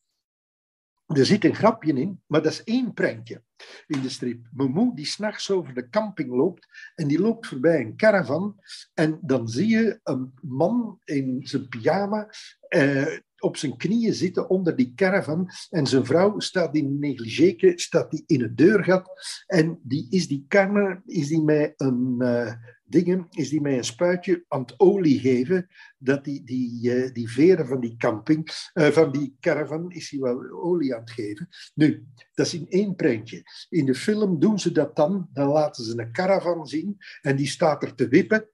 Er 1.06 1.26
zit 1.26 1.44
een 1.44 1.54
grapje 1.54 1.92
in, 1.92 2.22
maar 2.26 2.42
dat 2.42 2.52
is 2.52 2.64
één 2.64 2.94
prentje 2.94 3.42
in 3.86 4.02
de 4.02 4.08
strip. 4.08 4.46
Momo 4.52 4.92
die 4.94 5.06
s'nachts 5.06 5.50
over 5.50 5.74
de 5.74 5.88
camping 5.88 6.30
loopt 6.30 6.66
en 6.94 7.08
die 7.08 7.20
loopt 7.20 7.46
voorbij 7.46 7.80
een 7.80 7.96
caravan 7.96 8.60
en 8.94 9.18
dan 9.22 9.48
zie 9.48 9.68
je 9.68 10.00
een 10.02 10.32
man 10.42 11.00
in 11.04 11.46
zijn 11.46 11.68
pyjama 11.68 12.28
eh, 12.68 13.18
op 13.38 13.56
zijn 13.56 13.76
knieën 13.76 14.14
zitten 14.14 14.50
onder 14.50 14.76
die 14.76 14.92
caravan 14.94 15.50
en 15.70 15.86
zijn 15.86 16.04
vrouw 16.04 16.38
staat 16.38 16.74
in 16.74 16.98
negligé, 16.98 17.72
staat 17.74 18.10
die 18.10 18.22
in 18.26 18.42
het 18.42 18.56
deurgat 18.56 19.10
en 19.46 19.80
die 19.82 20.06
is 20.10 20.28
die 20.28 20.44
karma, 20.48 21.02
is 21.06 21.28
die 21.28 21.42
met 21.42 21.72
een... 21.76 22.14
Uh, 22.18 22.52
dingen 22.88 23.26
is 23.30 23.48
die 23.48 23.60
mij 23.60 23.76
een 23.76 23.84
spuitje 23.84 24.44
aan 24.48 24.60
het 24.60 24.80
olie 24.80 25.18
geven, 25.18 25.66
dat 25.98 26.24
die, 26.24 26.44
die, 26.44 26.94
uh, 26.94 27.12
die 27.12 27.30
veren 27.30 27.66
van 27.66 27.80
die 27.80 27.96
camping, 27.96 28.70
uh, 28.74 28.86
van 28.86 29.12
die 29.12 29.36
caravan, 29.40 29.90
is 29.90 30.10
hij 30.10 30.20
wel 30.20 30.50
olie 30.50 30.94
aan 30.94 31.00
het 31.00 31.10
geven. 31.10 31.48
Nu, 31.74 32.06
dat 32.34 32.46
is 32.46 32.54
in 32.54 32.68
één 32.68 32.94
prentje. 32.94 33.42
In 33.68 33.86
de 33.86 33.94
film 33.94 34.38
doen 34.38 34.58
ze 34.58 34.72
dat 34.72 34.96
dan, 34.96 35.28
dan 35.32 35.48
laten 35.48 35.84
ze 35.84 35.98
een 35.98 36.12
caravan 36.12 36.66
zien 36.66 36.96
en 37.20 37.36
die 37.36 37.46
staat 37.46 37.82
er 37.82 37.94
te 37.94 38.08
wippen 38.08 38.48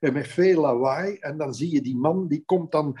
en 0.00 0.12
met 0.12 0.28
veel 0.28 0.60
lawaai 0.60 1.16
en 1.16 1.38
dan 1.38 1.54
zie 1.54 1.72
je 1.72 1.82
die 1.82 1.96
man, 1.96 2.28
die 2.28 2.42
komt 2.44 2.72
dan 2.72 2.98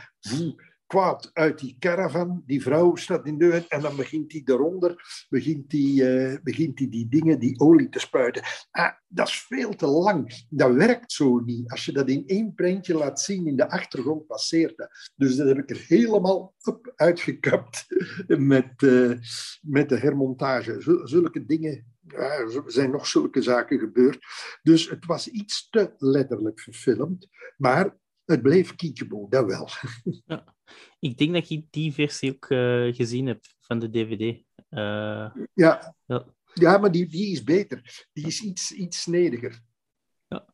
kwaad 0.86 1.30
uit 1.32 1.58
die 1.58 1.76
caravan. 1.78 2.42
Die 2.46 2.62
vrouw 2.62 2.94
staat 2.94 3.26
in 3.26 3.38
de 3.38 3.44
deur 3.48 3.64
en 3.68 3.80
dan 3.80 3.96
begint 3.96 4.32
hij 4.32 4.42
eronder, 4.44 5.24
begint 5.28 5.72
hij, 5.72 5.80
uh, 5.80 6.36
begint 6.42 6.78
hij 6.78 6.88
die 6.88 7.08
dingen, 7.08 7.38
die 7.38 7.60
olie 7.60 7.88
te 7.88 7.98
spuiten. 7.98 8.42
Ah, 8.70 8.92
dat 9.08 9.28
is 9.28 9.42
veel 9.42 9.74
te 9.74 9.86
lang. 9.86 10.44
Dat 10.48 10.72
werkt 10.72 11.12
zo 11.12 11.38
niet. 11.38 11.70
Als 11.70 11.84
je 11.84 11.92
dat 11.92 12.08
in 12.08 12.26
één 12.26 12.54
prentje 12.54 12.94
laat 12.94 13.20
zien, 13.20 13.46
in 13.46 13.56
de 13.56 13.70
achtergrond 13.70 14.26
passeert 14.26 14.76
dat. 14.76 15.12
Dus 15.16 15.36
dat 15.36 15.46
heb 15.46 15.58
ik 15.58 15.70
er 15.70 15.84
helemaal 15.86 16.54
op 16.62 16.92
uitgekapt 16.96 17.86
met, 18.26 18.82
uh, 18.82 19.18
met 19.62 19.88
de 19.88 19.96
hermontage. 19.96 21.00
Zulke 21.04 21.44
dingen 21.44 21.94
er 22.06 22.62
zijn 22.66 22.90
nog 22.90 23.06
zulke 23.06 23.42
zaken 23.42 23.78
gebeurd. 23.78 24.18
Dus 24.62 24.88
het 24.88 25.06
was 25.06 25.28
iets 25.28 25.68
te 25.70 25.94
letterlijk 25.98 26.60
verfilmd. 26.60 27.28
Maar 27.56 27.96
het 28.24 28.42
bleef 28.42 28.74
kiekjeboe, 28.74 29.30
dat 29.30 29.46
wel. 29.46 29.68
Ja. 30.26 30.55
Ik 30.98 31.18
denk 31.18 31.32
dat 31.32 31.50
ik 31.50 31.66
die 31.70 31.92
versie 31.92 32.34
ook 32.34 32.50
uh, 32.50 32.94
gezien 32.94 33.26
heb 33.26 33.44
van 33.60 33.78
de 33.78 33.90
DVD. 33.90 34.20
Uh, 34.70 35.34
ja. 35.54 35.94
ja. 36.06 36.26
ja, 36.54 36.78
maar 36.78 36.92
die, 36.92 37.06
die 37.06 37.32
is 37.32 37.42
beter. 37.42 38.06
Die 38.12 38.26
is 38.26 38.40
iets, 38.40 38.72
iets 38.72 39.00
snediger. 39.00 39.60
Ja. 40.28 40.46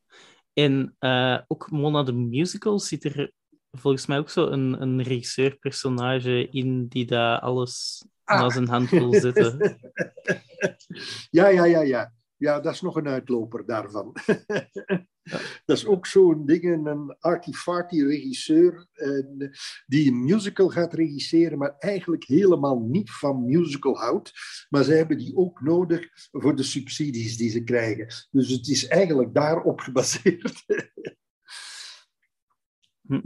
En 0.53 0.97
uh, 1.01 1.39
ook 1.47 1.71
Mona 1.71 2.03
the 2.03 2.13
Musical 2.13 2.79
zit 2.79 3.05
er 3.05 3.33
volgens 3.71 4.07
mij 4.07 4.19
ook 4.19 4.31
zo 4.31 4.47
een, 4.47 4.83
een 4.83 5.03
regisseur-personage 5.03 6.49
in 6.49 6.87
die 6.89 7.07
daar 7.07 7.41
alles 7.41 8.05
ah. 8.25 8.41
naar 8.41 8.53
zijn 8.53 8.69
hand 8.69 8.91
wil 8.91 9.13
zetten. 9.15 9.59
ja, 11.39 11.49
ja, 11.49 11.65
ja, 11.65 11.81
ja. 11.81 12.13
Ja, 12.37 12.61
dat 12.61 12.73
is 12.73 12.81
nog 12.81 12.97
een 12.97 13.09
uitloper 13.09 13.67
daarvan. 13.67 14.13
Dat 15.67 15.77
is 15.77 15.87
ook 15.87 16.07
zo'n 16.07 16.47
ding, 16.47 16.87
een 16.87 17.17
artifarty 17.19 18.03
regisseur 18.03 18.87
die 19.87 20.09
een 20.09 20.25
musical 20.25 20.69
gaat 20.69 20.95
regisseren, 20.95 21.59
maar 21.59 21.75
eigenlijk 21.79 22.25
helemaal 22.25 22.81
niet 22.81 23.11
van 23.11 23.45
musical 23.45 23.97
houdt. 23.97 24.33
Maar 24.69 24.85
ze 24.85 24.93
hebben 24.93 25.19
die 25.19 25.37
ook 25.37 25.61
nodig 25.61 26.09
voor 26.31 26.57
de 26.57 26.63
subsidies 26.63 27.37
die 27.37 27.51
ze 27.51 27.65
krijgen. 27.65 28.07
Dus 28.31 28.49
het 28.49 28.69
is 28.69 28.87
eigenlijk 28.87 29.35
daarop 29.35 29.81
gebaseerd. 29.87 30.65
Hm. 33.07 33.21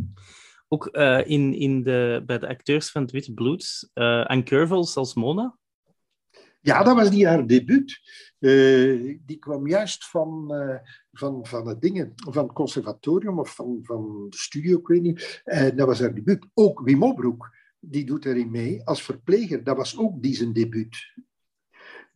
Ook 0.69 0.89
uh, 0.93 1.27
in, 1.27 1.55
in 1.55 1.83
de, 1.83 2.23
bij 2.27 2.39
de 2.39 2.49
acteurs 2.49 2.91
van 2.91 3.03
het 3.03 3.11
Witte 3.11 3.35
Bloed, 3.35 3.91
uh, 3.95 4.25
Anne 4.25 4.43
Curvels 4.43 4.97
als 4.97 5.15
Mona. 5.15 5.59
Ja, 6.61 6.83
dat 6.83 6.97
was 6.97 7.11
die 7.11 7.27
haar 7.27 7.47
debuut. 7.47 8.01
Uh, 8.47 9.19
die 9.27 9.39
kwam 9.39 9.67
juist 9.67 10.11
van, 10.11 10.49
uh, 10.51 10.77
van, 11.13 11.47
van 11.47 11.69
het 11.69 11.81
dingen, 11.81 12.13
van 12.15 12.53
conservatorium 12.53 13.39
of 13.39 13.55
van, 13.55 13.79
van 13.83 14.27
de 14.31 14.37
studio, 14.37 14.79
ik 14.79 14.87
weet 14.87 15.03
niet. 15.03 15.43
En 15.45 15.77
dat 15.77 15.87
was 15.87 16.01
haar 16.01 16.15
debuut. 16.15 16.47
Ook 16.55 16.81
Wim 16.81 17.03
Obroek, 17.03 17.51
die 17.81 18.05
doet 18.05 18.25
erin 18.25 18.51
mee 18.51 18.85
als 18.85 19.03
verpleger. 19.03 19.65
Dat 19.65 19.77
was 19.77 19.99
ook 19.99 20.23
die 20.23 20.35
zijn 20.35 20.53
debuut. 20.53 21.15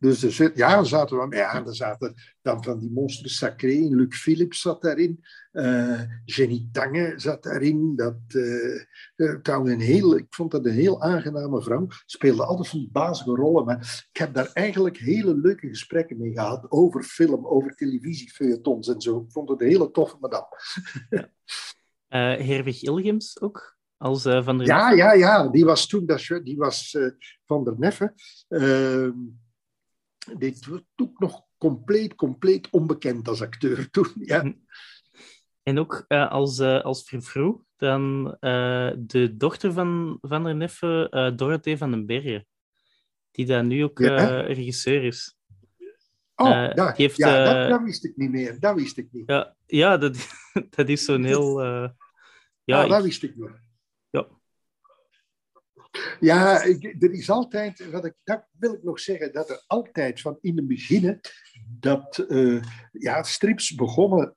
Dus 0.01 0.39
er 0.39 0.51
ja, 0.55 0.83
zaten 0.83 1.17
we, 1.17 1.35
ja, 1.35 1.65
er 1.65 1.75
zaten 1.75 2.13
dan 2.41 2.63
van 2.63 2.79
die 2.79 2.91
monsters 2.91 3.37
sacré 3.37 3.71
in. 3.71 3.95
Luc 3.95 4.17
Philips 4.17 4.61
zat 4.61 4.81
daarin. 4.81 5.23
Uh, 5.51 6.01
Jenny 6.25 6.69
Tange 6.71 7.13
zat 7.15 7.43
daarin. 7.43 7.95
Dat, 7.95 8.17
uh, 8.27 8.83
een 9.43 9.79
heel, 9.79 10.17
ik 10.17 10.25
vond 10.29 10.51
dat 10.51 10.65
een 10.65 10.71
heel 10.71 11.01
aangename 11.01 11.61
vrouw. 11.61 11.87
Speelde 12.05 12.45
altijd 12.45 12.67
van 12.67 12.79
die 12.79 12.89
bazige 12.91 13.29
rollen. 13.29 13.65
Maar 13.65 14.05
ik 14.11 14.19
heb 14.19 14.33
daar 14.33 14.51
eigenlijk 14.53 14.97
hele 14.97 15.35
leuke 15.35 15.67
gesprekken 15.67 16.17
mee 16.17 16.33
gehad. 16.33 16.71
Over 16.71 17.03
film, 17.03 17.47
over 17.47 17.75
televisiefeuilletons 17.75 18.87
en 18.87 19.01
zo. 19.01 19.19
Ik 19.19 19.31
vond 19.31 19.49
het 19.49 19.61
een 19.61 19.67
hele 19.67 19.91
toffe 19.91 20.17
madame. 20.19 20.59
Ja. 21.09 21.29
Uh, 22.09 22.47
Herwig 22.47 22.81
Ilgems 22.81 23.41
ook? 23.41 23.79
Als, 23.97 24.21
van 24.21 24.57
der 24.57 24.67
ja, 24.67 24.91
ja, 24.91 25.13
ja. 25.13 25.47
Die 25.47 25.65
was 25.65 25.87
toen 25.87 26.05
dat, 26.05 26.27
die 26.43 26.57
was, 26.57 26.97
van 27.45 27.63
der 27.63 27.75
Neffe. 27.77 28.13
Dit 30.37 30.65
was 30.65 30.79
ook 30.95 31.19
nog 31.19 31.45
compleet, 31.57 32.15
compleet 32.15 32.69
onbekend 32.69 33.27
als 33.27 33.41
acteur 33.41 33.89
toen. 33.91 34.11
Ja. 34.15 34.53
En 35.63 35.79
ook 35.79 36.05
uh, 36.07 36.31
als, 36.31 36.59
uh, 36.59 36.81
als 36.81 37.03
vervroeg, 37.03 37.63
dan 37.75 38.25
uh, 38.39 38.91
de 38.97 39.35
dochter 39.37 39.73
van 39.73 40.17
Van 40.21 40.43
der 40.43 40.55
Neffe, 40.55 41.33
Dorothee 41.35 41.77
van 41.77 41.91
den 41.91 42.05
Bergen, 42.05 42.47
die 43.31 43.45
daar 43.45 43.65
nu 43.65 43.83
ook 43.83 43.99
ja, 43.99 44.41
regisseur 44.41 45.03
is. 45.03 45.35
Oh, 46.35 46.73
dat, 46.73 46.97
heeft, 46.97 47.17
ja, 47.17 47.43
dat, 47.43 47.69
dat, 47.69 47.83
wist 47.83 48.05
ik 48.05 48.17
niet 48.17 48.31
meer. 48.31 48.59
Dat 48.59 48.75
wist 48.75 48.97
ik 48.97 49.07
niet. 49.11 49.23
Ja, 49.25 49.55
ja 49.65 49.97
dat, 49.97 50.27
dat 50.75 50.89
is 50.89 51.05
zo'n 51.05 51.23
heel... 51.23 51.63
ja, 52.63 52.83
ah, 52.83 52.89
dat 52.89 53.03
wist 53.03 53.23
ik 53.23 53.37
nog. 53.37 53.51
Ja. 56.19 56.65
Er 56.99 57.11
is 57.11 57.29
altijd, 57.29 57.89
wat 57.91 58.05
ik, 58.05 58.13
dat 58.23 58.47
wil 58.57 58.73
ik 58.73 58.83
nog 58.83 58.99
zeggen, 58.99 59.33
dat 59.33 59.49
er 59.49 59.63
altijd 59.67 60.21
van 60.21 60.37
in 60.41 60.57
het 60.57 60.67
begin 60.67 61.19
dat 61.79 62.25
uh, 62.27 62.63
ja, 62.91 63.23
strips 63.23 63.75
begonnen 63.75 64.35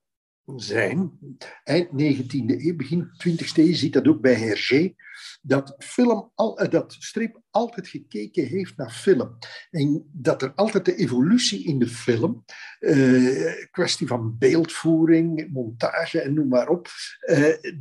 zijn, 0.56 1.18
eind 1.64 1.88
19e 1.88 2.44
eeuw, 2.46 2.76
begin 2.76 3.04
20e 3.04 3.56
eeuw, 3.56 3.64
je 3.64 3.74
ziet 3.74 3.92
dat 3.92 4.08
ook 4.08 4.20
bij 4.20 4.34
Hergé, 4.34 4.94
dat, 5.42 5.74
film 5.78 6.30
al, 6.34 6.58
eh, 6.58 6.70
dat 6.70 6.96
strip 6.98 7.40
altijd 7.50 7.88
gekeken 7.88 8.46
heeft 8.46 8.76
naar 8.76 8.90
film. 8.90 9.38
En 9.70 10.08
dat 10.12 10.42
er 10.42 10.52
altijd 10.54 10.84
de 10.84 10.96
evolutie 10.96 11.64
in 11.64 11.78
de 11.78 11.88
film, 11.88 12.44
uh, 12.80 13.52
kwestie 13.70 14.06
van 14.06 14.38
beeldvoering, 14.38 15.52
montage 15.52 16.20
en 16.20 16.34
noem 16.34 16.48
maar 16.48 16.68
op, 16.68 16.88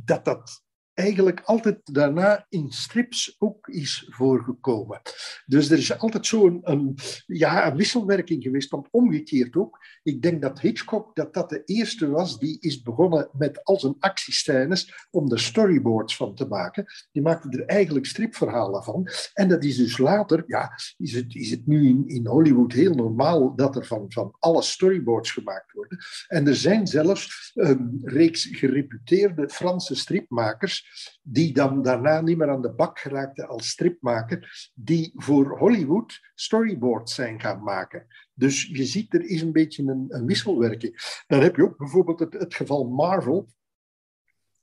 dat 0.04 0.24
dat 0.24 0.63
eigenlijk 0.94 1.40
altijd 1.40 1.80
daarna 1.84 2.46
in 2.48 2.70
strips 2.70 3.36
ook 3.38 3.68
is 3.68 4.06
voorgekomen. 4.10 5.00
Dus 5.46 5.70
er 5.70 5.78
is 5.78 5.98
altijd 5.98 6.26
zo'n 6.26 6.60
een, 6.62 6.98
ja, 7.26 7.66
een 7.66 7.76
wisselwerking 7.76 8.42
geweest, 8.42 8.70
want 8.70 8.88
omgekeerd 8.90 9.56
ook. 9.56 9.78
Ik 10.02 10.22
denk 10.22 10.42
dat 10.42 10.60
Hitchcock 10.60 11.16
dat 11.16 11.34
dat 11.34 11.50
de 11.50 11.64
eerste 11.64 12.08
was 12.08 12.38
die 12.38 12.60
is 12.60 12.82
begonnen 12.82 13.28
met 13.32 13.64
al 13.64 13.80
zijn 13.80 13.96
actiescènes 13.98 15.06
om 15.10 15.32
er 15.32 15.40
storyboards 15.40 16.16
van 16.16 16.34
te 16.34 16.46
maken. 16.46 16.86
Die 17.12 17.22
maakte 17.22 17.48
er 17.48 17.64
eigenlijk 17.64 18.06
stripverhalen 18.06 18.82
van. 18.82 19.08
En 19.32 19.48
dat 19.48 19.64
is 19.64 19.76
dus 19.76 19.98
later, 19.98 20.44
ja, 20.46 20.70
is 20.96 21.12
het, 21.12 21.34
is 21.34 21.50
het 21.50 21.66
nu 21.66 21.88
in, 21.88 22.04
in 22.06 22.26
Hollywood 22.26 22.72
heel 22.72 22.94
normaal 22.94 23.56
dat 23.56 23.76
er 23.76 23.86
van, 23.86 24.04
van 24.08 24.36
alle 24.38 24.62
storyboards 24.62 25.30
gemaakt 25.30 25.72
worden. 25.72 25.98
En 26.28 26.46
er 26.46 26.56
zijn 26.56 26.86
zelfs 26.86 27.50
een 27.54 28.00
reeks 28.02 28.48
gereputeerde 28.50 29.48
Franse 29.48 29.94
stripmakers 29.94 30.83
die 31.22 31.52
dan 31.52 31.82
daarna 31.82 32.20
niet 32.20 32.38
meer 32.38 32.50
aan 32.50 32.62
de 32.62 32.74
bak 32.74 32.98
geraakte 32.98 33.46
als 33.46 33.68
stripmaker, 33.68 34.70
die 34.74 35.12
voor 35.14 35.58
Hollywood 35.58 36.20
storyboards 36.34 37.14
zijn 37.14 37.40
gaan 37.40 37.62
maken. 37.62 38.06
Dus 38.34 38.66
je 38.66 38.84
ziet, 38.84 39.14
er 39.14 39.24
is 39.24 39.42
een 39.42 39.52
beetje 39.52 40.06
een, 40.08 40.26
wisselwerking. 40.26 41.22
Dan 41.26 41.40
heb 41.40 41.56
je 41.56 41.62
ook 41.62 41.78
bijvoorbeeld 41.78 42.18
het 42.18 42.54
geval 42.54 42.84
Marvel. 42.88 43.48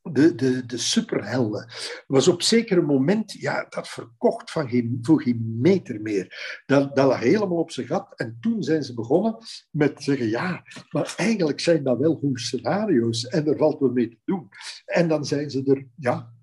De, 0.02 0.36
de, 0.36 0.66
de 0.66 0.78
superhelden. 0.78 1.68
was 2.08 2.28
op 2.28 2.42
zeker 2.42 2.84
moment, 2.84 3.32
ja, 3.32 3.66
dat 3.70 3.88
verkocht 3.88 4.52
van 4.52 4.70
geen, 4.70 5.00
voor 5.02 5.22
geen 5.22 5.58
meter 5.60 6.02
meer. 6.02 6.62
Dat, 6.66 6.96
dat 6.96 7.08
lag 7.08 7.20
helemaal 7.20 7.58
op 7.58 7.72
zijn 7.72 7.88
gat. 7.88 8.14
En 8.16 8.38
toen 8.40 8.64
zijn 8.64 8.84
ze 8.84 8.94
begonnen 8.94 9.38
met 9.72 10.04
zeggen, 10.04 10.28
ja, 10.30 10.64
maar 10.90 11.14
eigenlijk 11.18 11.60
zijn 11.60 11.84
dat 11.84 11.98
wel 11.98 12.16
goede 12.16 12.40
scenario's 12.40 13.28
en 13.28 13.48
er 13.48 13.58
valt 13.58 13.80
wel 13.80 13.92
mee 13.92 14.10
te 14.10 14.20
doen. 14.26 14.50
En 14.86 15.08
dan 15.08 15.26
zijn 15.26 15.50
ze 15.50 15.64
er, 15.64 15.88
ja, 15.96 16.34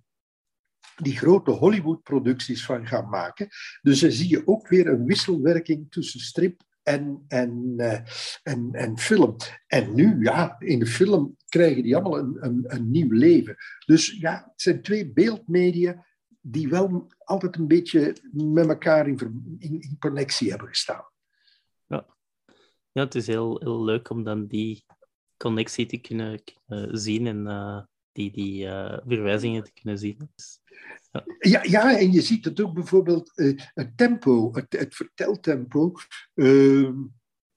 die 0.96 1.16
grote 1.16 1.50
Hollywood-producties 1.50 2.64
van 2.64 2.86
gaan 2.86 3.08
maken. 3.08 3.48
Dus 3.82 4.00
dan 4.00 4.10
zie 4.10 4.28
je 4.28 4.46
ook 4.46 4.68
weer 4.68 4.86
een 4.86 5.04
wisselwerking 5.04 5.90
tussen 5.90 6.20
strip 6.20 6.62
en, 6.88 7.24
en, 7.28 7.74
uh, 7.76 7.98
en, 8.42 8.68
en 8.72 8.98
film. 8.98 9.36
En 9.66 9.94
nu, 9.94 10.22
ja, 10.22 10.56
in 10.58 10.78
de 10.78 10.86
film 10.86 11.36
krijgen 11.48 11.82
die 11.82 11.96
allemaal 11.96 12.18
een, 12.18 12.36
een, 12.40 12.64
een 12.66 12.90
nieuw 12.90 13.10
leven. 13.10 13.56
Dus 13.86 14.18
ja, 14.20 14.32
het 14.50 14.62
zijn 14.62 14.82
twee 14.82 15.12
beeldmedia 15.12 16.06
die 16.40 16.68
wel 16.68 17.06
altijd 17.18 17.56
een 17.56 17.68
beetje 17.68 18.16
met 18.30 18.68
elkaar 18.68 19.08
in, 19.08 19.18
in, 19.58 19.80
in 19.80 19.96
connectie 19.98 20.50
hebben 20.50 20.68
gestaan. 20.68 21.04
Ja. 21.86 22.06
ja, 22.92 23.04
het 23.04 23.14
is 23.14 23.26
heel, 23.26 23.60
heel 23.60 23.84
leuk 23.84 24.10
om 24.10 24.24
dan 24.24 24.46
die 24.46 24.84
connectie 25.36 25.86
te 25.86 25.96
kunnen, 25.96 26.42
zien 26.90 27.26
en 27.26 27.46
uh, 27.46 27.80
die, 28.12 28.32
die 28.32 28.64
uh, 28.64 28.98
verwijzingen 29.06 29.64
te 29.64 29.72
kunnen 29.72 29.98
zien. 29.98 30.30
Ja, 31.38 31.62
ja, 31.62 31.98
en 31.98 32.12
je 32.12 32.20
ziet 32.20 32.44
het 32.44 32.60
ook 32.60 32.74
bijvoorbeeld, 32.74 33.32
uh, 33.34 33.60
het 33.74 33.96
tempo, 33.96 34.54
het, 34.54 34.66
het 34.78 34.94
verteltempo. 34.94 35.92
Uh, 36.34 36.90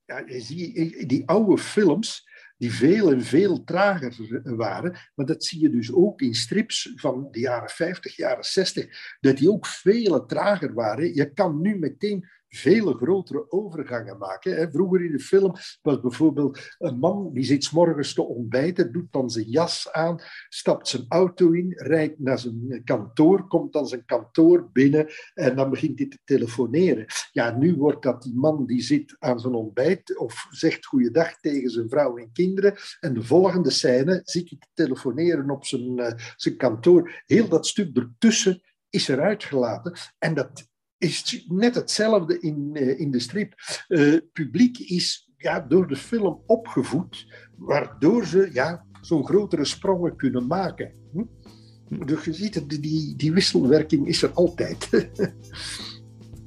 ja, 0.05 0.23
ziet 0.27 1.09
die 1.09 1.27
oude 1.27 1.57
films, 1.57 2.29
die 2.57 2.73
veel 2.73 3.11
en 3.11 3.21
veel 3.21 3.63
trager 3.63 4.41
waren. 4.55 4.97
Maar 5.15 5.25
dat 5.25 5.43
zie 5.43 5.61
je 5.61 5.69
dus 5.69 5.93
ook 5.93 6.21
in 6.21 6.33
strips 6.33 6.91
van 6.95 7.27
de 7.31 7.39
jaren 7.39 7.69
50, 7.69 8.15
jaren 8.15 8.43
60, 8.43 9.17
dat 9.19 9.37
die 9.37 9.51
ook 9.51 9.65
veel 9.65 10.25
trager 10.25 10.73
waren. 10.73 11.13
Je 11.13 11.33
kan 11.33 11.61
nu 11.61 11.79
meteen 11.79 12.29
vele 12.51 12.93
grotere 12.93 13.51
overgangen 13.51 14.17
maken. 14.17 14.71
Vroeger 14.71 15.05
in 15.05 15.11
de 15.11 15.19
film 15.19 15.53
was 15.81 15.99
bijvoorbeeld 15.99 16.59
een 16.77 16.99
man 16.99 17.29
die 17.33 17.43
zit 17.43 17.71
morgens 17.71 18.13
te 18.13 18.21
ontbijten, 18.21 18.91
doet 18.91 19.11
dan 19.11 19.29
zijn 19.29 19.49
jas 19.49 19.91
aan, 19.91 20.21
stapt 20.49 20.87
zijn 20.87 21.05
auto 21.07 21.51
in, 21.51 21.73
rijdt 21.75 22.19
naar 22.19 22.39
zijn 22.39 22.81
kantoor, 22.83 23.47
komt 23.47 23.73
dan 23.73 23.87
zijn 23.87 24.05
kantoor 24.05 24.69
binnen 24.71 25.07
en 25.33 25.55
dan 25.55 25.69
begint 25.69 25.99
hij 25.99 26.07
te 26.07 26.19
telefoneren. 26.23 27.05
Ja, 27.31 27.57
nu 27.57 27.75
wordt 27.75 28.03
dat 28.03 28.21
die 28.21 28.35
man 28.35 28.65
die 28.65 28.81
zit 28.81 29.15
aan 29.19 29.39
zijn 29.39 29.53
ontbijt 29.53 30.17
of 30.17 30.47
zegt 30.49 30.85
goeiedag 30.85 31.39
tegen 31.39 31.69
zijn 31.69 31.89
vrouw 31.89 32.17
en 32.17 32.31
kinderen 32.33 32.75
en 32.99 33.13
de 33.13 33.23
volgende 33.23 33.69
scène 33.69 34.21
zit 34.23 34.49
hij 34.49 34.59
te 34.59 34.67
telefoneren 34.73 35.49
op 35.49 35.65
zijn, 35.65 35.99
uh, 35.99 36.11
zijn 36.35 36.57
kantoor. 36.57 37.21
Heel 37.25 37.47
dat 37.47 37.67
stuk 37.67 37.97
ertussen 37.97 38.61
is 38.89 39.07
eruit 39.07 39.43
gelaten 39.43 39.93
en 40.19 40.33
dat 40.33 40.69
is 41.01 41.45
net 41.47 41.75
hetzelfde 41.75 42.39
in, 42.39 42.69
uh, 42.73 42.99
in 42.99 43.11
de 43.11 43.19
strip. 43.19 43.53
Uh, 43.87 44.17
publiek 44.33 44.77
is 44.77 45.29
ja, 45.37 45.59
door 45.59 45.87
de 45.87 45.95
film 45.95 46.41
opgevoed, 46.45 47.27
waardoor 47.57 48.25
ze 48.25 48.49
ja, 48.53 48.85
zo'n 49.01 49.25
grotere 49.25 49.65
sprongen 49.65 50.15
kunnen 50.15 50.47
maken. 50.47 50.93
Hm? 51.13 51.23
Dus 52.05 52.23
je 52.23 52.33
ziet, 52.33 52.81
die, 52.81 53.15
die 53.15 53.31
wisselwerking 53.31 54.07
is 54.07 54.23
er 54.23 54.31
altijd. 54.31 54.89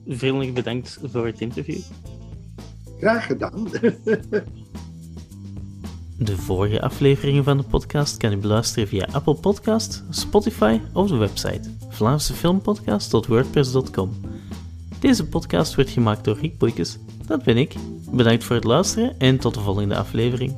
Vriendelijk 0.06 0.54
bedankt 0.54 0.98
voor 1.02 1.26
het 1.26 1.40
interview. 1.40 1.80
Graag 2.98 3.26
gedaan. 3.26 3.68
De 6.18 6.36
vorige 6.36 6.80
afleveringen 6.80 7.44
van 7.44 7.56
de 7.56 7.62
podcast 7.62 8.16
kan 8.16 8.32
u 8.32 8.36
beluisteren 8.36 8.88
via 8.88 9.08
Apple 9.12 9.34
Podcast, 9.34 10.04
Spotify 10.10 10.80
of 10.92 11.08
de 11.08 11.16
website 11.16 11.70
vlaamsefilmpodcast.wordpress.com. 11.88 14.10
Deze 15.04 15.26
podcast 15.26 15.74
werd 15.74 15.90
gemaakt 15.90 16.24
door 16.24 16.38
Rick 16.38 16.58
Boeikes, 16.58 16.98
dat 17.26 17.42
ben 17.42 17.56
ik. 17.56 17.74
Bedankt 18.10 18.44
voor 18.44 18.56
het 18.56 18.64
luisteren 18.64 19.18
en 19.18 19.38
tot 19.38 19.54
de 19.54 19.60
volgende 19.60 19.96
aflevering. 19.96 20.56